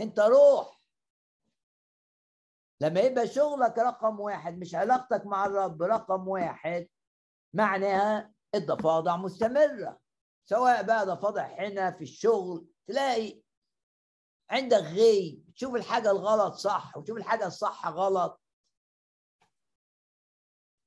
أنت 0.00 0.20
روح. 0.20 0.80
لما 2.80 3.00
يبقى 3.00 3.28
شغلك 3.28 3.78
رقم 3.78 4.20
واحد 4.20 4.58
مش 4.58 4.74
علاقتك 4.74 5.26
مع 5.26 5.46
الرب 5.46 5.82
رقم 5.82 6.28
واحد 6.28 6.88
معناها 7.54 8.32
الضفادع 8.54 9.16
مستمرة. 9.16 10.00
سواء 10.48 10.82
بقى 10.82 11.06
ضفادع 11.06 11.46
هنا 11.46 11.90
في 11.90 12.02
الشغل 12.04 12.68
تلاقي 12.86 13.43
عندك 14.50 14.76
غي 14.78 15.42
تشوف 15.56 15.74
الحاجة 15.74 16.10
الغلط 16.10 16.54
صح 16.54 16.96
وتشوف 16.96 17.16
الحاجة 17.16 17.46
الصح 17.46 17.88
غلط. 17.88 18.40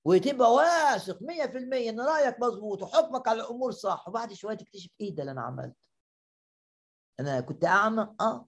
وتبقى 0.06 0.54
واثق 0.54 1.20
100% 1.22 1.90
إن 1.90 2.02
رأيك 2.02 2.40
مظبوط 2.40 2.82
وحكمك 2.82 3.28
على 3.28 3.42
الأمور 3.42 3.72
صح. 3.72 4.08
وبعد 4.08 4.34
شوية 4.34 4.56
تكتشف 4.58 4.90
إيه 5.02 5.16
ده 5.16 5.22
اللي 5.24 5.32
أنا 5.32 5.42
عملته. 5.42 5.88
أنا 7.20 7.42
كنت 7.42 7.66
اعمى 7.66 8.16
آه. 8.22 8.48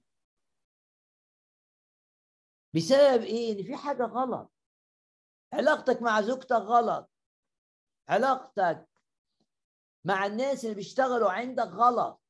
بسبب 2.75 3.23
إيه؟ 3.23 3.53
إن 3.59 3.63
في 3.63 3.75
حاجة 3.75 4.03
غلط. 4.03 4.51
علاقتك 5.53 6.01
مع 6.01 6.21
زوجتك 6.21 6.51
غلط. 6.51 7.09
علاقتك 8.09 8.89
مع 10.05 10.25
الناس 10.25 10.63
اللي 10.63 10.75
بيشتغلوا 10.75 11.31
عندك 11.31 11.67
غلط. 11.67 12.21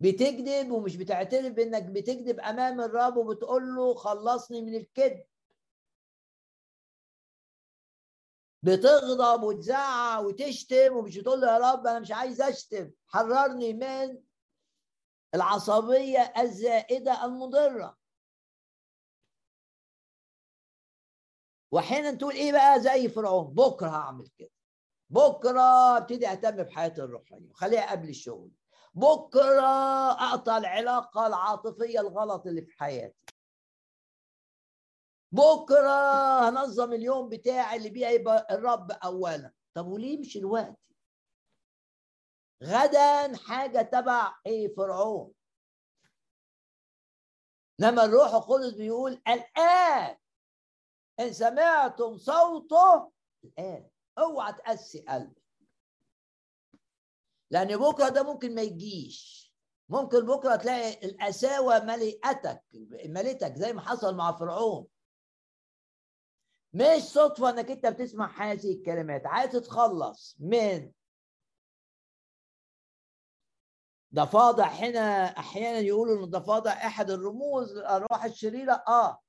بتكذب 0.00 0.70
ومش 0.70 0.96
بتعترف 0.96 1.52
بإنك 1.52 1.82
بتكذب 1.82 2.40
أمام 2.40 2.80
الرب 2.80 3.16
وبتقول 3.16 3.76
له 3.76 3.94
خلصني 3.94 4.62
من 4.62 4.74
الكذب. 4.74 5.24
بتغضب 8.62 9.42
وتزعق 9.42 10.20
وتشتم 10.20 10.96
ومش 10.96 11.18
بتقول 11.18 11.40
له 11.40 11.46
يا 11.52 11.58
رب 11.72 11.86
أنا 11.86 11.98
مش 11.98 12.12
عايز 12.12 12.40
أشتم. 12.40 12.90
حررني 13.06 13.72
من 13.72 14.22
العصبية 15.34 16.32
الزائدة 16.38 17.24
المضرة. 17.24 17.98
وأحيانا 21.70 22.14
تقول 22.14 22.34
إيه 22.34 22.52
بقى 22.52 22.80
زي 22.80 23.08
فرعون؟ 23.08 23.54
بكرة 23.54 23.88
هعمل 23.88 24.28
كده. 24.38 24.50
بكرة 25.10 25.96
أبتدي 25.96 26.28
أهتم 26.28 26.50
بحياتي 26.50 27.02
الروحيه 27.02 27.48
وخليها 27.50 27.90
قبل 27.90 28.08
الشغل. 28.08 28.50
بكرة 28.96 29.66
اقطع 30.12 30.58
العلاقة 30.58 31.26
العاطفية 31.26 32.00
الغلط 32.00 32.46
اللي 32.46 32.62
في 32.62 32.72
حياتي. 32.78 33.16
بكرة 35.32 36.48
هنظم 36.48 36.92
اليوم 36.92 37.28
بتاعي 37.28 37.76
اللي 37.76 37.90
بيه 37.90 38.06
يبقى 38.06 38.46
الرب 38.50 38.90
اولا. 38.90 39.52
طب 39.74 39.86
وليه 39.86 40.18
مش 40.20 40.36
الوقت؟ 40.36 40.76
غدا 42.64 43.36
حاجة 43.36 43.82
تبع 43.82 44.34
إيه 44.46 44.74
فرعون؟ 44.74 45.32
لما 47.78 48.04
الروح 48.04 48.34
القدس 48.34 48.72
بيقول 48.74 49.12
الآن 49.12 50.16
إن 51.20 51.32
سمعتم 51.32 52.18
صوته 52.18 53.12
الآن. 53.44 53.90
أوعى 54.18 54.52
تقسي 54.52 55.00
قلبك. 55.08 55.45
لأن 57.50 57.76
بكرة 57.76 58.08
ده 58.08 58.22
ممكن 58.22 58.54
ما 58.54 58.62
يجيش. 58.62 59.46
ممكن 59.88 60.26
بكرة 60.26 60.56
تلاقي 60.56 61.06
القساوة 61.08 61.84
ملئتك 61.84 62.62
ملئتك 63.04 63.54
زي 63.56 63.72
ما 63.72 63.80
حصل 63.80 64.16
مع 64.16 64.32
فرعون. 64.32 64.86
مش 66.72 67.02
صدفة 67.02 67.50
إنك 67.50 67.70
أنت 67.70 67.86
بتسمع 67.86 68.50
هذه 68.52 68.72
الكلمات. 68.72 69.26
عايز 69.26 69.52
تتخلص 69.52 70.36
من 70.40 70.92
ضفادع 74.14 74.66
هنا 74.66 75.24
أحيانا 75.38 75.78
يقولوا 75.78 76.18
إن 76.18 76.24
الضفادع 76.24 76.72
أحد 76.72 77.10
الرموز 77.10 77.72
للارواح 77.72 78.24
الشريرة. 78.24 78.84
آه. 78.88 79.25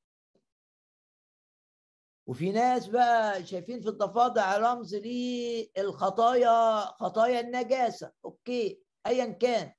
وفي 2.28 2.52
ناس 2.52 2.88
بقى 2.88 3.46
شايفين 3.46 3.82
في 3.82 3.90
الضفادع 3.90 4.58
رمز 4.58 4.96
للخطايا 4.96 6.80
خطايا 6.80 7.40
النجاسة. 7.40 8.12
أوكي 8.26 8.82
ايا 9.08 9.26
كان. 9.32 9.74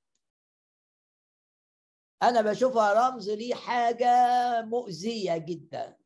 أنا 2.22 2.40
بشوفها 2.40 3.08
رمز 3.08 3.30
لي 3.30 3.54
حاجة 3.54 4.06
مؤذية 4.62 5.36
جدا. 5.36 5.98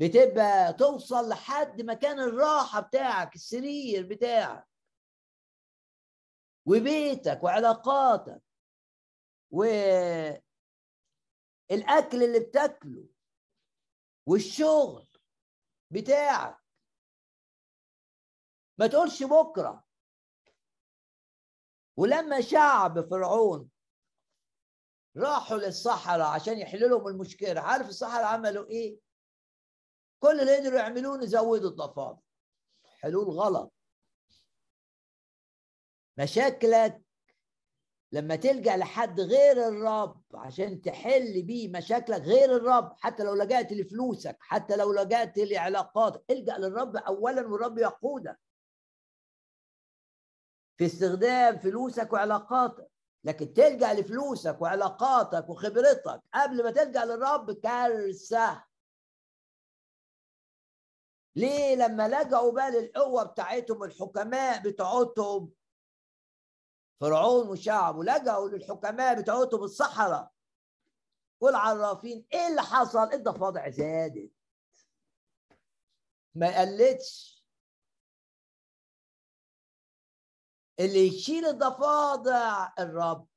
بتبقى 0.00 0.72
توصل 0.72 1.28
لحد 1.28 1.82
مكان 1.82 2.20
الراحة 2.20 2.80
بتاعك 2.80 3.34
السرير 3.34 4.06
بتاعك. 4.06 4.68
وبيتك 6.66 7.42
وعلاقاتك. 7.42 8.42
والأكل 9.50 10.12
اللي 12.22 12.40
بتاكله. 12.40 13.04
والشغل 14.28 15.08
بتاعك. 15.90 16.58
ما 18.78 18.86
تقولش 18.86 19.22
بكرة. 19.22 19.84
ولما 21.96 22.40
شعب 22.40 23.10
فرعون 23.10 23.70
راحوا 25.16 25.56
للصحراء 25.56 26.34
عشان 26.34 26.58
يحلوا 26.58 26.88
لهم 26.88 27.08
المشكلة 27.08 27.60
عارف 27.60 27.88
الصحراء 27.88 28.24
عملوا 28.24 28.66
إيه؟ 28.70 29.00
كل 30.20 30.40
اللي 30.40 30.56
قدروا 30.56 30.78
يعملوه 30.78 31.22
يزودوا 31.22 31.70
الضفادع. 31.70 32.20
حلول 32.84 33.24
غلط 33.24 33.72
مشاكلك 36.18 37.02
لما 38.12 38.36
تلجأ 38.36 38.76
لحد 38.76 39.20
غير 39.20 39.68
الرب 39.68 40.22
عشان 40.34 40.80
تحل 40.80 41.42
بيه 41.42 41.68
مشاكلك 41.68 42.22
غير 42.22 42.56
الرب 42.56 42.92
حتى 42.98 43.22
لو 43.24 43.34
لجأت 43.34 43.72
لفلوسك 43.72 44.36
حتى 44.40 44.76
لو 44.76 44.92
لجأت 44.92 45.38
لعلاقاتك 45.38 46.24
الجأ 46.30 46.58
للرب 46.58 46.96
اولا 46.96 47.46
والرب 47.48 47.78
يقودك. 47.78 48.40
في 50.78 50.86
استخدام 50.86 51.58
فلوسك 51.58 52.12
وعلاقاتك 52.12 52.90
لكن 53.24 53.52
تلجأ 53.52 53.94
لفلوسك 53.94 54.60
وعلاقاتك 54.60 55.48
وخبرتك 55.48 56.22
قبل 56.34 56.64
ما 56.64 56.70
تلجأ 56.70 57.04
للرب 57.04 57.52
كارثة. 57.52 58.64
ليه؟ 61.36 61.74
لما 61.74 62.08
لجأوا 62.08 62.52
بقى 62.52 62.70
للقوة 62.70 63.24
بتاعتهم 63.24 63.82
الحكماء 63.84 64.62
بتوعتهم 64.62 65.52
فرعون 67.00 67.48
وشعبه 67.48 68.04
لجأوا 68.04 68.48
للحكماء 68.48 69.20
بتوعتهم 69.20 69.62
الصحراء 69.62 70.32
والعرافين 71.40 72.26
إيه 72.32 72.46
اللي 72.46 72.62
حصل؟ 72.62 73.12
الضفادع 73.12 73.68
زادت. 73.68 74.32
ما 76.34 76.60
قلتش. 76.60 77.38
اللي 80.80 81.06
يشيل 81.06 81.44
الضفادع 81.46 82.72
الرب. 82.78 83.28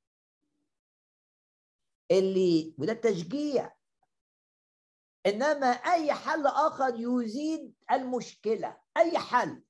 اللي 2.12 2.76
وده 2.78 2.92
التشجيع. 2.92 3.76
إنما 5.26 5.68
أي 5.68 6.14
حل 6.14 6.48
آخر 6.48 6.94
يزيد 6.96 7.76
المشكلة. 7.92 8.82
أي 8.98 9.18
حل 9.18 9.64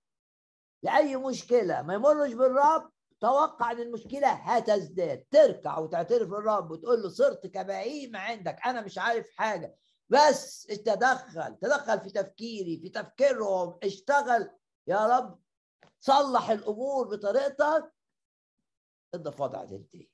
لأي 0.83 1.15
مشكلة. 1.15 1.81
ما 1.81 1.93
يمرش 1.93 2.33
بالرب. 2.33 2.90
توقع 3.21 3.71
ان 3.71 3.79
المشكلة 3.79 4.27
هتزداد. 4.31 5.25
تركع 5.31 5.77
وتعترف 5.79 6.29
للرب 6.29 6.71
وتقول 6.71 7.01
له 7.01 7.09
صرت 7.09 7.47
كبهيم 7.47 8.15
عندك 8.15 8.59
أنا 8.65 8.81
مش 8.81 8.97
عارف 8.97 9.29
حاجة. 9.29 9.75
بس 10.09 10.63
تدخل 10.63 11.57
تدخل 11.61 11.99
في 11.99 12.09
تفكيري 12.09 12.79
في 12.79 12.89
تفكيرهم. 12.89 13.79
اشتغل. 13.83 14.51
يا 14.87 15.17
رب 15.17 15.39
صلح 15.99 16.49
الأمور 16.49 17.07
بطريقتك. 17.07 17.93
الضفادع 19.13 19.65
تنتهي 19.65 20.07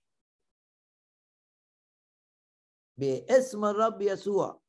باسم 2.98 3.66
الرب 3.66 4.02
يسوع. 4.02 4.62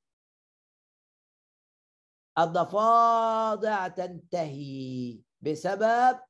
الضفادع 2.39 3.89
تنتهي. 3.89 5.22
بسبب 5.41 6.28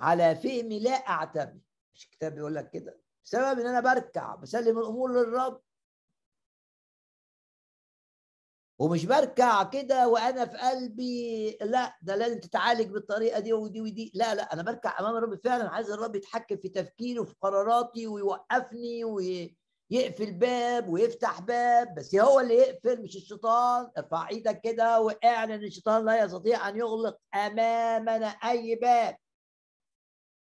على 0.00 0.36
فهمي 0.36 0.80
لا 0.80 0.90
أعتمد. 0.90 1.60
مش 1.94 2.04
الكتاب 2.04 2.34
بيقول 2.34 2.54
لك 2.54 2.70
كده. 2.70 3.00
بسبب 3.24 3.58
إن 3.60 3.66
أنا 3.66 3.80
بركع 3.80 4.34
بسلم 4.34 4.78
الأمور 4.78 5.12
للرب. 5.12 5.62
ومش 8.80 9.06
بركع 9.06 9.62
كده 9.62 10.08
وأنا 10.08 10.46
في 10.46 10.56
قلبي 10.58 11.50
لا 11.60 11.98
ده 12.02 12.16
لازم 12.16 12.40
تتعالج 12.40 12.90
بالطريقة 12.90 13.40
دي 13.40 13.52
ودي 13.52 13.80
ودي. 13.80 14.12
لا 14.14 14.34
لا 14.34 14.52
أنا 14.52 14.62
بركع 14.62 15.00
أمام 15.00 15.16
الرب 15.16 15.40
فعلا. 15.44 15.68
عايز 15.70 15.90
الرب 15.90 16.16
يتحكم 16.16 16.56
في 16.56 16.68
تفكيري 16.68 17.18
وفي 17.18 17.34
قراراتي 17.40 18.06
ويوقفني 18.06 19.04
ويقفل 19.04 20.32
باب 20.32 20.88
ويفتح 20.88 21.40
باب. 21.40 21.94
بس 21.94 22.14
هو 22.14 22.40
اللي 22.40 22.54
يقفل 22.54 23.02
مش 23.02 23.16
الشيطان. 23.16 23.90
ارفع 23.98 24.28
إيدك 24.28 24.60
كده 24.60 25.00
واعلن 25.00 25.64
الشيطان 25.64 26.04
لا 26.04 26.24
يستطيع 26.24 26.68
أن 26.68 26.76
يغلق 26.76 27.18
أمامنا 27.34 28.26
أي 28.26 28.74
باب. 28.74 29.16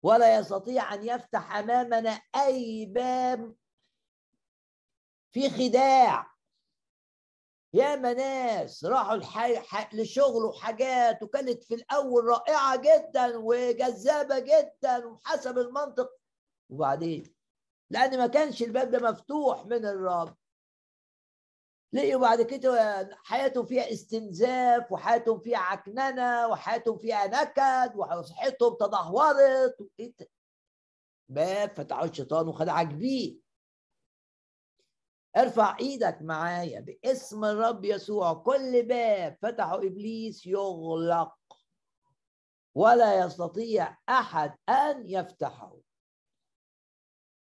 ولا 0.03 0.39
يستطيع 0.39 0.93
أن 0.93 1.03
يفتح 1.03 1.55
أمامنا 1.55 2.21
أي 2.35 2.85
باب 2.85 3.55
في 5.31 5.49
خداع. 5.49 6.37
ياما 7.73 8.13
ناس 8.13 8.85
راحوا 8.85 9.15
الحي... 9.15 9.59
ح... 9.59 9.93
لشغل 9.93 10.45
وحاجات 10.45 11.23
وكانت 11.23 11.63
في 11.63 11.75
الأول 11.75 12.23
رائعة 12.25 12.75
جدا 12.75 13.37
وجذابة 13.37 14.39
جدا 14.39 15.05
وحسب 15.05 15.57
المنطق. 15.57 16.09
وبعدين؟ 16.69 17.35
لأن 17.89 18.17
ما 18.17 18.27
كانش 18.27 18.63
الباب 18.63 18.91
ده 18.91 19.09
مفتوح 19.11 19.65
من 19.65 19.85
الرب. 19.85 20.37
لقيوا 21.93 22.21
بعد 22.21 22.41
كده 22.41 23.09
حياتهم 23.23 23.65
فيها 23.65 23.91
استنزاف 23.91 24.91
وحياتهم 24.91 25.39
فيها 25.39 25.57
عكننة 25.59 26.47
وحياتهم 26.47 26.97
فيها 26.97 27.27
نكد 27.27 27.95
وصحتهم 27.95 28.77
تدهورت 28.79 29.75
باب 31.29 31.75
فتحوا 31.77 32.05
الشيطان 32.05 32.47
وخدعك 32.47 32.87
بيه. 32.87 33.39
ارفع 35.37 35.77
إيدك 35.79 36.17
معايا 36.21 36.79
باسم 36.79 37.45
الرب 37.45 37.85
يسوع. 37.85 38.33
كل 38.33 38.83
باب 38.83 39.37
فتحه 39.41 39.77
إبليس 39.77 40.45
يغلق. 40.45 41.37
ولا 42.75 43.25
يستطيع 43.25 43.97
أحد 44.09 44.55
أن 44.69 45.09
يفتحه. 45.09 45.77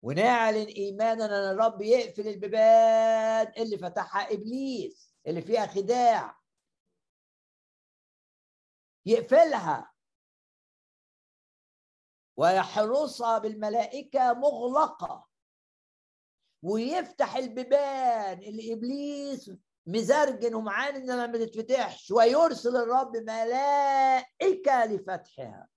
ونعلن 0.08 0.68
إيماننا 0.68 1.26
إن 1.26 1.56
الرب 1.56 1.82
يقفل 1.82 2.28
البيبان 2.28 3.54
اللي 3.58 3.78
فتحها 3.78 4.34
إبليس 4.34 5.14
اللي 5.28 5.42
فيها 5.42 5.68
خداع. 5.68 6.40
يقفلها. 9.06 9.94
ويحرسها 12.38 13.38
بالملائكة 13.38 14.34
مغلقة. 14.34 15.28
ويفتح 16.64 17.36
البيبان 17.36 18.44
اللي 18.44 18.74
إبليس 18.74 19.52
مزرجن 19.86 20.56
ومعاند 20.56 20.96
إنها 20.96 21.28
ما 21.28 21.46
تتفتحش 21.46 22.12
ويرسل 22.12 22.76
الرب 22.78 23.18
ملائكة 23.18 24.86
لفتحها. 24.86 25.68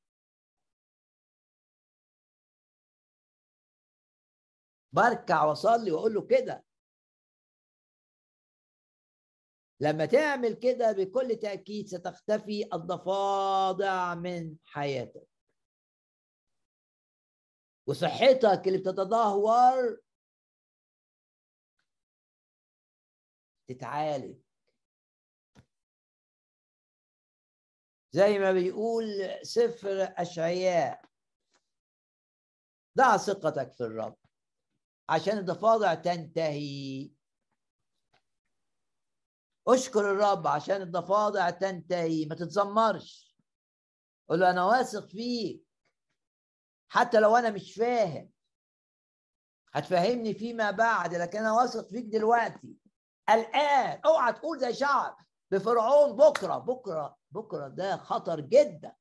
بركع 4.92 5.44
واصلي 5.44 5.92
واقول 5.92 6.14
له 6.14 6.26
كده. 6.26 6.64
لما 9.80 10.06
تعمل 10.06 10.54
كده 10.54 10.92
بكل 10.92 11.36
تأكيد 11.36 11.86
ستختفي 11.86 12.68
الضفادع 12.72 14.14
من 14.14 14.56
حياتك. 14.64 15.28
وصحتك 17.86 18.62
اللي 18.66 18.78
بتتدهور 18.78 20.00
تتعالج. 23.68 24.40
زي 28.12 28.38
ما 28.38 28.52
بيقول 28.52 29.04
سفر 29.42 30.02
أشعياء 30.02 31.04
ضع 32.96 33.16
ثقتك 33.16 33.72
في 33.72 33.80
الرب. 33.80 34.16
عشان 35.10 35.38
الضفادع 35.38 35.94
تنتهي. 35.94 37.10
أشكر 39.68 40.10
الرب 40.10 40.46
عشان 40.46 40.82
الضفادع 40.82 41.50
تنتهي. 41.50 42.26
ما 42.26 42.34
تتذمرش 42.34 43.36
قول 44.28 44.40
له 44.40 44.50
أنا 44.50 44.64
واثق 44.64 45.06
فيك. 45.06 45.66
حتى 46.88 47.20
لو 47.20 47.36
أنا 47.36 47.50
مش 47.50 47.74
فاهم. 47.74 48.30
هتفهمني 49.72 50.34
فيما 50.34 50.70
بعد 50.70 51.14
لكن 51.14 51.38
أنا 51.38 51.52
واثق 51.52 51.88
فيك 51.88 52.04
دلوقتي. 52.04 52.76
الآن 53.30 54.00
أوعى 54.04 54.32
تقول 54.32 54.58
زي 54.58 54.74
شعب 54.74 55.16
بفرعون 55.50 56.16
بكرة 56.16 56.58
بكرة 56.58 57.16
بكرة. 57.30 57.68
ده 57.68 57.96
خطر 57.96 58.40
جدا. 58.40 58.96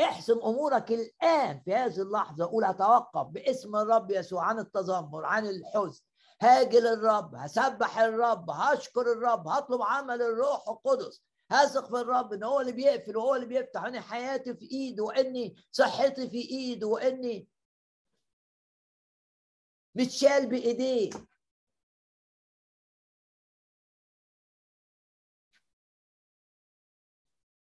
احسم 0.00 0.38
أمورك 0.38 0.92
الآن 0.92 1.60
في 1.60 1.74
هذه 1.74 2.02
اللحظة. 2.02 2.46
قول 2.46 2.64
أتوقف 2.64 3.26
باسم 3.26 3.76
الرب 3.76 4.10
يسوع 4.10 4.44
عن 4.44 4.58
التذمر 4.58 5.24
عن 5.24 5.46
الحزن. 5.46 6.02
هاجل 6.42 6.86
الرب 6.86 7.34
هسبح 7.34 7.98
الرب 7.98 8.50
هشكر 8.50 9.12
الرب 9.12 9.48
هطلب 9.48 9.82
عمل 9.82 10.22
الروح 10.22 10.68
القدس. 10.68 11.22
هثق 11.50 11.86
في 11.86 12.00
الرب 12.00 12.32
ان 12.32 12.44
هو 12.44 12.60
اللي 12.60 12.72
بيقفل 12.72 13.16
وهو 13.16 13.34
اللي 13.34 13.46
بيفتح 13.46 13.82
وان 13.82 14.00
حياتي 14.00 14.54
في 14.54 14.70
إيده 14.72 15.04
وإني 15.04 15.56
صحتي 15.72 16.30
في 16.30 16.38
إيده 16.50 16.86
وإني 16.86 17.48
متشال 19.94 20.46
بإيديه. 20.48 21.10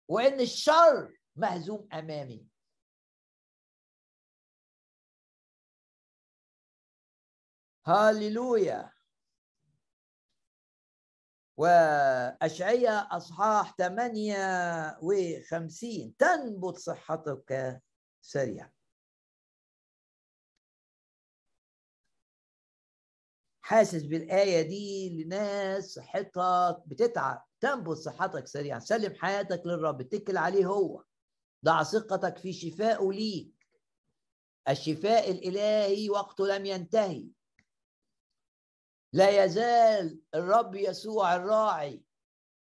وإن 0.07 0.39
الشر 0.39 1.20
مهزوم 1.41 1.87
أمامي. 1.93 2.47
هاليلويا. 7.87 8.91
وأشعية 11.57 13.07
أصحاح 13.11 13.75
58 13.77 16.15
تنبت 16.17 16.77
صحتك 16.77 17.81
سريعا. 18.21 18.71
حاسس 23.61 24.03
بالآية 24.03 24.61
دي 24.61 25.23
لناس 25.23 25.85
صحتك 25.85 26.83
بتتعب. 26.87 27.45
تنبت 27.59 27.97
صحتك 27.97 28.47
سريعا. 28.47 28.79
سلم 28.79 29.15
حياتك 29.15 29.61
للرب. 29.65 30.01
اتكل 30.01 30.37
عليه 30.37 30.65
هو. 30.65 31.03
ضع 31.65 31.83
ثقتك 31.83 32.37
في 32.37 32.53
شفائه 32.53 33.11
ليك. 33.11 33.67
الشفاء 34.69 35.31
الإلهي 35.31 36.09
وقته 36.09 36.47
لم 36.47 36.65
ينتهي. 36.65 37.27
لا 39.13 39.43
يزال 39.43 40.21
الرب 40.35 40.75
يسوع 40.75 41.35
الراعي 41.35 42.03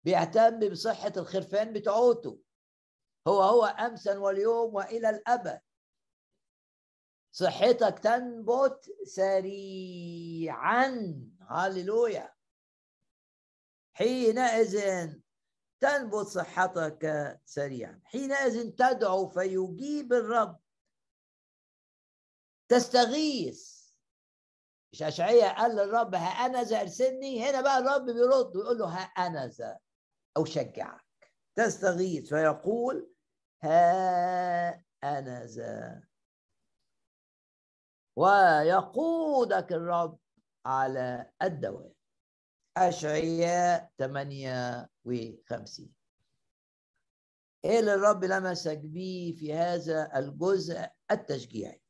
بيهتم 0.04 0.68
بصحة 0.68 1.12
الخرفان 1.16 1.72
بتوعته 1.72 2.40
هو 3.28 3.42
هو 3.42 3.64
أمسا 3.64 4.18
واليوم 4.18 4.74
وإلى 4.74 5.10
الأبد. 5.10 5.60
صحتك 7.32 7.98
تنبت 7.98 8.96
سريعا. 9.04 10.86
هللويا. 11.48 12.34
حينئذ 13.92 14.76
تنبت 15.80 16.26
صحتك 16.26 17.40
سريعا. 17.44 18.00
حينئذ 18.04 18.70
تدعو 18.70 19.28
فيجيب 19.28 20.12
الرب. 20.12 20.60
تستغيث. 22.68 23.80
مش 24.92 25.02
أشعية 25.02 25.48
قال 25.48 25.76
للرب 25.76 26.14
ذا 26.62 26.80
أرسلني. 26.80 27.50
هنا 27.50 27.60
بقى 27.60 27.78
الرب 27.78 28.04
بيرد 28.06 28.56
ويقول 28.56 28.78
له 28.78 28.86
ها 28.86 29.00
أنا 29.02 29.46
ذا 29.46 29.78
أشجعك 30.36 31.04
تستغيث 31.54 32.28
فيقول 32.28 33.14
ذا 35.44 36.02
ويقودك 38.16 39.72
الرب 39.72 40.18
على 40.66 41.32
الدوام. 41.42 41.99
أشعياء 42.88 43.90
58 43.98 45.94
إيه 47.64 47.78
اللي 47.80 47.94
الرب 47.94 48.24
لمسك 48.24 48.78
بيه 48.78 49.34
في 49.36 49.54
هذا 49.54 50.18
الجزء 50.18 50.90
التشجيعي؟ 51.10 51.82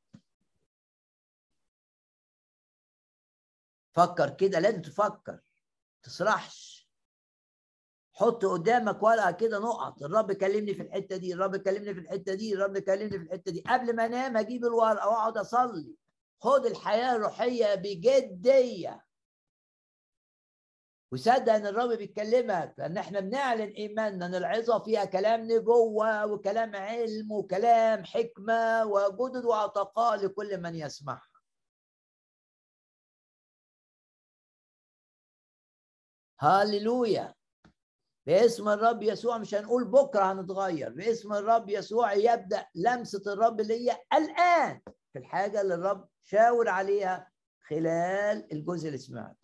فكر 3.93 4.30
كده 4.30 4.59
لازم 4.59 4.82
تفكر 4.82 5.41
تسرحش 6.03 6.88
حط 8.12 8.45
قدامك 8.45 9.03
ورقة 9.03 9.30
كده 9.30 9.59
نقط. 9.59 10.03
الرب 10.03 10.32
كلمني 10.32 10.74
في 10.74 10.82
الحتة 10.82 11.16
دي 11.16 11.34
الرب 11.34 11.57
كلمني 11.57 11.95
في 11.95 12.01
الحتة 12.01 12.34
دي 12.34 12.55
الرب 12.55 12.78
كلمني 12.78 13.18
في 13.18 13.24
الحتة 13.24 13.53
دي. 13.53 13.61
قبل 13.61 13.97
ما 13.97 14.07
أنام 14.07 14.36
أجيب 14.36 14.64
الورقة 14.64 15.09
وأقعد 15.09 15.38
أصلي. 15.38 15.95
خد 16.41 16.66
الحياة 16.66 17.16
الروحية 17.16 17.74
بجدية. 17.74 19.05
وصدق 21.12 21.52
إن 21.52 21.66
الرب 21.66 21.88
بيكلمك 21.88 22.74
لأن 22.78 22.96
إحنا 22.98 23.20
بنعلن 23.20 23.68
إيماننا 23.70 24.26
إن 24.26 24.34
العظة 24.34 24.78
فيها 24.78 25.04
كلام 25.04 25.52
نبوة 25.52 26.26
وكلام 26.26 26.76
علم 26.76 27.32
وكلام 27.32 28.04
حكمة 28.04 28.84
وجدد 28.84 29.44
وعطاء 29.44 30.16
لكل 30.16 30.61
من 30.61 30.74
يسمعها 30.74 31.30
هاليلويا 36.40 37.34
باسم 38.26 38.68
الرب 38.68 39.02
يسوع 39.02 39.38
مش 39.38 39.54
هنقول 39.54 39.84
بكرة 39.84 40.32
هنتغير. 40.32 40.90
باسم 40.90 41.32
الرب 41.32 41.68
يسوع 41.68 42.12
يبدأ 42.12 42.66
لمسة 42.74 43.32
الرب 43.32 43.61
ليا 43.61 43.98
الآن 44.12 44.80
في 45.12 45.18
الحاجة 45.18 45.61
اللي 45.61 45.74
الرب 45.74 46.08
شاور 46.22 46.68
عليها 46.68 47.30
خلال 47.68 48.52
الجزء 48.52 48.86
اللي 48.86 48.98
سمعته. 48.98 49.39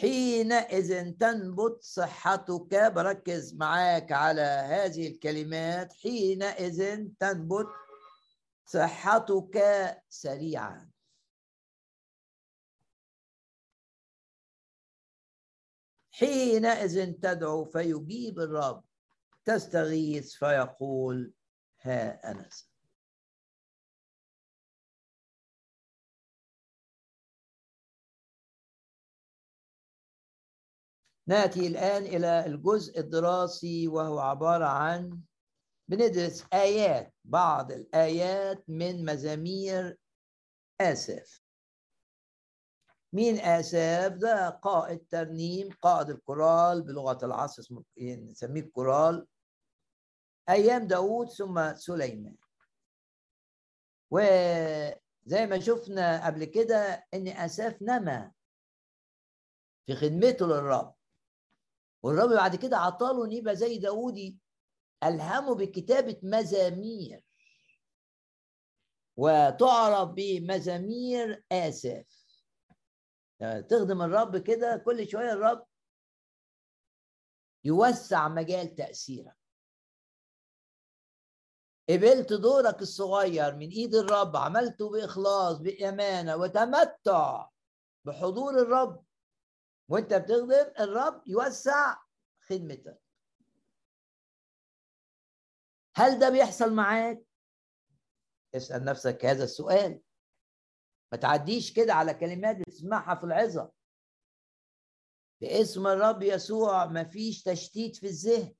حينئذ 0.00 1.12
تنبت 1.12 1.82
صحتك. 1.82 2.74
بركز 2.74 3.54
معاك 3.54 4.12
على 4.12 4.42
هذه 4.42 5.08
الكلمات. 5.08 5.92
حينئذ 5.92 7.08
تنبت 7.20 7.66
صحتك 8.66 9.58
سريعا. 10.08 10.90
حينئذ 16.10 17.12
تدعو 17.12 17.64
فيجيب 17.64 18.40
الرب. 18.40 18.84
تستغيث 19.44 20.34
فيقول 20.34 21.32
ها 21.80 22.30
أنا 22.30 22.48
نأتي 31.26 31.66
الآن 31.66 32.02
إلى 32.02 32.46
الجزء 32.46 33.00
الدراسي 33.00 33.88
وهو 33.88 34.18
عبارة 34.18 34.64
عن 34.64 35.20
بندرس 35.88 36.44
آيات 36.52 37.14
بعض 37.24 37.72
الآيات 37.72 38.64
من 38.68 39.04
مزامير 39.04 39.98
آسف. 40.80 41.42
مين 43.12 43.38
آساف 43.40 44.12
ده 44.12 44.48
قائد 44.48 45.06
ترنيم 45.10 45.68
قائد 45.82 46.10
الكورال 46.10 46.82
بلغة 46.82 47.24
العصر 47.24 47.62
اسمه 47.62 47.84
نسميه 48.00 48.60
الكورال. 48.60 49.26
أيام 50.48 50.86
داود 50.86 51.28
ثم 51.28 51.74
سليمان. 51.74 52.36
وزي 54.10 55.46
ما 55.46 55.60
شفنا 55.60 56.26
قبل 56.26 56.44
كده 56.44 57.06
إن 57.14 57.28
آساف 57.28 57.82
نما 57.82 58.32
في 59.86 59.94
خدمته 59.94 60.46
للرب. 60.46 60.94
والرب 62.02 62.30
بعد 62.30 62.56
كده 62.56 62.76
عطاله 62.76 63.24
إن 63.24 63.32
يبقى 63.32 63.56
زي 63.56 63.78
داودي 63.78 64.38
ألهمه 65.04 65.54
بكتابة 65.54 66.20
مزامير. 66.22 67.24
وتعرف 69.16 70.08
بمزامير 70.08 71.44
آسف. 71.52 72.20
يعني 73.40 73.62
تخدم 73.62 74.02
الرب 74.02 74.36
كده 74.36 74.76
كل 74.76 75.08
شوية 75.08 75.32
الرب 75.32 75.66
يوسع 77.64 78.28
مجال 78.28 78.74
تأثيرك. 78.74 79.36
قبلت 81.90 82.32
دورك 82.32 82.82
الصغير 82.82 83.56
من 83.56 83.68
إيد 83.68 83.94
الرب 83.94 84.36
عملته 84.36 84.90
بإخلاص 84.90 85.58
بأمانة 85.58 86.36
وتمتع 86.36 87.48
بحضور 88.04 88.58
الرب. 88.62 89.04
وانت 89.90 90.14
بتخدم 90.14 90.50
الرب 90.80 91.22
يوسع 91.26 91.96
خدمتك. 92.40 93.00
هل 95.96 96.18
ده 96.18 96.30
بيحصل 96.30 96.74
معاك؟ 96.74 97.22
اسأل 98.54 98.84
نفسك 98.84 99.24
هذا 99.24 99.44
السؤال. 99.44 100.02
ما 101.12 101.18
تعديش 101.18 101.72
كده 101.72 101.94
على 101.94 102.14
كلمات 102.14 102.56
بتسمعها 102.56 103.14
في 103.14 103.24
العظة. 103.24 103.72
باسم 105.40 105.86
الرب 105.86 106.22
يسوع 106.22 106.86
ما 106.86 107.04
فيش 107.04 107.42
تشتيت 107.42 107.96
في 107.96 108.06
الذهن. 108.06 108.54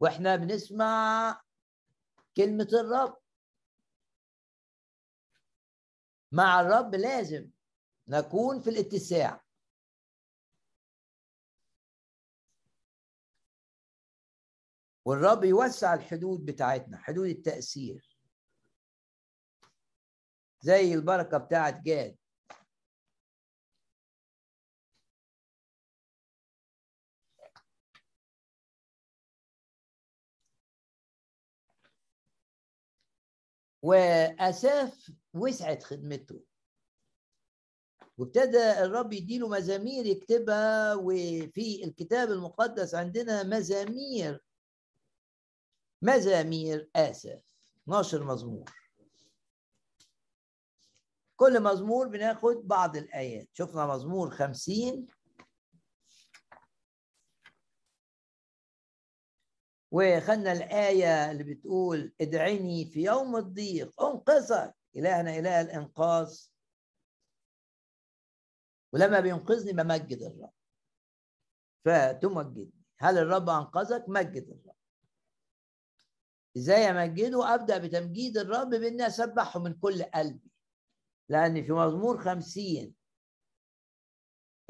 وإحنا 0.00 0.36
بنسمع 0.36 1.42
كلمة 2.36 2.68
الرب. 2.72 3.18
مع 6.32 6.60
الرب 6.60 6.94
لازم 6.94 7.50
نكون 8.08 8.60
في 8.60 8.70
الاتساع. 8.70 9.47
والرب 15.08 15.44
يوسع 15.44 15.94
الحدود 15.94 16.44
بتاعتنا 16.44 16.98
حدود 16.98 17.28
التأثير. 17.28 18.18
زي 20.60 20.94
البركة 20.94 21.38
بتاعت 21.38 21.82
جاد. 21.82 22.16
وأساف 33.82 35.10
وسعت 35.34 35.82
خدمته. 35.82 36.44
وابتدى 38.18 38.70
الرب 38.84 39.12
يديله 39.12 39.48
مزامير 39.48 40.06
يكتبها 40.06 40.94
وفي 40.94 41.84
الكتاب 41.84 42.30
المقدس 42.30 42.94
عندنا 42.94 43.42
مزامير 43.42 44.47
مزامير 46.02 46.90
آسف. 46.96 47.42
12 47.84 48.24
مزمور. 48.24 48.70
كل 51.36 51.62
مزمور 51.62 52.08
بناخد 52.08 52.56
بعض 52.56 52.96
الآيات. 52.96 53.48
شفنا 53.52 53.86
مزمور 53.86 54.30
خمسين. 54.30 55.06
وخدنا 59.90 60.52
الآية 60.52 61.30
اللي 61.30 61.44
بتقول 61.44 62.12
ادعيني 62.20 62.84
في 62.84 63.02
يوم 63.02 63.36
الضيق. 63.36 64.02
انقذك. 64.02 64.74
إلهنا 64.96 65.38
إله 65.38 65.60
الإنقاذ. 65.60 66.40
ولما 68.92 69.20
بينقذني 69.20 69.72
بمجد 69.72 70.22
الرب. 70.22 70.52
فتمجدني. 71.84 72.72
هل 72.98 73.18
الرب 73.18 73.48
أنقذك؟ 73.48 74.04
مجد 74.08 74.48
الرب. 74.48 74.77
إزاي 76.58 76.90
أمجده؟ 76.90 77.54
أبدأ 77.54 77.78
بتمجيد 77.78 78.38
الرب 78.38 78.70
بإني 78.70 79.06
أسبحه 79.06 79.60
من 79.60 79.74
كل 79.74 80.02
قلبي. 80.02 80.50
لأن 81.28 81.62
في 81.62 81.72
مزمور 81.72 82.24
خمسين. 82.24 82.94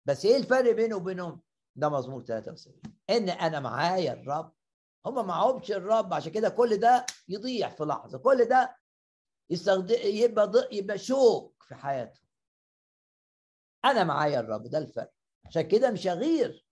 بس 0.07 0.25
إيه 0.25 0.37
الفرق 0.37 0.73
بينه 0.73 0.97
وبينهم؟ 0.97 1.41
ده 1.77 1.89
مزمور 1.89 2.25
73 2.25 2.81
إن 3.11 3.29
أنا 3.31 3.61
معايا 3.61 4.13
الرب. 4.13 4.53
هم 5.07 5.27
معهمش 5.27 5.71
الرب. 5.71 6.15
عشان 6.15 6.33
كده 6.33 6.49
كل 6.49 6.77
ده 6.77 7.07
يضيع 7.29 7.69
في 7.69 7.85
لحظة. 7.85 8.19
كل 8.19 8.45
ده 8.45 8.77
يستخدم 9.51 9.97
يبقى 10.05 10.69
يبقى 10.73 10.99
شوك 10.99 11.63
في 11.69 11.75
حياته 11.75 12.30
أنا 13.85 14.05
معايا 14.05 14.41
الرب 14.41 14.63
ده 14.63 14.79
الفرق. 14.79 15.13
عشان 15.47 15.63
كده 15.63 15.91
مش 15.91 16.07
هغير. 16.07 16.67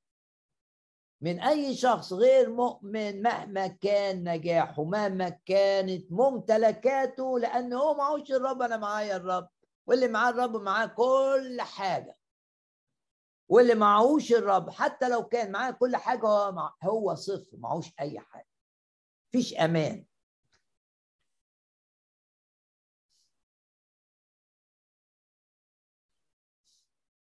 من 1.21 1.41
أي 1.41 1.75
شخص 1.75 2.13
غير 2.13 2.51
مؤمن 2.51 3.23
مهما 3.23 3.67
كان 3.67 4.29
نجاحه 4.29 4.85
مهما 4.85 5.29
كانت 5.29 6.13
ممتلكاته 6.13 7.39
لأن 7.39 7.73
هو 7.73 7.95
معهوش 7.95 8.33
الرب 8.33 8.63
أنا 8.63 8.77
معايا 8.77 9.17
الرب. 9.17 9.49
واللي 9.87 10.09
معاه 10.09 10.31
الرب 10.31 10.57
معاه 10.57 10.87
كل 10.87 11.61
حاجة. 11.61 12.17
واللي 13.49 13.75
معهوش 13.75 14.33
الرب 14.33 14.71
حتى 14.71 15.09
لو 15.09 15.29
كان 15.29 15.53
معاه 15.53 15.71
كل 15.71 15.97
حاجة 15.97 16.27
هو 16.27 16.71
هو 16.83 17.15
صفر 17.15 17.57
معهوش 17.57 17.93
أي 18.01 18.21
حاجة. 18.21 18.49
مفيش 19.29 19.55
أمان. 19.55 20.05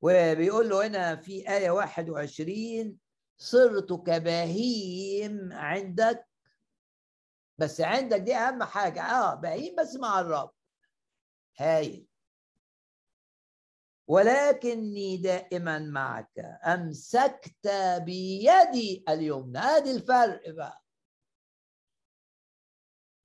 وبيقول 0.02 0.70
له 0.70 0.88
هنا 0.88 1.16
في 1.16 1.50
آية 1.50 1.70
21 1.72 2.98
صرت 3.38 3.94
كبهيم 3.94 5.54
عندك. 5.54 6.28
بس 7.58 7.82
عندك 7.82 8.20
دي 8.20 8.36
أهم 8.36 8.64
حاجة. 8.64 9.02
آه 9.02 9.36
بهيم 9.36 9.76
بس 9.76 9.96
مع 9.96 10.20
الرب. 10.20 10.52
هايل. 11.58 12.08
ولكني 14.08 15.18
دائما 15.18 15.80
معك 15.80 16.40
أمسكت 16.66 17.68
بيدي 17.98 19.04
اليمنى. 19.10 19.60
هذه 19.60 19.96
الفرق 19.96 20.50
بقى. 20.50 20.85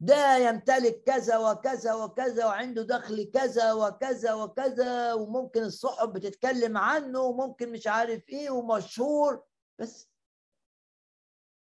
ده 0.00 0.36
يمتلك 0.36 1.02
كذا 1.02 1.38
وكذا 1.38 1.94
وكذا 1.94 2.46
وعنده 2.46 2.82
دخل 2.82 3.30
كذا 3.34 3.72
وكذا 3.72 4.34
وكذا 4.34 5.12
وممكن 5.12 5.62
الصحف 5.62 6.08
بتتكلم 6.08 6.76
عنه 6.76 7.20
وممكن 7.20 7.72
مش 7.72 7.86
عارف 7.86 8.28
إيه 8.28 8.50
ومشهور. 8.50 9.44
بس 9.78 10.10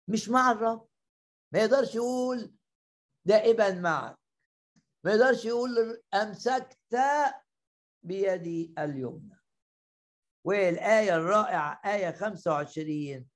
مش 0.07 0.29
مع 0.29 0.51
الرب. 0.51 0.87
ما 1.53 1.59
يقدرش 1.59 1.95
يقول 1.95 2.53
دائما 3.25 3.71
معك. 3.71 4.19
ما 5.03 5.11
يقدرش 5.11 5.45
يقول 5.45 6.01
أمسكت 6.13 6.97
بيدي 8.03 8.73
اليمنى. 8.79 9.39
والآية 10.45 11.15
الرائعة 11.15 11.81
آية 11.85 12.11
25 12.11 13.29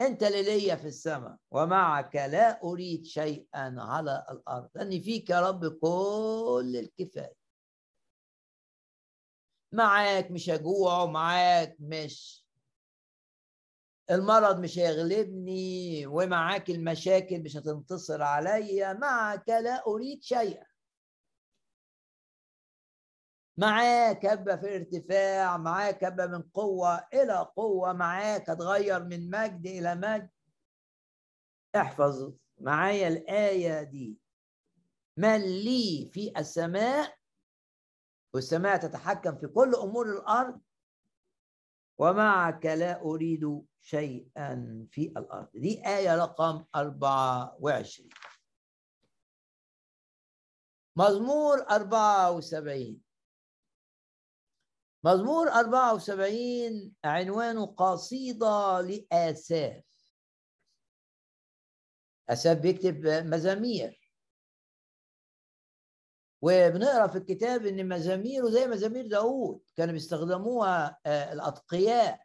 أنت 0.00 0.24
للي 0.24 0.76
في 0.76 0.86
السماء 0.86 1.36
ومعك 1.50 2.16
لا 2.16 2.62
أريد 2.64 3.04
شيئا 3.06 3.74
على 3.78 4.26
الأرض 4.30 4.68
لأن 4.74 5.00
فيك 5.00 5.30
يا 5.30 5.40
رب 5.48 5.66
كل 5.78 6.72
الكفاية. 6.76 7.34
معاك 9.72 10.30
مش 10.30 10.50
هجوع 10.50 11.02
ومعاك 11.02 11.76
مش 11.80 12.46
المرض 14.10 14.58
مش 14.60 14.78
هيغلبني 14.78 16.06
ومعاك 16.06 16.70
المشاكل 16.70 17.42
مش 17.42 17.56
هتنتصر 17.56 18.22
عليا 18.22 18.92
معك 18.92 19.48
لا 19.48 19.82
أريد 19.86 20.22
شيئا. 20.22 20.69
معاك 23.60 24.26
هبة 24.26 24.56
في 24.56 24.76
ارتفاع 24.76 25.56
معاك 25.56 26.04
هبة 26.04 26.26
من 26.26 26.42
قوة 26.42 27.06
إلى 27.14 27.52
قوة 27.56 27.92
معاك 27.92 28.50
هتغير 28.50 29.04
من 29.04 29.30
مجد 29.30 29.66
إلى 29.66 29.94
مجد. 29.94 30.30
احفظ 31.76 32.32
معايا 32.60 33.08
الآية 33.08 33.82
دي. 33.82 34.18
من 35.16 35.36
لي 35.40 36.10
في 36.12 36.32
السماء 36.38 37.16
والسماء 38.34 38.76
تتحكم 38.76 39.38
في 39.38 39.46
كل 39.46 39.74
أمور 39.74 40.06
الأرض 40.06 40.60
ومعك 41.98 42.66
لا 42.66 43.00
أريد 43.02 43.62
شيئا 43.82 44.86
في 44.90 45.02
الأرض. 45.16 45.48
دي 45.54 45.86
آية 45.86 46.16
رقم 46.16 46.64
24 46.74 48.08
مزمور 50.96 51.58
74 51.70 53.09
مزمور 55.04 55.48
74 55.48 56.94
عنوانه 57.04 57.66
قصيدة 57.66 58.80
لآساف. 58.80 59.84
آساف 62.28 62.58
بيكتب 62.58 63.06
مزامير. 63.06 64.00
وبنقرأ 66.42 67.06
في 67.06 67.18
الكتاب 67.18 67.66
إن 67.66 67.88
مزاميره 67.88 68.50
زي 68.50 68.66
مزامير 68.66 69.06
داوود 69.06 69.62
كانوا 69.76 69.92
بيستخدموها 69.92 70.98
آه، 71.06 71.32
الأتقياء. 71.32 72.20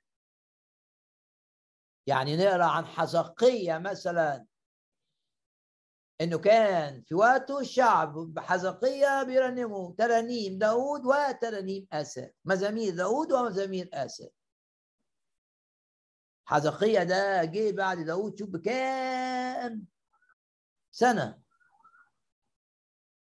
يعني 2.08 2.38
نقرأ 2.38 2.66
عن 2.66 2.86
حزقية 2.86 3.78
مثلا. 3.78 4.46
إنه 6.22 6.38
كان 6.38 7.02
في 7.02 7.16
وقته 7.16 7.60
الشعب 7.60 8.14
بحزقية 8.14 9.24
بيرنموا 9.24 9.94
ترانيم 9.98 10.58
داود 10.58 11.06
وترانيم 11.06 11.88
آسف 11.92 12.32
مزامير 12.46 12.96
داود 12.96 13.32
ومزامير 13.32 13.90
آسف 13.94 14.30
حزقية 16.46 17.04
ده 17.04 17.44
جه 17.44 17.72
بعد 17.72 18.00
داود 18.00 18.40
شوف 18.40 18.50
بكام 18.50 19.86
سنة. 20.92 21.42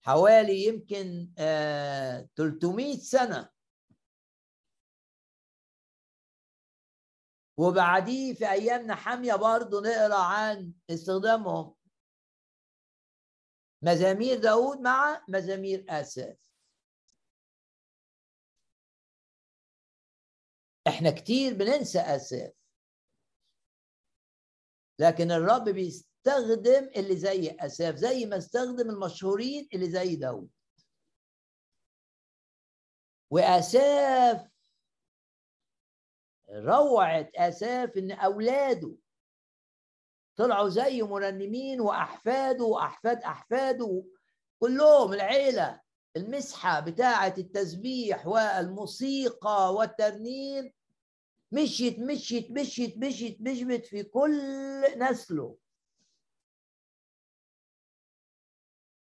حوالي 0.01 0.65
يمكن 0.65 1.31
آه 1.37 2.29
300 2.35 2.97
سنة. 2.97 3.49
وبعديه 7.57 8.33
في 8.33 8.51
أيامنا 8.51 8.95
حامية 8.95 9.35
برضه 9.35 9.81
نقرأ 9.81 10.15
عن 10.15 10.73
استخدامهم. 10.89 11.75
مزامير 13.83 14.39
داود 14.39 14.79
مع 14.79 15.25
مزامير 15.29 15.85
آساف. 15.89 16.37
إحنا 20.87 21.11
كتير 21.11 21.53
بننسى 21.53 21.99
آساف. 21.99 22.53
لكن 24.99 25.31
الرب 25.31 25.69
بيستخدم 25.69 26.89
اللي 26.95 27.17
زي 27.17 27.55
آساف 27.59 27.95
زي 27.95 28.25
ما 28.25 28.37
استخدم 28.37 28.89
المشهورين 28.89 29.69
اللي 29.73 29.91
زي 29.91 30.15
داود 30.15 30.49
وآساف 33.31 34.49
روعة 36.49 37.29
آساف 37.35 37.97
إن 37.97 38.11
أولاده 38.11 38.95
طلعوا 40.35 40.69
زي 40.69 41.01
مرنمين 41.01 41.81
وأحفاده 41.81 42.63
وأحفاد 42.63 43.17
أحفاده. 43.23 44.03
كلهم 44.59 45.13
العيلة 45.13 45.81
المسحة 46.17 46.79
بتاعة 46.79 47.33
التسبيح 47.37 48.27
والموسيقى 48.27 49.73
والترنيم. 49.73 50.73
مشيت 51.51 51.99
مشيت 51.99 52.51
مشيت 52.51 52.97
مشيت 52.97 53.41
مشيت 53.41 53.85
في 53.85 54.03
كل 54.03 54.81
نسله. 54.97 55.57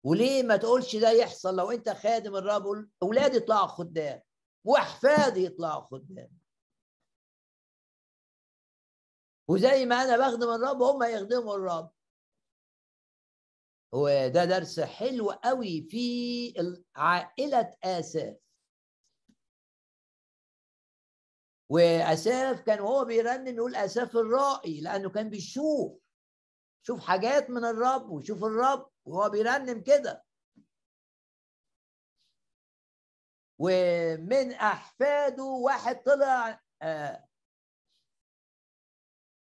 وليه 0.06 0.44
ما 0.44 0.58
تقولش 0.58 0.96
ده 0.96 1.12
يحصل 1.12 1.56
لو 1.56 1.72
أنت 1.72 1.90
خادم 1.90 2.36
الرب 2.36 2.90
اولادي 3.04 3.38
يطلعوا 3.38 3.68
خدام 3.68 4.22
واحفادي 4.66 5.46
يطلعوا 5.46 5.82
خدام. 5.82 6.43
وزي 9.48 9.86
ما 9.86 9.96
أنا 9.96 10.18
بخدم 10.18 10.50
الرب 10.50 10.82
هم 10.82 11.04
يخدموا 11.04 11.56
الرب 11.56 11.92
وده 13.94 14.46
درس 14.46 14.80
حلو 14.80 15.32
قوي 15.32 15.88
في 15.90 16.54
عائلة 16.96 17.78
آساف. 17.84 18.38
وأساف 21.70 22.62
كان 22.62 22.80
وهو 22.82 23.06
بيرنم 23.06 23.56
يقول 23.56 23.76
أساف 23.76 24.16
الرائي 24.18 24.82
لأنه 24.82 25.10
كان 25.10 25.30
بيشوف 25.30 26.00
شوف 26.88 27.00
حاجات 27.00 27.50
من 27.50 27.66
الرب 27.66 28.10
ويشوف 28.10 28.44
الرب 28.44 28.90
وهو 29.06 29.30
بيرنم 29.30 29.82
كده. 29.82 30.26
ومن 33.60 34.52
أحفاده 34.54 35.44
واحد 35.44 36.04
طلع 36.04 36.62
آه 36.82 37.28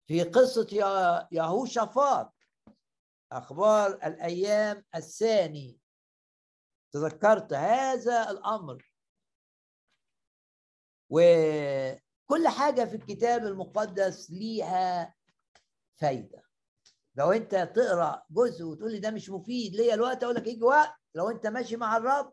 في 0.09 0.23
قصة 0.23 0.67
يهوشافاط 1.33 2.35
أخبار 3.33 3.91
الأيام 3.91 4.85
الثاني. 4.95 5.81
تذكرت 6.93 7.53
هذا 7.53 8.31
الأمر. 8.31 8.93
وكل 11.11 12.49
حاجة 12.49 12.85
في 12.85 12.97
الكتاب 12.97 13.47
المقدس 13.47 14.31
ليها 14.31 15.15
فايدة. 15.97 16.43
لو 17.15 17.33
أنت 17.33 17.55
تقرأ 17.55 18.23
جزء 18.31 18.65
وتقول 18.65 18.93
لي 18.93 18.99
ده 18.99 19.11
مش 19.11 19.31
مفيد 19.31 19.75
ليا 19.75 19.95
الوقت 19.95 20.25
أقول 20.25 20.35
لك 20.35 20.47
يجي 20.47 20.65
وقت. 20.65 20.95
لو 21.15 21.31
أنت 21.31 21.47
ماشي 21.47 21.77
مع 21.77 21.97
الرب 21.97 22.33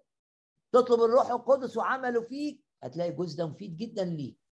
تطلب 0.72 1.02
الروح 1.02 1.30
القدس 1.32 1.78
وعمله 1.78 2.22
فيك 2.22 2.64
هتلاقي 2.84 3.10
الجزء 3.10 3.38
ده 3.38 3.48
مفيد 3.48 3.78
جدا 3.78 4.04
ليك. 4.04 4.45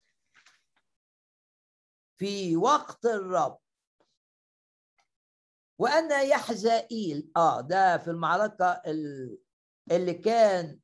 في 2.16 2.56
وقت 2.56 3.06
الرب. 3.06 3.58
وأن 5.78 6.28
يحزائيل 6.28 7.30
آه 7.36 7.60
ده 7.60 7.98
في 7.98 8.10
المعركة 8.10 8.82
اللي 9.90 10.14
كان 10.14 10.78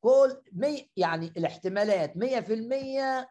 كل 0.00 0.42
مي 0.52 0.90
يعني 0.96 1.26
الاحتمالات 1.26 2.16
مية 2.16 2.40
في 2.40 2.54
المية 2.54 3.30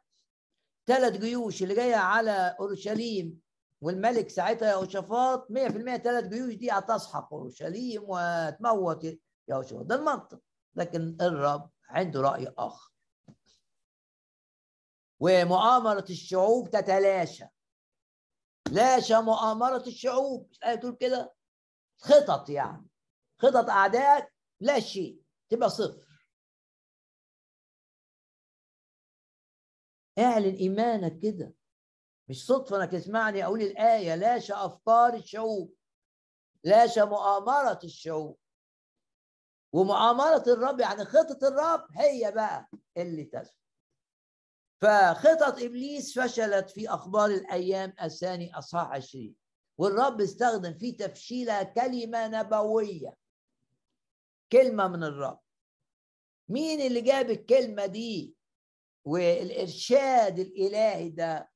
ثلاث 0.88 1.18
جيوش 1.18 1.64
اللي 1.64 1.76
جاية 1.76 1.96
على 1.96 2.56
أورشليم 2.60 3.40
والملك 3.82 4.30
ساعتها 4.30 4.72
يهوشافاط 4.72 5.48
100% 5.52 5.98
ثلاث 5.98 6.26
جيوش 6.28 6.54
دي 6.54 6.72
هتسحق 6.72 7.34
أورشليم 7.34 8.02
وتموت 8.08 9.04
يهوشافاط. 9.50 9.86
ده 9.86 9.96
المنطق. 9.96 10.40
لكن 10.76 11.18
الرب 11.22 11.70
عنده 11.90 12.22
رأي 12.22 12.54
آخر. 12.58 12.92
ومؤامرة 15.20 16.06
الشعوب 16.10 16.70
تتلاشى. 16.70 17.46
لاشى 18.72 19.22
مؤامرة 19.22 19.84
الشعوب 19.88 20.50
مش 20.52 20.58
تقول 20.82 20.96
كده؟ 20.96 21.34
خطط 21.98 22.50
يعني. 22.50 22.88
خطط 23.42 23.70
أعدائك 23.70 24.34
لا 24.60 24.80
شيء 24.80 25.22
تبقى 25.50 25.70
صفر. 25.70 26.08
اعلن 30.20 30.56
إيمانك 30.56 31.20
كده. 31.20 31.54
مش 32.30 32.46
صدفة 32.46 32.78
إنك 32.78 32.92
تسمعني 32.92 33.46
أقول 33.46 33.62
الآية. 33.62 34.16
لاشى 34.16 34.54
أفكار 34.54 35.14
الشعوب. 35.14 35.74
لاشى 36.64 37.02
مؤامرة 37.06 37.80
الشعوب. 37.84 38.40
ومؤامرة 39.74 40.44
الرب 40.48 40.80
يعني 40.80 41.06
خطة 41.06 41.48
الرب 41.48 41.88
هي 41.98 42.32
بقى 42.32 42.70
اللي 42.98 43.24
تسمع. 43.24 43.67
فخطط 44.82 45.62
إبليس 45.62 46.20
فشلت 46.20 46.70
في 46.70 46.90
أخبار 46.90 47.26
الأيام 47.30 47.94
الثاني 48.02 48.58
أصحاح 48.58 48.88
20 48.92 49.36
والرب 49.78 50.22
استخدم 50.22 50.78
في 50.78 50.92
تفشيلها 50.92 51.64
كلمة 51.64 52.28
نبوية 52.28 53.18
كلمة 54.52 54.88
من 54.88 55.04
الرب. 55.04 55.40
مين 56.50 56.82
اللي 56.82 57.02
جاب 57.02 57.30
الكلمة 57.30 57.86
دي؟ 57.86 58.36
والإرشاد 59.06 60.40
الإلهي 60.40 61.10
ده. 61.10 61.52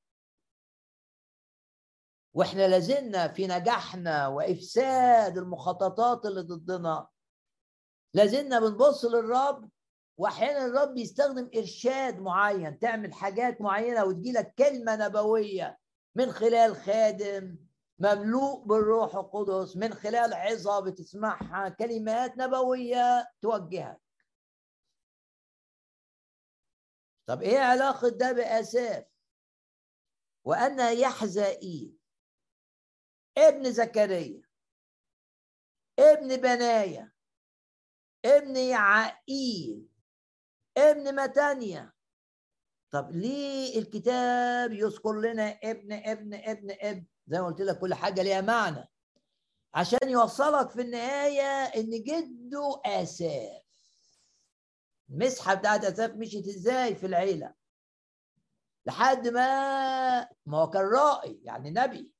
وإحنا 2.33 2.67
لازلنا 2.67 3.27
في 3.27 3.47
نجاحنا 3.47 4.27
وإفساد 4.27 5.37
المخططات 5.37 6.25
اللي 6.25 6.41
ضدنا. 6.41 7.07
لازلنا 8.13 8.59
بنبص 8.59 9.05
للرب 9.05 9.69
واحيانا 10.21 10.65
الرب 10.65 10.97
يستخدم 10.97 11.49
ارشاد 11.55 12.19
معين 12.19 12.79
تعمل 12.79 13.13
حاجات 13.13 13.61
معينة 13.61 14.05
وتجيلك 14.05 14.53
كلمة 14.57 14.95
نبوية 14.95 15.79
من 16.15 16.31
خلال 16.31 16.75
خادم 16.75 17.57
مملوء 17.99 18.63
بالروح 18.65 19.15
القدس 19.15 19.77
من 19.77 19.93
خلال 19.93 20.33
عظة 20.33 20.79
بتسمعها 20.79 21.69
كلمات 21.69 22.37
نبوية 22.37 23.31
توجهك. 23.41 24.01
طب 27.25 27.41
إيه 27.41 27.59
علاقة 27.59 28.09
ده 28.09 28.31
بآساف؟ 28.31 29.05
وأن 30.43 30.97
يحزائيل 30.97 31.97
ابن 33.37 33.71
زكريا. 33.71 34.41
ابن 35.99 36.37
بنايا. 36.37 37.11
ابن 38.25 38.57
يعقيل 38.57 39.90
ابن 40.77 41.15
متانيا 41.15 41.91
طب 42.91 43.11
ليه 43.11 43.79
الكتاب 43.79 44.71
يذكر 44.71 45.13
لنا 45.21 45.59
ابن 45.63 45.93
ابن 45.93 46.33
ابن 46.33 46.71
ابن؟ 46.81 47.05
زي 47.27 47.41
ما 47.41 47.47
قلت 47.47 47.61
لك 47.61 47.79
كل 47.79 47.93
حاجة 47.93 48.21
ليها 48.23 48.41
معنى. 48.41 48.89
عشان 49.73 50.09
يوصلك 50.09 50.69
في 50.69 50.81
النهاية 50.81 51.63
إن 51.81 51.89
جده 52.03 52.81
آساف. 52.85 53.61
المسحة 55.09 55.53
بتاعت 55.53 55.85
آساف 55.85 56.11
مشيت 56.11 56.47
إزاي 56.47 56.95
في 56.95 57.05
العيلة؟ 57.05 57.53
لحد 58.85 59.27
ما 59.27 60.29
ما 60.45 60.57
هو 60.57 60.69
كان 60.69 60.81
رائي 60.81 61.39
يعني 61.43 61.71
نبي. 61.71 62.11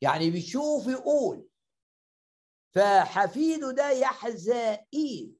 يعني 0.00 0.30
بيشوف 0.30 0.86
يقول 0.86 1.48
فحفيده 2.74 3.70
ده 3.72 3.90
يحزائيل 3.90 5.36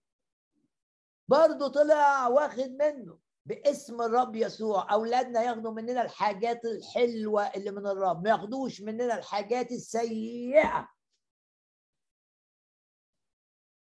برضه 1.29 1.69
طلع 1.69 2.29
واخد 2.29 2.71
منه 2.71 3.19
باسم 3.45 4.03
الرب 4.03 4.37
يسوع. 4.37 4.93
أولادنا 4.93 5.43
ياخدوا 5.43 5.73
مننا 5.73 6.03
الحاجات 6.03 6.65
الحلوة 6.65 7.47
اللي 7.47 7.71
من 7.71 7.87
الرب 7.87 8.23
ما 8.25 8.31
ياخدوش 8.31 8.81
مننا 8.81 9.19
الحاجات 9.19 9.73
السيئة. 9.73 10.89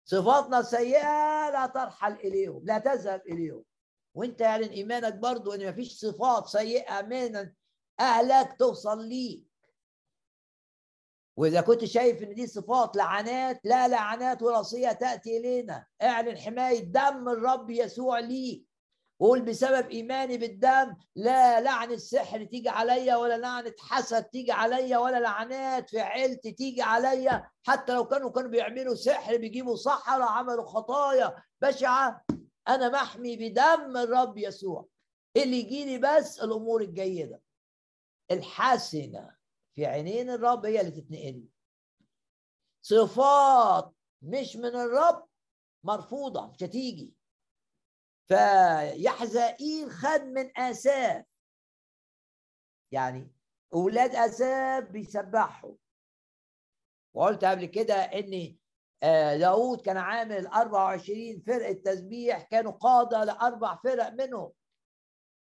صفاتنا 0.05 0.59
السيئة 0.59 1.51
لا 1.51 1.67
ترحل 1.67 2.13
إليهم 2.13 2.65
لا 2.65 2.79
تذهب 2.79 3.23
إليهم. 3.27 3.65
وأنت 4.15 4.41
يعلن 4.41 4.69
إيمانك 4.69 5.15
برضو 5.15 5.53
إن 5.53 5.69
مفيش 5.69 5.93
صفات 5.93 6.47
سيئة 6.47 7.03
من 7.03 7.53
أهلك 8.01 8.57
توصل 8.59 9.05
ليك 9.09 9.54
وإذا 11.37 11.61
كنت 11.61 11.85
شايف 11.85 12.23
إن 12.23 12.35
دي 12.35 12.47
صفات 12.47 12.97
لعنات 12.97 13.61
لا 13.65 13.89
لعنات 13.89 14.43
وراثيه 14.43 14.93
تأتي 14.93 15.37
إلينا. 15.37 15.87
اعلن 16.03 16.39
حماية 16.39 16.85
دم 16.85 17.29
الرب 17.29 17.71
يسوع 17.71 18.19
ليك 18.19 18.65
وقول 19.21 19.43
بسبب 19.43 19.91
إيماني 19.91 20.39
بالدم 20.39 20.97
لا 21.17 21.61
لعن 21.61 21.91
السحر 21.91 22.45
تيجي 22.45 22.69
عليا 22.69 23.17
ولا 23.17 23.39
لعنه 23.39 23.75
حسد 23.81 24.25
تيجي 24.25 24.53
عليا 24.53 24.99
ولا 24.99 25.21
لعنات 25.21 25.91
في 25.91 26.01
عيلتي 26.01 26.53
تيجي 26.53 26.83
عليا. 26.83 27.51
حتى 27.67 27.95
لو 27.95 28.05
كانوا 28.05 28.31
كانوا 28.31 28.51
بيعملوا 28.51 28.95
سحر 28.95 29.37
بيجيبوا 29.37 29.77
سحرة 29.77 30.25
عملوا 30.25 30.65
خطايا 30.65 31.43
بشعة 31.63 32.25
أنا 32.69 32.89
محمي 32.89 33.37
بدم 33.37 33.97
الرب 33.97 34.39
يسوع. 34.39 34.87
اللي 35.37 35.59
يجيني 35.61 35.99
بس 35.99 36.41
الأمور 36.41 36.81
الجيدة 36.83 37.41
الحسنه 38.31 39.34
في 39.75 39.87
عينين 39.87 40.31
الرب 40.31 40.67
هي 40.67 40.81
اللي 40.81 40.91
تتنقل. 40.91 41.49
صفات 42.83 43.95
مش 44.23 44.57
من 44.57 44.65
الرب 44.77 45.29
مرفوضة 45.85 46.51
مش 46.51 46.63
هتيجي. 46.63 47.15
فيحزائيل 48.29 49.91
خد 49.91 50.21
من 50.21 50.59
آساف. 50.59 51.25
يعني 52.93 53.31
أولاد 53.75 54.15
آساف 54.15 54.85
بيسبحوا. 54.91 55.75
وقلت 57.15 57.45
قبل 57.45 57.67
كده 57.67 57.95
إن 57.95 58.57
آه، 59.03 59.37
داود 59.37 59.81
كان 59.81 59.97
عامل 59.97 60.47
24 60.47 61.41
فرقة 61.47 61.73
تسبيح 61.73 62.43
كانوا 62.43 62.73
قادة 62.73 63.25
لأربع 63.25 63.77
فرق 63.85 64.09
منهم. 64.13 64.53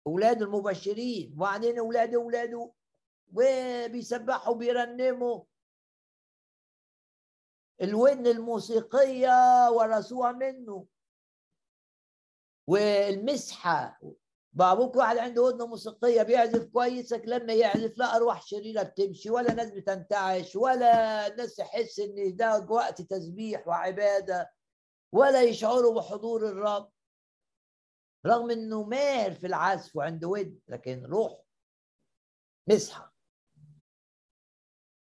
أولاد 0.07 0.43
المبشرين 0.43 1.33
وبعدين 1.33 1.79
أولاد 1.79 2.15
أولاده. 2.15 2.73
وبيسبحوا 3.33 4.55
بيرنموا 4.55 5.45
الودن 7.83 8.27
الموسيقية 8.27 9.71
ورثوها 9.71 10.33
منه. 10.33 10.87
والمسحة. 12.67 14.01
بابوك 14.53 14.97
واحد 14.97 15.19
عنده 15.19 15.43
ودن 15.43 15.65
موسيقية 15.69 16.23
بيعزف 16.23 16.65
كويس 16.65 17.13
لما 17.13 17.53
يعزف 17.53 17.99
لا 17.99 18.17
أرواح 18.17 18.43
شريرة 18.43 18.83
بتمشي 18.83 19.31
ولا 19.31 19.55
ناس 19.55 19.71
بتنتعش 19.71 20.57
ولا 20.57 21.27
الناس 21.27 21.55
تحس 21.57 21.99
إن 22.01 22.37
ده 22.37 22.67
وقت 22.71 23.03
تسبيح 23.03 23.69
وعبادة 23.69 24.53
ولا 25.13 25.43
يشعروا 25.43 25.95
بحضور 25.95 26.49
الرب. 26.49 26.93
رغم 28.27 28.51
إنه 28.51 28.83
ماهر 28.83 29.33
في 29.35 29.47
العزف 29.47 29.97
وعنده 29.97 30.29
ود 30.29 30.61
لكن 30.69 31.07
روح 31.07 31.43
مسحة. 32.69 33.12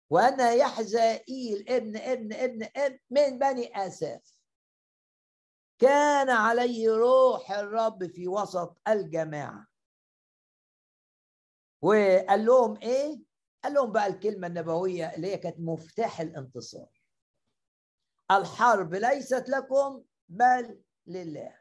وأنا 0.10 0.52
يحزائيل 0.52 1.70
إبن 1.70 1.98
إبن 1.98 2.34
إبن 2.34 2.70
إبن 2.76 3.00
من 3.10 3.40
بني 3.40 3.88
آساف. 3.88 4.40
كان 5.80 6.30
عليه 6.30 6.90
روح 6.90 7.52
الرب 7.52 8.08
في 8.08 8.28
وسط 8.28 8.82
الجماعة. 8.88 9.68
وقال 11.82 12.46
لهم 12.46 12.78
إيه؟ 12.78 13.24
قال 13.64 13.74
لهم 13.74 13.92
بقى 13.92 14.08
الكلمة 14.08 14.48
النبوية 14.48 15.16
اللي 15.16 15.28
هي 15.28 15.38
كانت 15.38 15.60
مفتاح 15.60 16.22
الانتصار. 16.22 17.02
الحرب 18.32 18.94
ليست 18.94 19.50
لكم 19.50 20.04
بل 20.30 20.82
لله. 21.08 21.60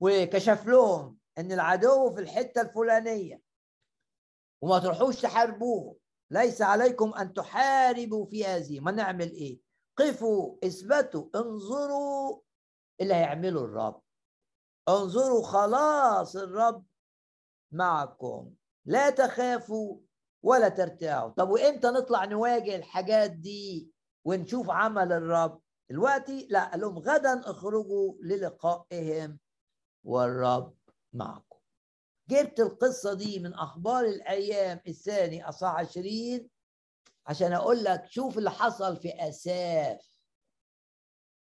وكشف 0.00 0.66
لهم 0.66 1.18
إن 1.38 1.52
العدو 1.52 2.14
في 2.14 2.20
الحتة 2.20 2.60
الفلانية. 2.60 3.42
وما 4.60 4.78
تروحوش 4.78 5.20
تحاربوه. 5.20 6.01
ليس 6.32 6.62
عليكم 6.62 7.14
أن 7.14 7.32
تحاربوا 7.32 8.26
في 8.26 8.44
هذه. 8.44 8.80
ما 8.80 8.90
نعمل 8.90 9.30
إيه؟ 9.30 9.60
قفوا 9.96 10.56
اثبتوا 10.64 11.28
انظروا 11.34 12.40
اللي 13.00 13.14
هيعمله 13.14 13.64
الرب. 13.64 14.02
انظروا 14.88 15.42
خلاص 15.42 16.36
الرب 16.36 16.84
معكم. 17.72 18.54
لا 18.84 19.10
تخافوا 19.10 19.98
ولا 20.42 20.68
ترتاعوا 20.68 21.30
طب 21.30 21.50
وإمتى 21.50 21.86
نطلع 21.88 22.24
نواجه 22.24 22.76
الحاجات 22.76 23.30
دي 23.30 23.92
ونشوف 24.24 24.70
عمل 24.70 25.12
الرب؟ 25.12 25.60
دلوقتي؟ 25.90 26.46
لا 26.50 26.70
قال 26.70 26.80
لهم 26.80 26.98
غدا 26.98 27.50
اخرجوا 27.50 28.14
للقائهم 28.22 29.38
والرب 30.04 30.74
معكم. 31.12 31.51
جبت 32.28 32.60
القصة 32.60 33.14
دي 33.14 33.38
من 33.38 33.54
أخبار 33.54 34.04
الأيام 34.04 34.80
الثاني 34.88 35.48
أصح 35.48 35.68
عشرين 35.68 36.48
عشان 37.26 37.52
أقول 37.52 37.84
لك 37.84 38.06
شوف 38.06 38.38
اللي 38.38 38.50
حصل 38.50 38.96
في 38.96 39.28
أساف. 39.28 40.12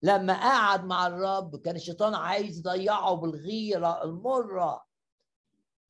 لما 0.01 0.33
قعد 0.33 0.83
مع 0.83 1.07
الرب 1.07 1.61
كان 1.61 1.75
الشيطان 1.75 2.15
عايز 2.15 2.57
يضيعه 2.59 3.13
بالغيرة 3.13 4.03
المرة. 4.03 4.87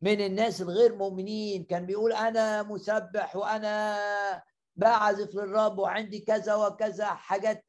من 0.01 0.21
الناس 0.25 0.61
الغير 0.61 0.95
مؤمنين 0.95 1.63
كان 1.63 1.85
بيقول 1.85 2.13
أنا 2.13 2.63
مسبح 2.63 3.35
وأنا 3.35 4.43
بعزف 4.75 5.35
للرب 5.35 5.79
وعندي 5.79 6.19
كذا 6.19 6.55
وكذا 6.55 7.05
حاجات. 7.05 7.65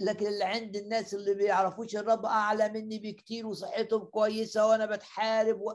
لكن 0.00 0.26
اللي 0.26 0.44
عند 0.44 0.76
الناس 0.76 1.14
اللي 1.14 1.34
بيعرفوش 1.34 1.96
الرب 1.96 2.26
أعلى 2.26 2.68
مني 2.68 2.98
بكتير 2.98 3.46
وصحتهم 3.46 4.04
كويسة 4.04 4.66
وأنا 4.66 4.86
بتحارب 4.86 5.60
و... 5.60 5.72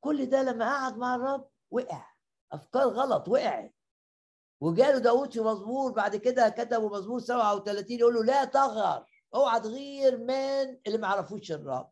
كل 0.00 0.26
ده 0.26 0.42
لما 0.42 0.64
قعد 0.64 0.96
مع 0.96 1.14
الرب 1.14 1.48
وقع. 1.70 2.06
أفكار 2.52 2.88
غلط 2.88 3.28
وقعت. 3.28 3.74
وجاله 4.60 4.98
داود 4.98 5.32
في 5.32 5.40
مزمور 5.40 5.92
بعد 5.92 6.16
كده 6.16 6.48
كتبوا 6.48 6.98
مزمور 6.98 7.20
37 7.20 7.98
يقول 7.98 8.14
له 8.14 8.24
لا 8.24 8.44
تغر 8.44 9.06
اوعى 9.34 9.60
تغير 9.60 10.18
من 10.18 10.78
اللي 10.86 10.98
ما 10.98 11.08
يعرفوش 11.08 11.52
الرب. 11.52 11.90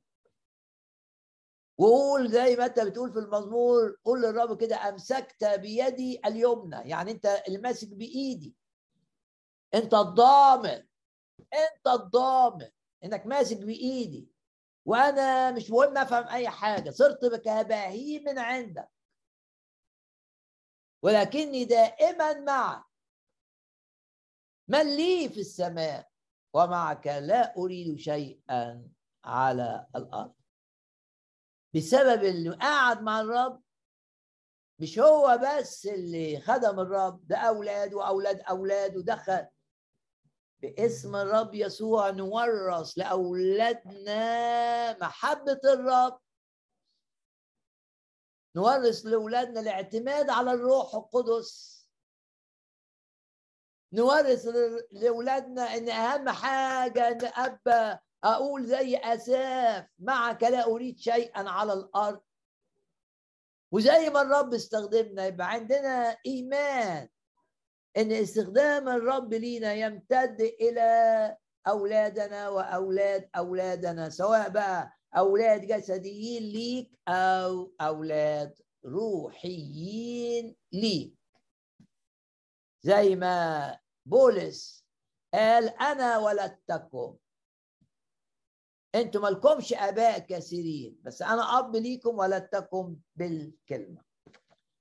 وقول 1.78 2.28
زي 2.30 2.56
ما 2.56 2.66
انت 2.66 2.80
بتقول 2.80 3.12
في 3.12 3.18
المزمور 3.18 3.96
قول 4.04 4.22
للرب 4.22 4.60
كده 4.60 4.88
أمسكت 4.88 5.44
بيدي 5.44 6.20
اليمنى. 6.26 6.76
يعني 6.90 7.10
انت 7.10 7.42
اللي 7.48 7.58
ماسك 7.58 7.88
بإيدي. 7.88 8.56
انت 9.74 9.94
الضامن. 9.94 10.86
انت 11.40 11.86
الضامن. 11.86 12.68
انك 13.04 13.26
ماسك 13.26 13.56
بإيدي. 13.56 14.35
وأنا 14.86 15.50
مش 15.50 15.70
مهم 15.70 15.98
افهم 15.98 16.28
اي 16.28 16.48
حاجة 16.48 16.90
صرت 16.90 17.24
كبهيم 17.34 18.38
عندك. 18.38 18.90
ولكني 21.02 21.64
دائما 21.64 22.40
معك. 22.40 22.84
من 24.68 24.96
لي 24.96 25.28
في 25.28 25.40
السماء 25.40 26.10
ومعك 26.54 27.06
لا 27.06 27.56
أريد 27.56 27.98
شيئا 27.98 28.88
على 29.24 29.86
الأرض. 29.96 30.34
بسبب 31.74 32.24
اللي 32.24 32.50
قعد 32.50 33.02
مع 33.02 33.20
الرب 33.20 33.62
مش 34.78 34.98
هو 34.98 35.40
بس 35.42 35.86
اللي 35.86 36.40
خدم 36.40 36.80
الرب 36.80 37.26
ده 37.26 37.36
أولاد 37.36 37.94
وأولاد 37.94 38.40
أولاد 38.40 38.96
ودخل. 38.96 39.46
باسم 40.62 41.16
الرب 41.16 41.54
يسوع 41.54 42.10
نورث 42.10 42.92
لأولادنا 42.98 44.22
محبة 44.98 45.60
الرب. 45.64 46.20
نورث 48.56 49.06
لأولادنا 49.06 49.60
الاعتماد 49.60 50.30
على 50.30 50.52
الروح 50.52 50.94
القدس. 50.94 51.76
نورث 53.92 54.46
لأولادنا 54.92 55.62
إن 55.62 55.88
أهم 55.88 56.28
حاجة 56.28 57.08
إن 57.08 57.24
أبا 57.24 58.00
أقول 58.24 58.66
زي 58.66 58.96
أساف 58.96 59.86
معك 59.98 60.42
لا 60.42 60.64
أريد 60.66 60.98
شيئا 60.98 61.50
على 61.50 61.72
الأرض. 61.72 62.20
وزي 63.72 64.10
ما 64.10 64.22
الرب 64.22 64.54
استخدمنا 64.54 65.26
يبقى 65.26 65.50
عندنا 65.50 66.16
إيمان. 66.26 67.08
إن 67.96 68.12
استخدام 68.12 68.88
الرب 68.88 69.34
لينا 69.34 69.72
يمتد 69.74 70.40
إلى 70.40 71.36
أولادنا 71.68 72.48
وأولاد 72.48 73.28
أولادنا 73.36 74.10
سواء 74.10 74.48
بقى 74.48 74.92
أولاد 75.16 75.66
جسديين 75.66 76.42
ليك 76.42 76.90
أو 77.08 77.72
أولاد 77.80 78.54
روحيين 78.84 80.56
ليك. 80.72 81.14
زي 82.82 83.16
ما 83.16 83.78
بولس 84.06 84.84
قال 85.34 85.68
أنا 85.68 86.18
ولدتكم. 86.18 87.16
أنتم 88.94 89.22
مالكمش 89.22 89.72
آباء 89.72 90.18
كثيرين 90.18 90.98
بس 91.02 91.22
أنا 91.22 91.58
أب 91.58 91.76
ليكم 91.76 92.18
ولدتكم 92.18 92.96
بالكلمة. 93.16 94.02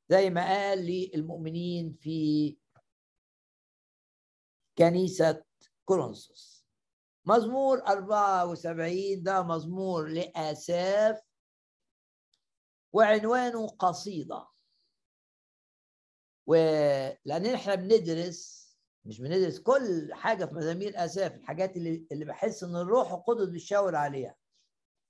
زي 0.09 0.29
ما 0.29 0.45
قال 0.45 0.79
للمؤمنين 0.79 1.93
في 2.01 2.57
كنيسة 4.77 5.43
كورنثوس. 5.85 6.65
مزمور 7.25 7.87
74 7.87 9.23
ده 9.23 9.43
مزمور 9.43 10.07
لآساف 10.07 11.21
وعنوانه 12.93 13.67
قصيدة. 13.67 14.47
ولأن 16.45 17.45
إحنا 17.45 17.75
بندرس 17.75 18.65
مش 19.05 19.21
بندرس 19.21 19.59
كل 19.59 20.09
حاجة 20.13 20.45
في 20.45 20.55
مزامير 20.55 21.05
آساف 21.05 21.35
الحاجات 21.35 21.77
اللي, 21.77 22.07
اللي 22.11 22.25
بحس 22.25 22.63
إن 22.63 22.75
الروح 22.75 23.11
القدس 23.11 23.49
بيشاور 23.49 23.95
عليها 23.95 24.35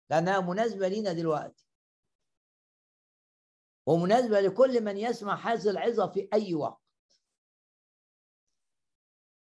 لأنها 0.09 0.39
مناسبة 0.39 0.87
لينا 0.87 1.13
دلوقتي. 1.13 1.65
ومناسبة 3.85 4.39
لكل 4.39 4.83
من 4.83 4.97
يسمع 4.97 5.35
هذه 5.35 5.69
العظة 5.69 6.11
في 6.11 6.29
أي 6.33 6.55
وقت. 6.55 6.84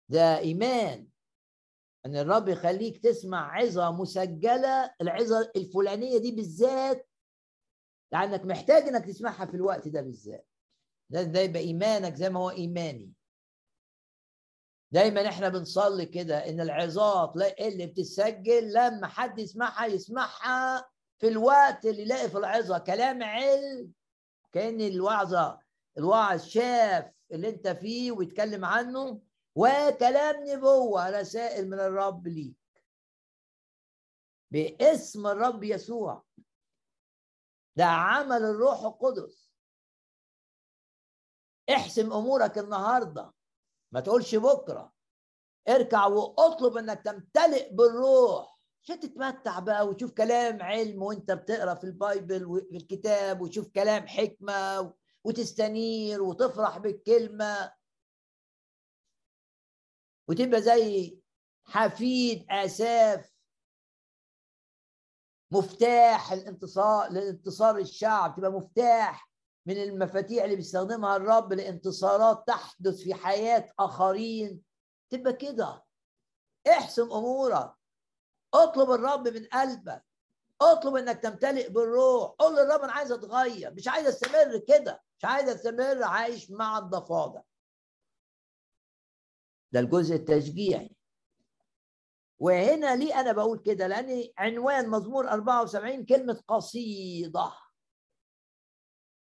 ده 0.09 0.37
إيمان 0.37 1.07
إن 2.05 2.15
الرب 2.15 2.47
يخليك 2.49 2.97
تسمع 3.03 3.57
عظة 3.57 3.91
مسجلة 3.91 4.93
العظة 5.01 5.51
الفلانية 5.55 6.17
دي 6.17 6.31
بالذات 6.31 7.09
لأنك 8.11 8.45
محتاج 8.45 8.83
إنك 8.83 9.05
تسمعها 9.05 9.45
في 9.45 9.53
الوقت 9.53 9.87
ده 9.87 10.01
بالذات. 10.01 10.47
ده, 11.09 11.23
ده 11.23 11.39
يبقى 11.39 11.59
إيمانك 11.61 12.15
زي 12.15 12.29
ما 12.29 12.39
هو 12.39 12.49
إيماني. 12.49 13.13
دايما 14.91 15.27
إحنا 15.29 15.49
بنصلي 15.49 16.05
كده 16.05 16.49
إن 16.49 16.61
العظات 16.61 17.33
اللي 17.59 17.85
بتسجل 17.87 18.73
لما 18.73 19.07
حد 19.07 19.39
يسمعها 19.39 19.85
يسمعها 19.85 20.89
في 21.17 21.27
الوقت 21.27 21.85
اللي 21.85 22.01
يلاقي 22.01 22.29
في 22.29 22.37
العظة. 22.37 22.77
كلام 22.77 23.23
علم. 23.23 23.91
كأن 24.51 24.81
الوعظة 24.81 25.59
الواعظ 25.97 26.43
شاف 26.43 27.05
اللي 27.31 27.49
أنت 27.49 27.67
فيه 27.67 28.11
ويتكلم 28.11 28.65
عنه. 28.65 29.21
وكلام 29.55 30.35
نبوة 30.47 31.09
رسائل 31.09 31.69
من 31.69 31.79
الرب 31.79 32.27
ليك. 32.27 32.55
باسم 34.51 35.27
الرب 35.27 35.63
يسوع. 35.63 36.23
ده 37.77 37.85
عمل 37.85 38.43
الروح 38.43 38.79
القدس. 38.79 39.51
احسم 41.69 42.13
أمورك 42.13 42.57
النهارده. 42.57 43.33
ما 43.91 43.99
تقولش 43.99 44.35
بكرة. 44.35 44.93
اركع 45.69 46.05
واطلب 46.05 46.77
إنك 46.77 47.01
تمتلئ 47.05 47.73
بالروح. 47.73 48.59
عشان 48.83 48.99
تتمتع 48.99 49.59
بقى 49.59 49.87
وتشوف 49.87 50.11
كلام 50.11 50.61
علم 50.61 51.03
وانت 51.03 51.31
بتقرأ 51.31 51.75
في 51.75 51.83
البايبل 51.83 52.45
وفي 52.45 52.77
الكتاب 52.77 53.41
وتشوف 53.41 53.67
كلام 53.69 54.07
حكمة 54.07 54.93
وتستنير 55.23 56.21
وتفرح 56.21 56.77
بالكلمة. 56.77 57.73
وتبقى 60.27 60.61
زي 60.61 61.19
حفيد 61.65 62.45
آساف 62.49 63.31
مفتاح 65.51 66.31
الانتصار 66.31 67.11
لانتصار 67.11 67.77
الشعب 67.77 68.35
تبقى 68.35 68.51
مفتاح 68.51 69.29
من 69.67 69.77
المفاتيح 69.77 70.43
اللي 70.43 70.55
بيستخدمها 70.55 71.15
الرب 71.15 71.53
لانتصارات 71.53 72.43
تحدث 72.47 73.01
في 73.01 73.13
حياة 73.13 73.71
آخرين. 73.79 74.61
تبقى 75.09 75.33
كده. 75.33 75.83
احسم 76.67 77.11
أمورك. 77.11 77.73
اطلب 78.53 78.91
الرب 78.91 79.27
من 79.27 79.45
قلبك. 79.45 80.05
اطلب 80.61 80.95
إنك 80.95 81.19
تمتلئ 81.19 81.69
بالروح. 81.69 82.31
قول 82.39 82.55
للرب 82.55 82.81
أنا 82.81 82.91
عايز 82.91 83.11
أتغير. 83.11 83.73
مش 83.73 83.87
عايز 83.87 84.07
أستمر 84.07 84.57
كده. 84.67 85.03
مش 85.19 85.25
عايز 85.25 85.49
أستمر 85.49 86.03
عايش 86.03 86.51
مع 86.51 86.77
الضفادع. 86.77 87.41
ده 89.71 89.79
الجزء 89.79 90.15
التشجيعي. 90.15 90.95
وهنا 92.39 92.95
ليه 92.95 93.19
أنا 93.19 93.31
بقول 93.31 93.59
كده؟ 93.59 93.87
لأن 93.87 94.29
عنوان 94.37 94.89
مزمور 94.89 95.27
74 95.29 96.05
كلمة 96.05 96.43
قصيدة. 96.47 97.51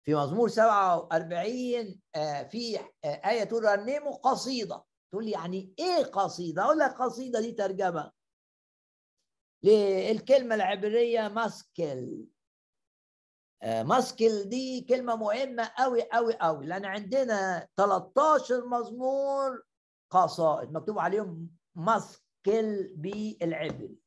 في 0.05 0.15
مزمور 0.15 0.49
47 0.49 2.01
آه، 2.15 2.43
في 2.43 2.79
آه، 2.79 3.07
آية 3.07 3.43
تقول 3.43 3.63
رنموا 3.63 4.15
قصيدة. 4.15 4.83
تقول 5.11 5.25
لي 5.25 5.31
يعني 5.31 5.73
إيه 5.79 6.03
قصيدة؟ 6.05 6.63
أقول 6.63 6.79
لك 6.79 6.91
قصيدة 6.91 7.41
دي 7.41 7.51
ترجمة. 7.51 8.11
للكلمة 9.63 10.55
العبرية 10.55 11.27
ماسكل. 11.27 12.25
آه، 13.63 13.83
ماسكل 13.83 14.43
دي 14.49 14.81
كلمة 14.81 15.15
مهمة 15.15 15.71
قوي 15.77 16.01
قوي 16.03 16.33
قوي 16.33 16.65
لأن 16.65 16.85
عندنا 16.85 17.67
13 17.77 18.65
مزمور 18.67 19.63
قصائد 20.09 20.71
مكتوب 20.71 20.99
عليهم 20.99 21.49
مسكل 21.75 22.93
بالعبري 22.95 23.97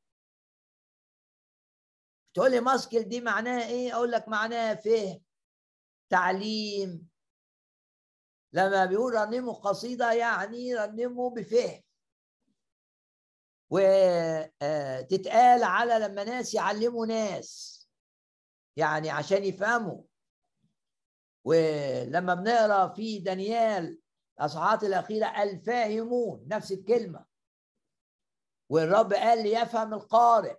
تقول 2.34 2.50
لي 2.50 2.60
مسكل 2.60 3.02
دي 3.02 3.20
معناها 3.20 3.68
إيه؟ 3.68 3.94
أقول 3.94 4.10
لك 4.12 4.28
معناها 4.28 4.74
فهم 4.74 5.22
تعليم. 6.10 7.08
لما 8.52 8.84
بيقول 8.84 9.14
رنموا 9.14 9.54
قصيدة 9.54 10.12
يعني 10.12 10.74
رنموا 10.74 11.30
بفهم. 11.30 11.82
وتتقال 13.70 15.62
على 15.64 15.98
لما 15.98 16.24
ناس 16.24 16.54
يعلموا 16.54 17.06
ناس 17.06 17.80
يعني 18.76 19.10
عشان 19.10 19.44
يفهموا. 19.44 20.02
ولما 21.44 22.34
بنقرأ 22.34 22.88
في 22.88 23.18
دانيال 23.18 23.99
الأصحاحات 24.40 24.84
الأخيرة 24.84 25.42
الفاهمون 25.42 26.48
نفس 26.48 26.72
الكلمة. 26.72 27.26
والرب 28.70 29.12
قال 29.12 29.42
ليفهم 29.42 29.94
القارئ. 29.94 30.56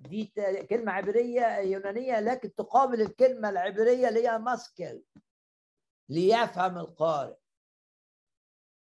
دي 0.00 0.24
كلمة 0.70 0.92
عبرية 0.92 1.58
يونانية 1.58 2.20
لكن 2.20 2.54
تقابل 2.54 3.00
الكلمة 3.00 3.48
العبرية 3.48 4.08
اللي 4.08 4.28
هي 4.28 4.38
مسكل 4.38 5.02
ليفهم 6.08 6.78
القارئ. 6.78 7.36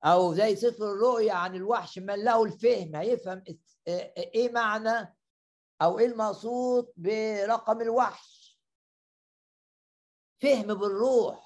أو 0.03 0.33
زي 0.33 0.55
سفر 0.55 0.91
الرؤيا 0.91 1.33
عن 1.33 1.55
الوحش 1.55 1.99
من 1.99 2.23
له 2.23 2.43
الفهم. 2.43 2.95
هيفهم 2.95 3.43
إيه 3.87 4.51
معنى؟ 4.51 5.15
أو 5.81 5.99
إيه 5.99 6.05
المقصود؟ 6.05 6.93
برقم 6.97 7.81
الوحش. 7.81 8.59
فهم 10.41 10.73
بالروح. 10.73 11.44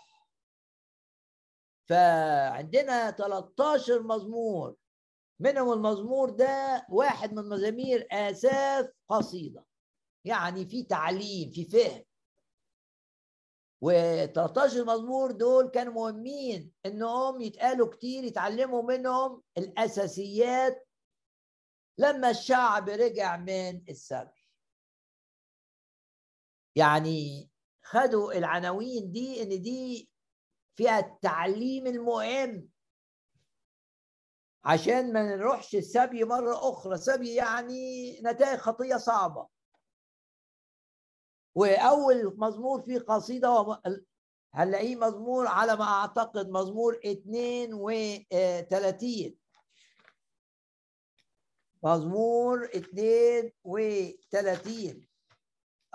فعندنا 1.89 3.11
13 3.11 4.03
مزمور. 4.03 4.75
منهم 5.39 5.73
المزمور 5.73 6.29
ده 6.29 6.85
واحد 6.89 7.33
من 7.33 7.49
مزامير 7.49 8.07
آساف 8.11 8.89
قصيدة. 9.09 9.65
يعني 10.25 10.65
في 10.65 10.83
تعليم 10.83 11.51
في 11.51 11.65
فهم. 11.65 12.03
و13 13.85 14.77
مزمور 14.87 15.31
دول 15.31 15.67
كانوا 15.69 15.93
مهمين 15.93 16.71
إنهم 16.85 17.41
يتقالوا 17.41 17.87
كتير 17.95 18.23
يتعلموا 18.23 18.81
منهم 18.83 19.43
الأساسيات 19.57 20.87
لما 21.97 22.29
الشعب 22.29 22.89
رجع 22.89 23.37
من 23.37 23.81
السبي 23.89 24.45
يعني 26.75 27.49
خدوا 27.83 28.33
العناوين 28.33 29.11
دي 29.11 29.43
إن 29.43 29.61
دي 29.61 30.09
فيها 30.79 30.99
التعليم 30.99 31.87
المهم. 31.87 32.69
عشان 34.63 35.13
ما 35.13 35.35
نروحش 35.35 35.75
السبي 35.75 36.23
مرة 36.23 36.69
أخرى. 36.69 36.97
سبي 36.97 37.33
يعني 37.35 38.11
نتائج 38.21 38.59
خطية 38.59 38.95
صعبة. 38.97 39.47
وأول 41.55 42.35
مزمور 42.37 42.81
فيه 42.81 42.99
قصيدة 42.99 43.79
هنلاقيه 44.53 44.95
مزمور 44.95 45.47
على 45.47 45.75
ما 45.75 45.83
أعتقد 45.85 46.49
مزمور 46.49 46.99
32 47.05 49.37
مزمور 51.83 52.63
32 52.75 55.07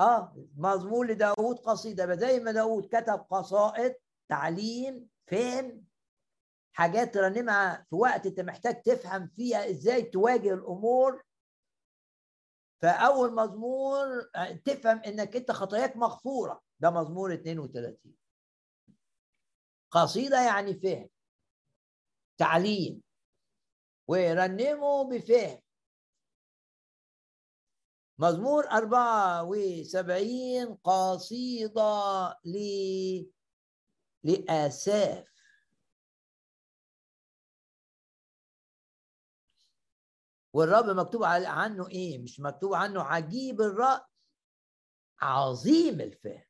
آه 0.01 0.37
مزمور 0.57 1.07
لداود 1.07 1.59
قصيدة. 1.59 2.15
زي 2.15 2.41
ما 2.41 2.53
داود 2.53 2.87
كتب 2.87 3.27
قصائد 3.31 3.95
تعليم 4.29 5.09
فهم 5.27 5.85
حاجات 6.77 7.15
ترنمها 7.15 7.87
في 7.91 7.97
وقت 7.97 8.27
انت 8.27 8.41
محتاج 8.41 8.83
تفهم 8.83 9.29
فيها 9.29 9.71
إزاي 9.71 10.03
تواجه 10.03 10.55
الأمور. 10.55 11.23
فأول 12.83 13.35
مزمور 13.35 14.07
تفهم 14.65 14.99
انك 14.99 15.37
انت 15.37 15.53
خطاياك 15.53 15.97
مغفورة. 15.97 16.63
ده 16.81 16.91
مزمور 16.91 17.35
32 17.35 18.17
قصيدة 19.91 20.47
يعني 20.47 20.75
فهم. 20.75 21.09
تعليم. 22.39 23.03
ورنمه 24.09 25.09
بفهم. 25.11 25.61
مزمور 28.19 28.71
74 28.71 30.75
قصيدة 30.75 32.29
ل 32.45 32.57
لآساف. 34.25 35.35
والرب 40.53 40.85
مكتوب 40.85 41.25
عنه 41.25 41.89
إيه؟ 41.89 42.19
مش 42.19 42.41
مكتوب 42.41 42.75
عنه 42.75 43.03
عجيب 43.03 43.61
الرأي. 43.61 44.01
عظيم 45.21 46.01
الفهم. 46.01 46.45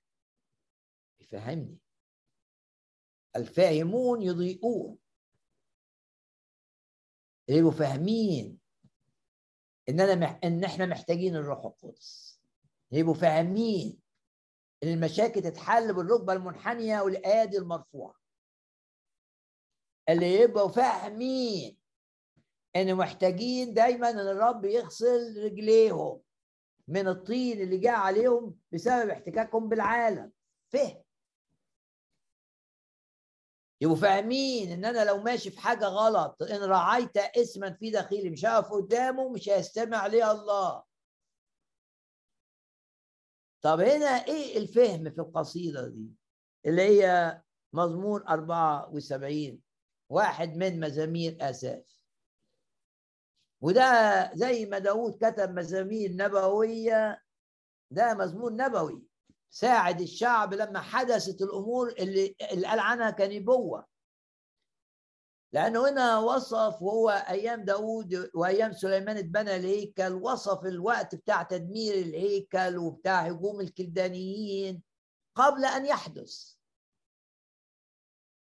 يفهمني. 1.21 1.79
الفاهمون 3.37 4.23
يضيئون. 4.23 4.99
يبقوا 7.49 7.73
فاهمين 7.73 8.61
ان 9.89 10.01
أنا 10.01 10.15
مح... 10.15 10.41
إن 10.45 10.65
إحنا 10.65 10.87
محتاجين 10.87 11.37
الروح 11.37 11.65
القدس. 11.65 12.41
يبقوا 12.93 13.15
فاهمين 13.15 14.04
ان 14.85 14.89
المشاكل 14.93 15.43
تتحل 15.43 15.95
بالركبة 15.95 16.33
المنحنية 16.33 17.01
والايادي 17.01 17.59
المرفوعه 17.59 18.15
اللي 20.09 20.35
يبقوا 20.41 20.69
فاهمين 20.69 21.79
إن 22.77 22.95
محتاجين 22.95 23.75
دايما 23.75 24.11
إن 24.11 24.19
الرب 24.19 24.65
يغسل 24.65 25.45
رجليهم 25.45 26.21
من 26.89 27.09
الطين 27.09 27.61
اللي 27.61 27.79
جاء 27.79 27.95
عليهم 27.95 28.57
بسبب 28.73 29.11
احتكاكهم 29.11 29.69
بالعالم. 29.69 30.33
فهم. 30.73 31.03
يبقوا 33.81 33.97
فاهمين 33.97 34.73
إن 34.73 34.85
أنا 34.85 35.05
لو 35.05 35.23
ماشي 35.23 35.51
في 35.51 35.61
حاجة 35.61 35.85
غلط 35.85 36.43
إن 36.43 36.63
رعيت 36.63 37.17
اسما 37.17 37.73
في 37.73 37.91
داخلي 37.91 38.31
مش 38.31 38.45
هقف 38.45 38.73
قدامه 38.73 39.29
مش 39.29 39.49
هيستمع 39.49 40.07
لي 40.07 40.31
الله. 40.31 40.83
طب 43.65 43.81
هنا 43.81 44.07
إيه 44.07 44.59
الفهم 44.59 45.11
في 45.11 45.19
القصيدة 45.21 45.89
دي؟ 45.89 46.11
اللي 46.67 46.83
هي 46.83 47.41
مزمور 47.73 48.25
74 48.29 49.61
واحد 50.09 50.57
من 50.57 50.81
مزامير 50.81 51.37
آساس. 51.41 52.05
وده 53.61 54.31
زي 54.35 54.67
ما 54.67 54.79
داود 54.79 55.17
كتب 55.25 55.51
مزامير 55.51 56.13
نبوية 56.13 57.23
ده 57.91 58.15
مزمور 58.15 58.53
نبوي 58.53 59.03
ساعد 59.51 60.01
الشعب 60.01 60.55
لما 60.55 60.81
حدثت 60.81 61.43
الأمور 61.43 61.89
اللي, 61.89 62.37
اللي 62.53 62.67
قال 62.67 62.79
عنها 62.79 63.11
كنبوه 63.11 63.87
لأنه 65.55 65.89
هنا 65.89 66.19
وصف 66.19 66.83
وهو 66.83 67.11
أيام 67.11 67.65
داود 67.65 68.31
وأيام 68.35 68.73
سليمان 68.73 69.17
اتبنى 69.17 69.57
الهيكل 69.57 70.13
وصف 70.13 70.65
الوقت 70.65 71.15
بتاع 71.15 71.43
تدمير 71.43 71.95
الهيكل 71.95 72.79
وبتاع 72.79 73.21
هجوم 73.21 73.61
الكلدانيين 73.61 74.83
قبل 75.35 75.65
أن 75.65 75.87
يحدث. 75.87 76.55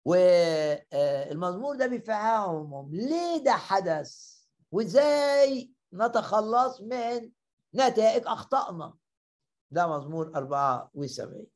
والمزمور 0.05 1.75
ده 1.75 1.87
بيفهمهم 1.87 2.95
ليه 2.95 3.37
ده 3.43 3.51
حدث 3.51 4.35
وإزاي 4.71 5.71
نتخلص 5.93 6.81
من 6.81 7.31
نتائج 7.75 8.23
أخطائنا. 8.27 8.93
ده 9.71 9.87
مزمور 9.97 10.31
74 10.35 11.47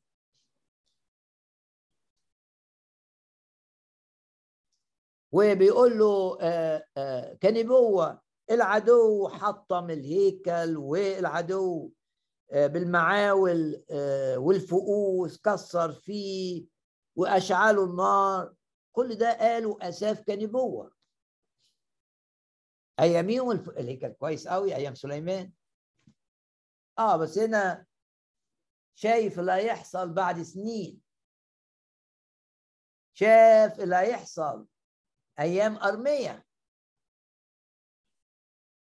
وبيقول 5.34 5.98
له 5.98 6.38
آه، 6.40 6.86
آه، 6.96 7.34
كنبوة 7.34 8.22
العدو 8.50 9.28
حطم 9.28 9.90
الهيكل 9.90 10.76
والعدو 10.76 11.92
آه، 12.52 12.66
بالمعاول 12.66 13.84
والفؤوس 14.36 15.40
كسر 15.40 15.92
فيه 15.92 16.66
واشعلوا 17.16 17.86
النار. 17.86 18.54
كل 18.92 19.14
ده 19.14 19.32
قالوا 19.38 19.88
أساف 19.88 20.20
كنبوه 20.22 20.92
اياميهم 23.00 23.50
الهيكل 23.50 24.08
كويس 24.12 24.48
قوي 24.48 24.74
أيام 24.74 24.94
سليمان. 24.94 25.52
آه 26.98 27.16
بس 27.16 27.38
هنا 27.38 27.86
شايف 28.94 29.38
اللي 29.40 29.52
هيحصل 29.52 30.12
بعد 30.12 30.42
سنين. 30.42 31.00
شاف 33.14 33.80
اللي 33.80 33.96
هيحصل. 33.96 34.66
أيام 35.40 35.76
أرمية. 35.76 36.46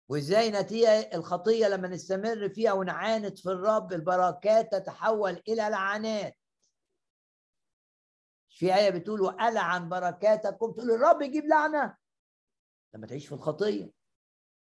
وإزاي 0.09 0.51
نتيجة 0.51 1.09
الخطية 1.13 1.67
لما 1.67 1.87
نستمر 1.87 2.49
فيها 2.49 2.73
ونعاند 2.73 3.37
في 3.37 3.49
الرب؟ 3.49 3.93
البركات 3.93 4.71
تتحول 4.71 5.41
إلى 5.47 5.55
لعنات. 5.55 6.37
في 8.49 8.75
آية 8.75 8.89
بتقول 8.89 9.21
وألعن 9.21 9.89
بركاتكم. 9.89 10.71
تقول 10.71 10.91
الرب 10.91 11.21
يجيب 11.21 11.45
لعنة. 11.45 11.97
لما 12.93 13.07
تعيش 13.07 13.27
في 13.27 13.31
الخطية. 13.31 13.91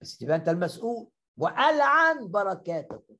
بس 0.00 0.18
تبقى 0.18 0.36
أنت 0.36 0.48
المسؤول. 0.48 1.10
وألعن 1.36 2.30
بركاتكم. 2.30 3.16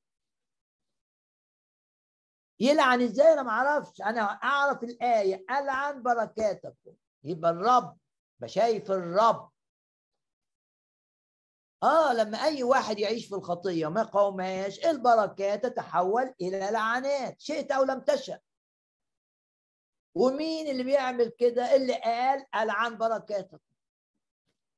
يلعن 2.59 3.01
إزاي؟ 3.01 3.33
أنا 3.33 3.43
ما 3.43 3.51
أعرفش. 3.51 4.01
أنا 4.01 4.21
أعرف 4.21 4.83
الآية. 4.83 5.45
ألعن 5.49 6.03
بركاتكم. 6.03 6.95
يبقى 7.23 7.51
الرب 7.51 7.97
بشايف 8.39 8.91
الرب. 8.91 9.51
آه 11.83 12.13
لما 12.13 12.37
أي 12.43 12.63
واحد 12.63 12.99
يعيش 12.99 13.27
في 13.27 13.35
الخطية 13.35 13.87
ما 13.87 14.01
يقاومهاش 14.01 14.85
البركات 14.85 15.65
تتحول 15.65 16.33
إلى 16.41 16.59
لعنات 16.59 17.41
شئت 17.41 17.71
أو 17.71 17.83
لم 17.83 17.99
تشأ. 18.01 18.39
ومين 20.15 20.67
اللي 20.67 20.83
بيعمل 20.83 21.31
كده؟ 21.39 21.75
اللي 21.75 21.93
قال 21.93 22.45
العن 22.55 22.97
بركاتك. 22.97 23.61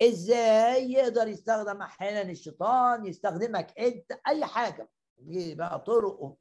إزاي 0.01 0.91
يقدر 0.91 1.27
يستخدم 1.27 1.81
أحيانا 1.81 2.31
الشيطان 2.31 3.05
يستخدمك 3.05 3.79
أنت 3.79 4.11
أي 4.27 4.45
حاجة. 4.45 4.89
بقى 5.55 5.79
طرقه 5.79 6.37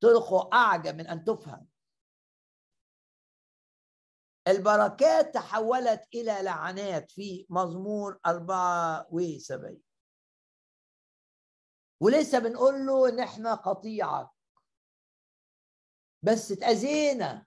طرقه 0.00 0.50
أعجب 0.52 0.94
من 0.96 1.06
أن 1.06 1.24
تفهم. 1.24 1.71
البركات 4.48 5.34
تحولت 5.34 6.08
إلى 6.14 6.42
لعنات 6.42 7.10
في 7.10 7.46
مزمور 7.50 8.20
74 8.26 9.82
ولسه 12.00 12.38
بنقول 12.38 12.86
له 12.86 13.08
إن 13.08 13.20
إحنا 13.20 13.54
قطيعك. 13.54 14.30
بس 16.22 16.52
اتأذينا 16.52 17.46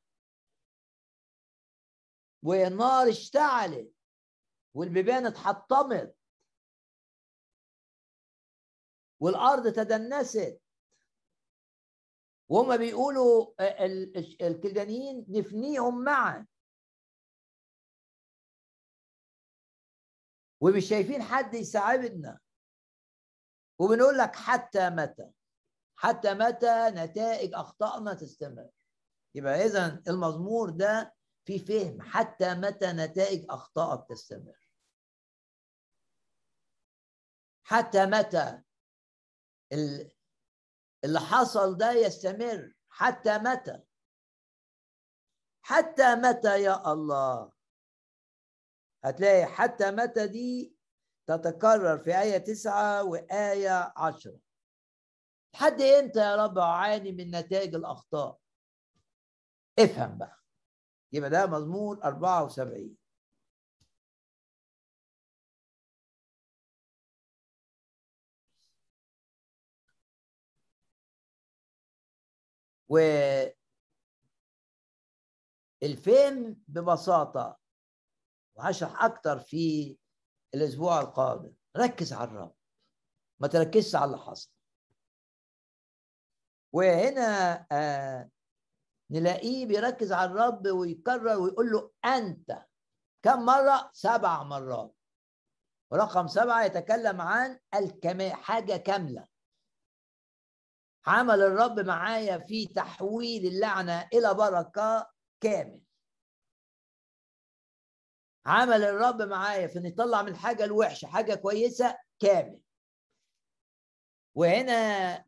والنار 2.44 3.10
اشتعلت. 3.10 3.94
والبيبان 4.74 5.26
اتحطمت. 5.26 6.16
والأرض 9.20 9.74
تدنست. 9.74 10.62
وهم 12.50 12.78
بيقولوا 12.78 13.54
الكلدانيين 14.48 15.26
نفنيهم 15.30 16.04
معا. 16.04 16.48
ومش 20.66 20.90
شايفين 20.90 21.24
حد 21.24 21.54
يساعدنا. 21.54 22.40
وبنقول 23.80 24.18
لك 24.18 24.36
حتى 24.36 24.90
متى؟ 24.90 25.32
حتى 25.96 26.34
متى 26.34 26.90
نتائج 26.90 27.54
أخطائنا 27.54 28.14
تستمر. 28.14 28.70
يبقى 29.36 29.54
إذا 29.66 30.04
المزمور 30.08 30.70
ده 30.70 31.16
في 31.46 31.60
فهم 31.60 32.02
حتى 32.02 32.54
متى 32.54 32.88
نتائج 32.92 33.46
أخطائك 33.50 34.10
تستمر. 34.10 34.70
حتى 37.64 38.06
متى 38.06 38.62
اللي 41.04 41.20
حصل 41.20 41.78
ده 41.78 41.92
يستمر. 41.92 42.74
حتى 42.90 43.38
متى؟ 43.38 43.84
حتى 45.62 46.16
متى 46.16 46.64
يا 46.64 46.94
الله؟ 46.94 47.55
هتلاقي 49.06 49.46
حتى 49.46 49.92
متى 49.92 50.28
دي 50.28 50.76
تتكرر 51.28 51.98
في 51.98 52.22
آية 52.22 52.38
تسعة 52.38 53.04
وآية 53.04 53.94
عشرة. 53.98 54.40
لحد 55.54 55.82
إمتى 55.82 56.20
يا 56.20 56.36
رب 56.36 56.58
أعاني 56.58 57.12
من 57.12 57.32
نتائج 57.36 57.76
الأخطاء؟ 57.76 58.40
افهم 59.80 60.18
بقى. 60.18 60.40
يبقى 61.14 61.30
ده 61.30 61.46
مزمور 61.48 62.04
74 62.04 62.98
و 72.90 72.98
الفهم 75.84 76.62
ببساطة 76.68 77.65
وهشرح 78.56 79.04
أكتر 79.04 79.40
في 79.40 79.98
الأسبوع 80.54 81.02
القادم. 81.02 81.54
ركز 81.78 82.14
على 82.14 82.30
الرب. 82.30 82.56
ما 83.40 83.48
تركزش 83.48 83.96
على 83.96 84.06
اللي 84.06 84.18
حصل. 84.18 84.52
وهنا 86.74 87.68
آه 87.72 88.30
نلاقيه 89.12 89.66
بيركز 89.66 90.12
على 90.12 90.32
الرب 90.32 90.68
ويكرر 90.68 91.40
ويقول 91.40 91.72
له 91.72 91.92
أنت 92.06 92.66
كم 93.24 93.46
مرة؟ 93.46 93.90
سبع 93.94 94.44
مرات. 94.44 94.96
ورقم 95.92 96.28
سبعة 96.28 96.64
يتكلم 96.64 97.22
عن 97.22 97.60
الكمال 97.76 98.34
حاجة 98.34 98.78
كاملة. 98.78 99.28
عمل 101.08 101.42
الرب 101.42 101.80
معايا 101.80 102.38
في 102.38 102.68
تحويل 102.68 103.46
اللعنة 103.46 104.10
إلى 104.14 104.34
بركة 104.34 105.12
كامل. 105.42 105.85
عمل 108.46 108.84
الرب 108.84 109.22
معايا 109.22 109.68
في 109.68 109.80
ان 109.80 109.86
يطلع 109.86 110.22
من 110.22 110.36
حاجة 110.36 110.64
الوحشة 110.64 111.06
حاجة 111.06 111.36
كويسة 111.36 111.98
كامل. 112.20 112.60
وهنا 114.36 115.24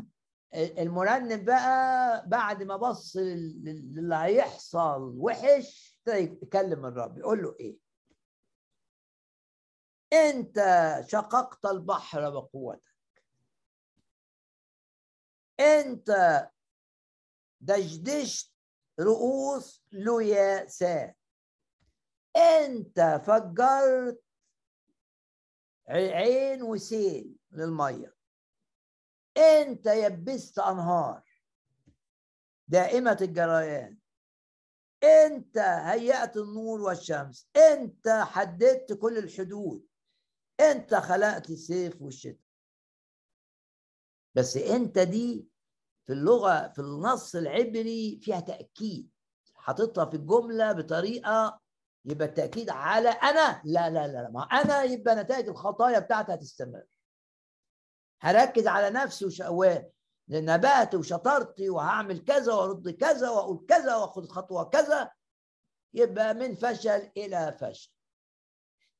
المرنم 0.54 1.46
بقى 1.46 2.24
بعد 2.28 2.64
ما 2.64 2.76
بص 2.78 3.16
اللي 3.18 4.16
هيحصل 4.16 5.14
وحش 5.18 6.00
يكلم 6.08 6.86
الرب 6.86 7.18
يقول 7.18 7.44
له 7.44 7.56
إيه؟ 7.60 7.78
أنت 10.14 10.56
شققت 11.08 11.66
البحر 11.66 12.30
بقوتك. 12.30 12.94
أنت 15.60 16.12
دشدشت 17.62 18.54
رؤوس 19.00 19.84
لياسات 19.92 21.18
انت 22.38 23.22
فجرت 23.26 24.24
عين 25.88 26.64
وسيل 26.64 27.36
للمية. 27.52 28.16
انت 29.38 29.86
يبست 29.86 30.60
أنهار. 30.60 31.24
دائمة 32.68 33.18
الجريان. 33.22 33.98
انت 35.04 35.58
هيأت 35.58 36.38
النور 36.38 36.82
والشمس. 36.82 37.50
انت 37.56 38.10
حددت 38.10 38.94
كل 38.94 39.18
الحدود. 39.18 39.88
انت 40.60 40.96
خلقت 40.96 41.50
السيف 41.50 42.02
والشتاء. 42.02 42.48
بس 44.36 44.58
انت 44.58 45.00
دي 45.00 45.48
في 46.06 46.14
اللغة 46.14 46.68
في 46.68 46.80
النص 46.80 47.36
العبري 47.36 48.20
فيها 48.22 48.40
تأكيد. 48.40 49.12
حاططها 49.56 50.06
في 50.06 50.18
الجمله 50.18 50.72
بطريقة 50.72 51.62
يبقى 52.06 52.28
التأكيد 52.28 52.70
على 52.70 53.10
أنا. 53.10 53.62
لا 53.66 53.90
لا 53.90 54.08
لا 54.08 54.30
ما 54.30 54.42
أنا 54.44 54.84
يبقى 54.84 55.16
نتائج 55.16 55.48
الخطايا 55.50 56.00
بتاعتي 56.00 56.34
هتستمر. 56.34 56.84
هركز 58.22 58.68
على 58.68 58.90
نفسي 58.90 59.26
وش... 59.26 59.42
نباتي 60.30 60.98
وشطارتي 60.98 61.70
وهعمل 61.70 62.24
كذا 62.24 62.54
وأرد 62.54 62.90
كذا 62.90 63.30
وأقول 63.30 63.66
كذا 63.70 63.96
وأخد 63.96 64.26
خطوة 64.32 64.64
كذا. 64.64 65.12
يبقى 65.94 66.34
من 66.34 66.56
فشل 66.56 67.12
إلى 67.18 67.58
فشل. 67.62 67.92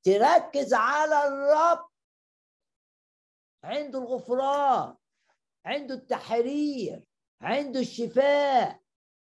تركز 0.04 0.74
على 0.74 1.28
الرب. 1.28 1.88
عنده 3.64 4.00
الغفران 4.00 4.96
عنده 5.66 5.96
التحرير 5.96 7.04
عنده 7.42 7.80
الشفاء. 7.80 8.82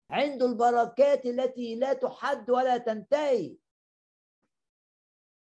عنده 0.09 0.45
البركات 0.45 1.25
التي 1.25 1.75
لا 1.75 1.93
تحد 1.93 2.49
ولا 2.49 2.77
تنتهي. 2.77 3.57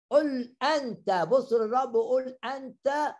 قل 0.09 0.55
أنت 0.63 1.27
بص 1.31 1.53
للرب 1.53 1.95
وقول 1.95 2.37
أنت 2.43 3.15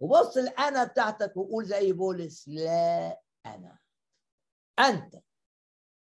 وبص 0.00 0.36
الأنا 0.36 0.84
بتاعتك 0.84 1.36
وقول 1.36 1.64
زي 1.64 1.92
بولس 1.92 2.48
لا 2.48 3.20
أنا. 3.46 3.78
أنت 4.78 5.14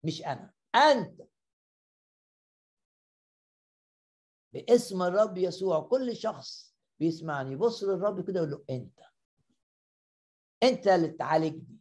مش 0.04 0.22
أنا 0.26 0.54
أنت. 0.76 1.22
باسم 4.54 5.02
الرب 5.02 5.38
يسوع 5.38 5.80
كل 5.80 6.16
شخص 6.16 6.76
بيسمعني 7.00 7.56
بص 7.56 7.84
للرب 7.84 8.28
كده 8.28 8.40
يقول 8.40 8.52
له 8.52 8.64
أنت. 8.70 9.00
أنت 10.64 10.88
اللي 10.88 11.08
تعالجني. 11.08 11.80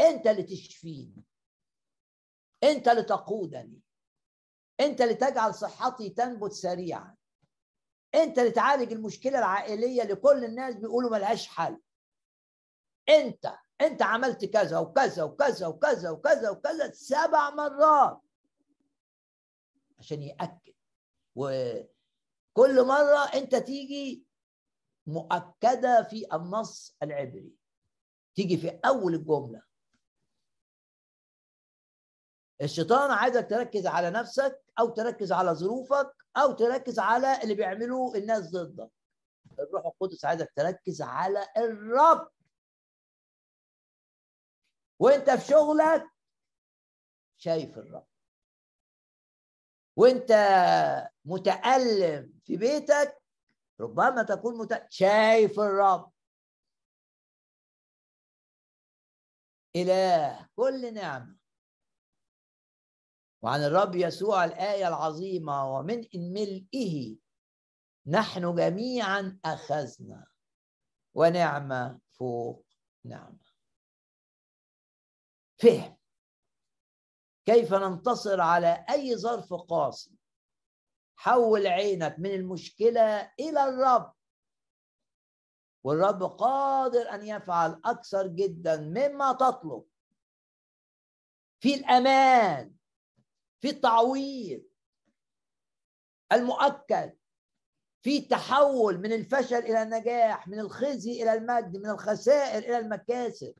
أنت 0.00 0.26
اللي 0.26 0.42
تشفيني. 0.42 1.24
أنت 2.64 2.88
اللي 2.88 3.02
تقودني 3.02 3.80
أنت 4.80 5.00
اللي 5.00 5.14
تجعل 5.14 5.54
صحتي 5.54 6.10
تنبت 6.10 6.52
سريعا. 6.52 7.16
أنت 8.14 8.38
اللي 8.38 8.50
تعالج 8.50 8.92
المشكلة 8.92 9.38
العائلية 9.38 10.02
لكل 10.02 10.44
الناس 10.44 10.74
بيقولوا 10.74 11.10
ملهاش 11.10 11.46
حل. 11.48 11.80
أنت 13.08 13.52
أنت 13.80 14.02
عملت 14.02 14.44
كذا 14.44 14.78
وكذا 14.78 15.22
وكذا 15.22 15.66
وكذا 15.66 16.10
وكذا 16.10 16.50
وكذا 16.50 16.90
سبع 16.92 17.50
مرات. 17.50 18.20
عشان 19.98 20.22
يأكد. 20.22 20.74
وكل 21.36 22.86
مرة 22.86 23.24
أنت 23.34 23.56
تيجي 23.56 24.24
مؤكدة 25.06 26.02
في 26.02 26.26
النص 26.34 26.96
العبري. 27.02 27.54
تيجي 28.34 28.56
في 28.56 28.80
أول 28.84 29.14
الجملة. 29.14 29.69
الشيطان 32.62 33.10
عايزك 33.10 33.50
تركز 33.50 33.86
على 33.86 34.10
نفسك 34.10 34.62
أو 34.78 34.88
تركز 34.88 35.32
على 35.32 35.54
ظروفك 35.54 36.12
أو 36.36 36.52
تركز 36.52 36.98
على 36.98 37.42
اللي 37.42 37.54
بيعملوه 37.54 38.16
الناس 38.16 38.50
ضدك. 38.50 38.90
الروح 39.58 39.86
القدس 39.86 40.24
عايزك 40.24 40.52
تركز 40.56 41.02
على 41.02 41.48
الرب. 41.56 42.30
وأنت 44.98 45.30
في 45.30 45.46
شغلك 45.46 46.10
شايف 47.38 47.78
الرب. 47.78 48.06
وأنت 49.96 50.32
متألم 51.24 52.40
في 52.44 52.56
بيتك 52.56 53.22
ربما 53.80 54.22
تكون 54.22 54.58
مت... 54.58 54.86
شايف 54.90 55.60
الرب. 55.60 56.12
إله 59.76 60.48
كل 60.56 60.94
نعمة. 60.94 61.39
وعن 63.42 63.64
الرب 63.64 63.94
يسوع 63.94 64.44
الآية 64.44 64.88
العظيمة 64.88 65.74
ومن 65.74 66.04
ملئه 66.14 67.16
نحن 68.06 68.54
جميعا 68.54 69.40
أخذنا 69.44 70.26
ونعمة 71.14 72.00
فوق 72.10 72.66
نعمة. 73.04 73.50
فهم. 75.62 75.96
كيف 77.46 77.74
ننتصر 77.74 78.40
على 78.40 78.84
أي 78.90 79.16
ظرف 79.16 79.54
قاسي؟ 79.54 80.18
حول 81.16 81.66
عينك 81.66 82.18
من 82.18 82.30
المشكلة 82.34 83.32
إلى 83.40 83.64
الرب. 83.64 84.14
والرب 85.84 86.22
قادر 86.22 87.14
أن 87.14 87.24
يفعل 87.26 87.80
أكثر 87.84 88.26
جدا 88.26 88.76
مما 88.76 89.32
تطلب. 89.32 89.84
في 91.60 91.74
الأمان. 91.74 92.79
في 93.60 93.70
التعويض 93.70 94.64
المؤكد 96.32 97.16
في 98.02 98.20
تحول 98.20 98.98
من 98.98 99.12
الفشل 99.12 99.56
إلى 99.56 99.82
النجاح 99.82 100.48
من 100.48 100.60
الخزي 100.60 101.22
إلى 101.22 101.32
المجد 101.32 101.76
من 101.76 101.90
الخسائر 101.90 102.58
إلى 102.58 102.78
المكاسب. 102.78 103.54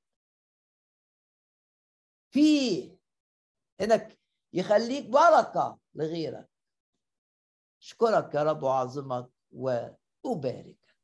في 2.30 2.98
إنك 3.80 4.18
يخليك 4.52 5.06
بركة 5.06 5.78
لغيرك. 5.94 6.48
أشكرك 7.80 8.34
يا 8.34 8.42
رب 8.42 8.62
وأعظمك 8.62 9.30
وأبارك. 9.52 10.96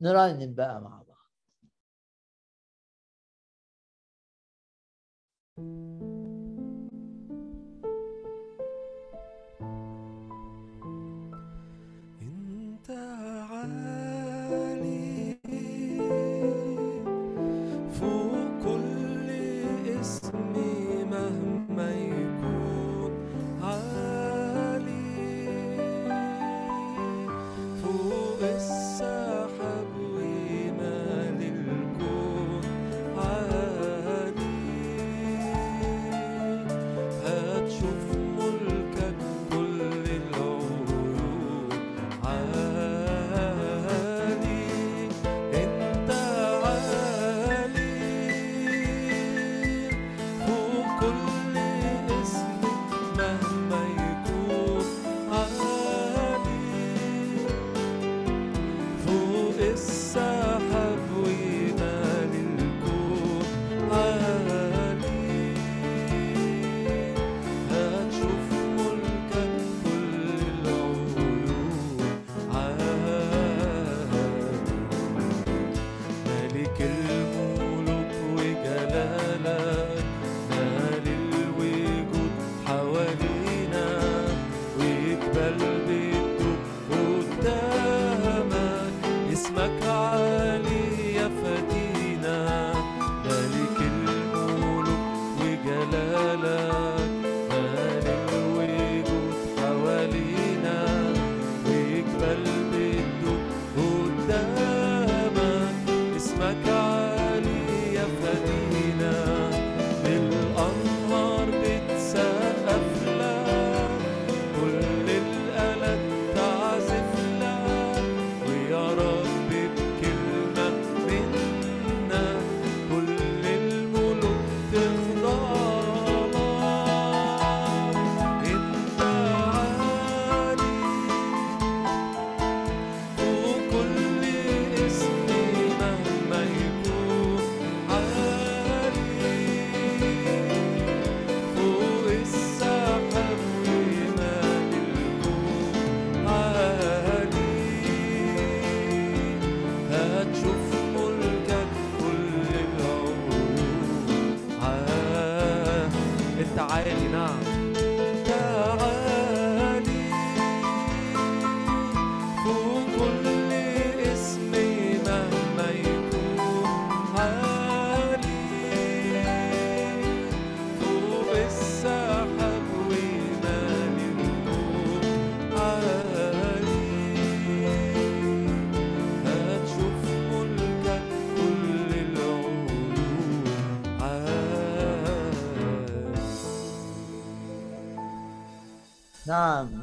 نرنم 0.00 0.54
بقى 0.54 0.80
مع 0.80 1.02
بعض. 1.02 1.11
نعم 5.58 6.02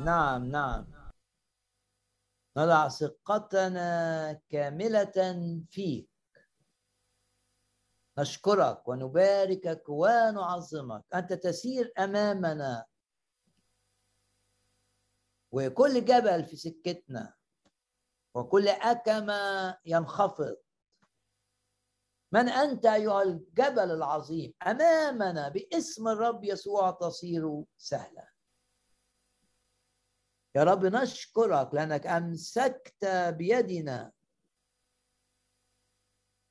نعم 0.10 0.52
نعم. 0.52 0.86
نضع 2.58 2.88
ثقتنا 2.88 4.34
كاملة 4.50 5.18
فيك. 5.70 6.10
نشكرك 8.20 8.88
ونباركك 8.88 9.84
ونعظمك. 9.90 11.04
أنت 11.14 11.34
تسير 11.34 11.94
أمامنا. 12.00 12.86
وكل 15.52 16.06
جبل 16.06 16.46
في 16.46 16.56
سكتنا. 16.56 17.34
وكل 18.36 18.68
أكمة 18.68 19.78
ينخفض. 19.86 20.58
من 22.32 22.50
أنت 22.50 22.86
أيها 22.86 23.22
الجبل 23.24 23.92
العظيم؟ 23.92 24.54
أمامنا 24.68 25.50
باسم 25.50 26.08
الرب 26.08 26.44
يسوع 26.44 26.92
تصير 26.92 27.64
سهلا. 27.78 28.29
يا 30.60 30.64
رب 30.64 30.86
نشكرك 30.86 31.74
لأنك 31.74 32.08
أمسكت 32.08 33.06
بيدنا. 33.06 34.12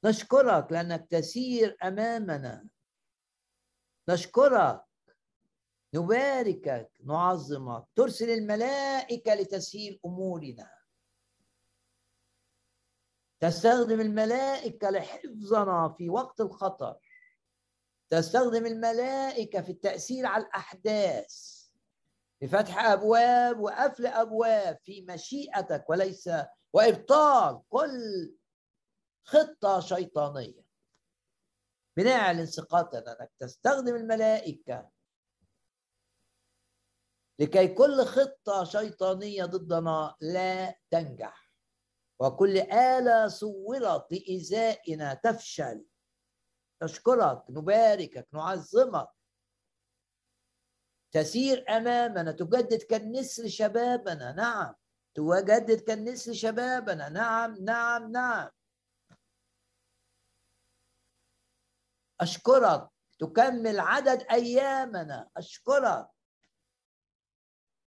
نشكرك 0.05 0.73
لأنك 0.73 1.07
تسير 1.11 1.77
أمامنا. 1.83 2.69
نشكرك. 4.09 4.85
نباركك 5.95 6.91
نعظمك. 7.05 7.85
ترسل 7.97 8.31
الملائكة 8.31 9.35
لتسهيل 9.35 10.01
أمورنا. 10.07 10.79
تستخدم 13.41 14.01
الملائكة 14.01 14.91
لحفظنا 14.91 15.95
في 15.99 16.11
وقت 16.11 16.41
الخطر. 16.41 16.97
تستخدم 18.11 18.67
الملائكة 18.67 19.63
في 19.63 19.73
التأثير 19.73 20.27
على 20.27 20.45
الأحداث. 20.45 21.58
بفتح 22.43 22.85
أبواب 22.85 23.61
وقفل 23.61 24.07
أبواب 24.07 24.79
في 24.85 25.03
مشيئتك 25.03 25.85
وليس 25.91 26.31
وإبطال 26.73 27.63
كل 27.69 28.37
خطة 29.25 29.81
شيطانية. 29.81 30.69
بنعلن 31.97 32.47
ثقتنا 32.47 33.21
أنك 33.21 33.33
تستخدم 33.39 33.97
الملائكة 33.97 34.91
لكي 37.41 37.69
كل 37.69 38.05
خطة 38.05 38.65
شيطانية 38.65 39.45
ضدنا 39.45 40.17
لا 40.21 40.79
تنجح. 40.91 41.49
وكل 42.21 42.59
آلة 42.59 43.29
صورت 43.29 44.13
لإيذائنا 44.13 45.15
تفشل. 45.15 45.85
نشكرك 46.83 47.45
نباركك 47.51 48.29
نعظمك. 48.33 49.09
تسير 51.13 51.65
أمامنا 51.69 52.33
تجدد 52.33 52.83
كالنسر 52.83 53.49
شبابنا. 53.49 54.33
نعم 54.33 54.75
تجدد 55.15 55.81
كالنسر 55.81 56.33
شبابنا. 56.33 57.09
نعم 57.09 57.65
نعم 57.65 58.13
نعم. 58.13 58.51
أشكرك. 62.21 62.89
تكمل 63.19 63.81
عدد 63.81 64.23
أيامنا. 64.23 65.31
أشكرك. 65.37 66.09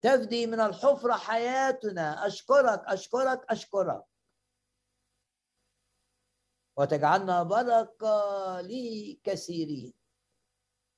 تفدي 0.03 0.47
من 0.47 0.61
الحفرة 0.61 1.17
حياتنا. 1.17 2.27
أشكرك 2.27 2.83
أشكرك 2.87 3.45
أشكرك. 3.51 4.05
وتجعلنا 6.77 7.43
بركة 7.43 8.61
لكثيرين. 8.61 10.02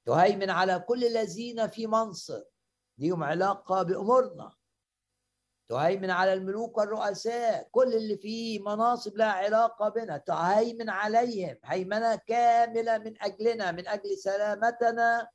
تهيمن 0.07 0.51
على 0.51 0.79
كل 0.79 1.05
الذين 1.05 1.69
في 1.69 1.87
منصب 1.87 2.45
ليهم 2.99 3.23
علاقة 3.25 3.83
بأمورنا. 3.83 4.53
تهيمن 5.69 6.11
على 6.11 6.33
الملوك 6.33 6.79
والرؤساء 6.79 7.69
كل 7.71 7.95
اللي 7.95 8.17
في 8.17 8.59
مناصب 8.59 9.17
لها 9.17 9.33
علاقة 9.33 9.89
بنا 9.89 10.17
تهيمن 10.17 10.91
عليهم 10.91 11.57
هيمنة 11.65 12.17
كاملة 12.17 12.99
من 12.99 13.23
أجلنا 13.23 13.73
من 13.73 13.89
أجل 13.89 14.19
سلامتنا 14.19 15.29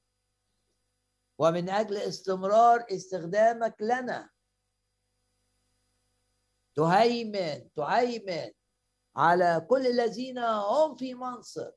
ومن 1.38 1.70
أجل 1.70 1.98
استمرار 1.98 2.86
استخدامك 2.92 3.76
لنا. 3.82 4.30
تهيمن 6.76 7.74
تهيمن 7.74 8.52
على 9.16 9.66
كل 9.70 9.88
الذين 9.88 10.38
هم 10.40 10.96
في 10.96 11.14
منصب. 11.14 11.72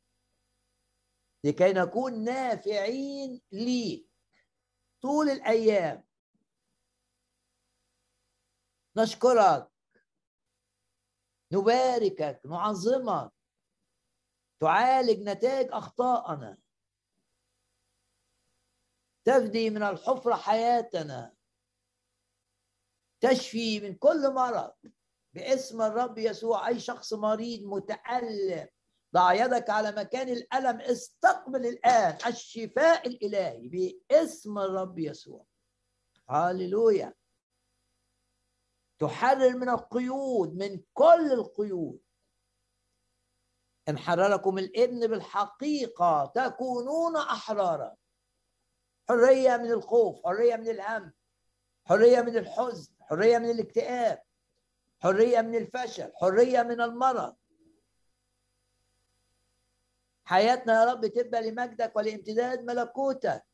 لكي 1.45 1.73
نكون 1.73 2.25
نافعين 2.25 3.43
ليك 3.53 4.11
طول 5.03 5.29
الأيام 5.29 6.05
نشكرك 8.97 9.73
نباركك 11.53 12.41
نعظمك 12.47 13.33
تعالج 14.61 15.29
نتائج 15.29 15.69
أخطائنا. 15.73 16.59
تفدي 19.25 19.71
من 19.71 19.83
الحفرة 19.83 20.35
حياتنا. 20.35 21.35
تشفي 23.21 23.81
من 23.81 23.95
كل 23.95 24.35
مرض 24.35 24.75
باسم 25.35 25.83
الرب 25.83 26.19
يسوع. 26.19 26.69
أي 26.69 26.81
شخص 26.81 27.13
مريض 27.13 27.61
متألم 27.63 28.69
ضع 29.15 29.33
يدك 29.33 29.71
على 29.71 29.93
مكان 29.93 30.29
الألم 30.29 30.81
استقبل 30.81 31.67
الآن 31.67 32.19
الشفاء 32.27 33.09
الإلهي 33.09 33.69
باسم 33.69 34.59
الرب 34.59 34.99
يسوع. 34.99 35.47
هللويا. 36.29 37.15
تحرر 38.99 39.57
من 39.57 39.69
القيود 39.69 40.55
من 40.55 40.81
كل 40.95 41.33
القيود. 41.33 42.01
إن 43.89 43.99
حرركم 43.99 44.59
الإبن 44.59 45.07
بالحقيقة 45.07 46.33
تكونون 46.35 47.17
أحرارا. 47.17 47.97
حرية 49.09 49.57
من 49.57 49.73
الخوف 49.73 50.25
حرية 50.27 50.57
من 50.57 50.69
الهم 50.69 51.13
حرية 51.85 52.21
من 52.21 52.37
الحزن 52.37 52.95
حرية 53.01 53.39
من 53.39 53.51
الاكتئاب 53.51 54.23
حرية 55.03 55.41
من 55.41 55.55
الفشل 55.55 56.13
حرية 56.15 56.63
من 56.63 56.81
المرض. 56.81 57.37
حياتنا 60.25 60.73
يا 60.73 60.93
رب 60.93 61.07
تبقى 61.07 61.51
لمجدك 61.51 61.97
ولامتداد 61.97 62.65
ملكوتك. 62.65 63.45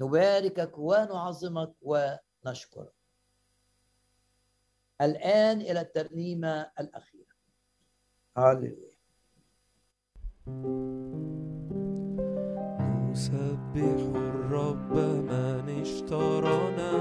نباركك 0.00 0.78
ونعظمك 0.78 1.72
ونشكرك. 1.82 2.92
الآن 5.00 5.60
إلى 5.60 5.80
الترنيمة 5.80 6.70
الأخيرة. 6.80 7.34
هللويا 8.36 8.94
نسبح 13.10 14.00
الرب 14.16 14.92
من 14.92 15.80
اشترانا 15.80 16.92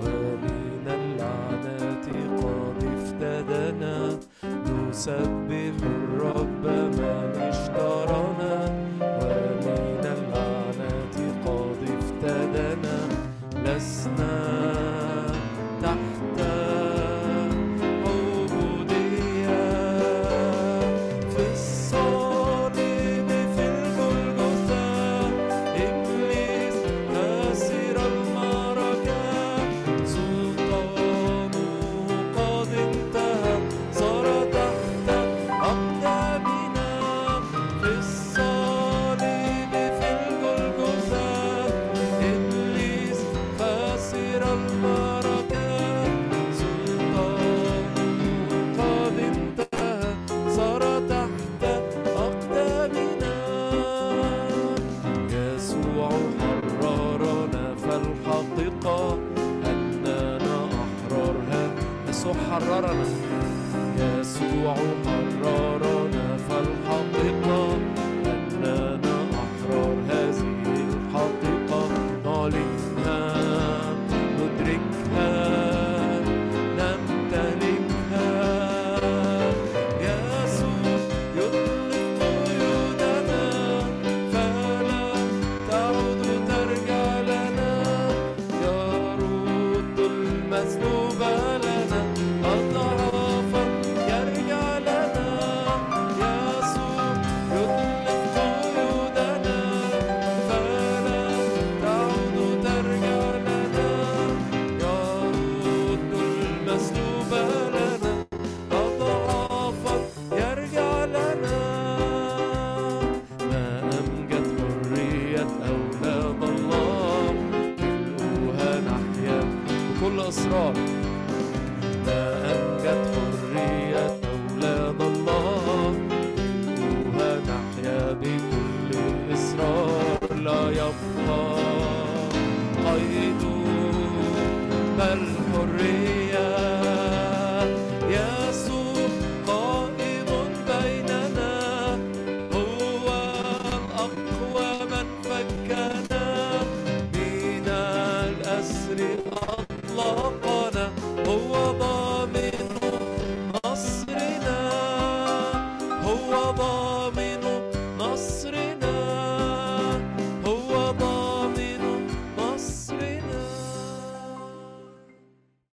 ومن 0.00 0.88
اللعنات 0.88 2.06
قد 2.44 2.84
افتدنا. 2.84 4.20
نسبح 4.90 5.74
الرب 5.82 6.66
من 6.66 7.49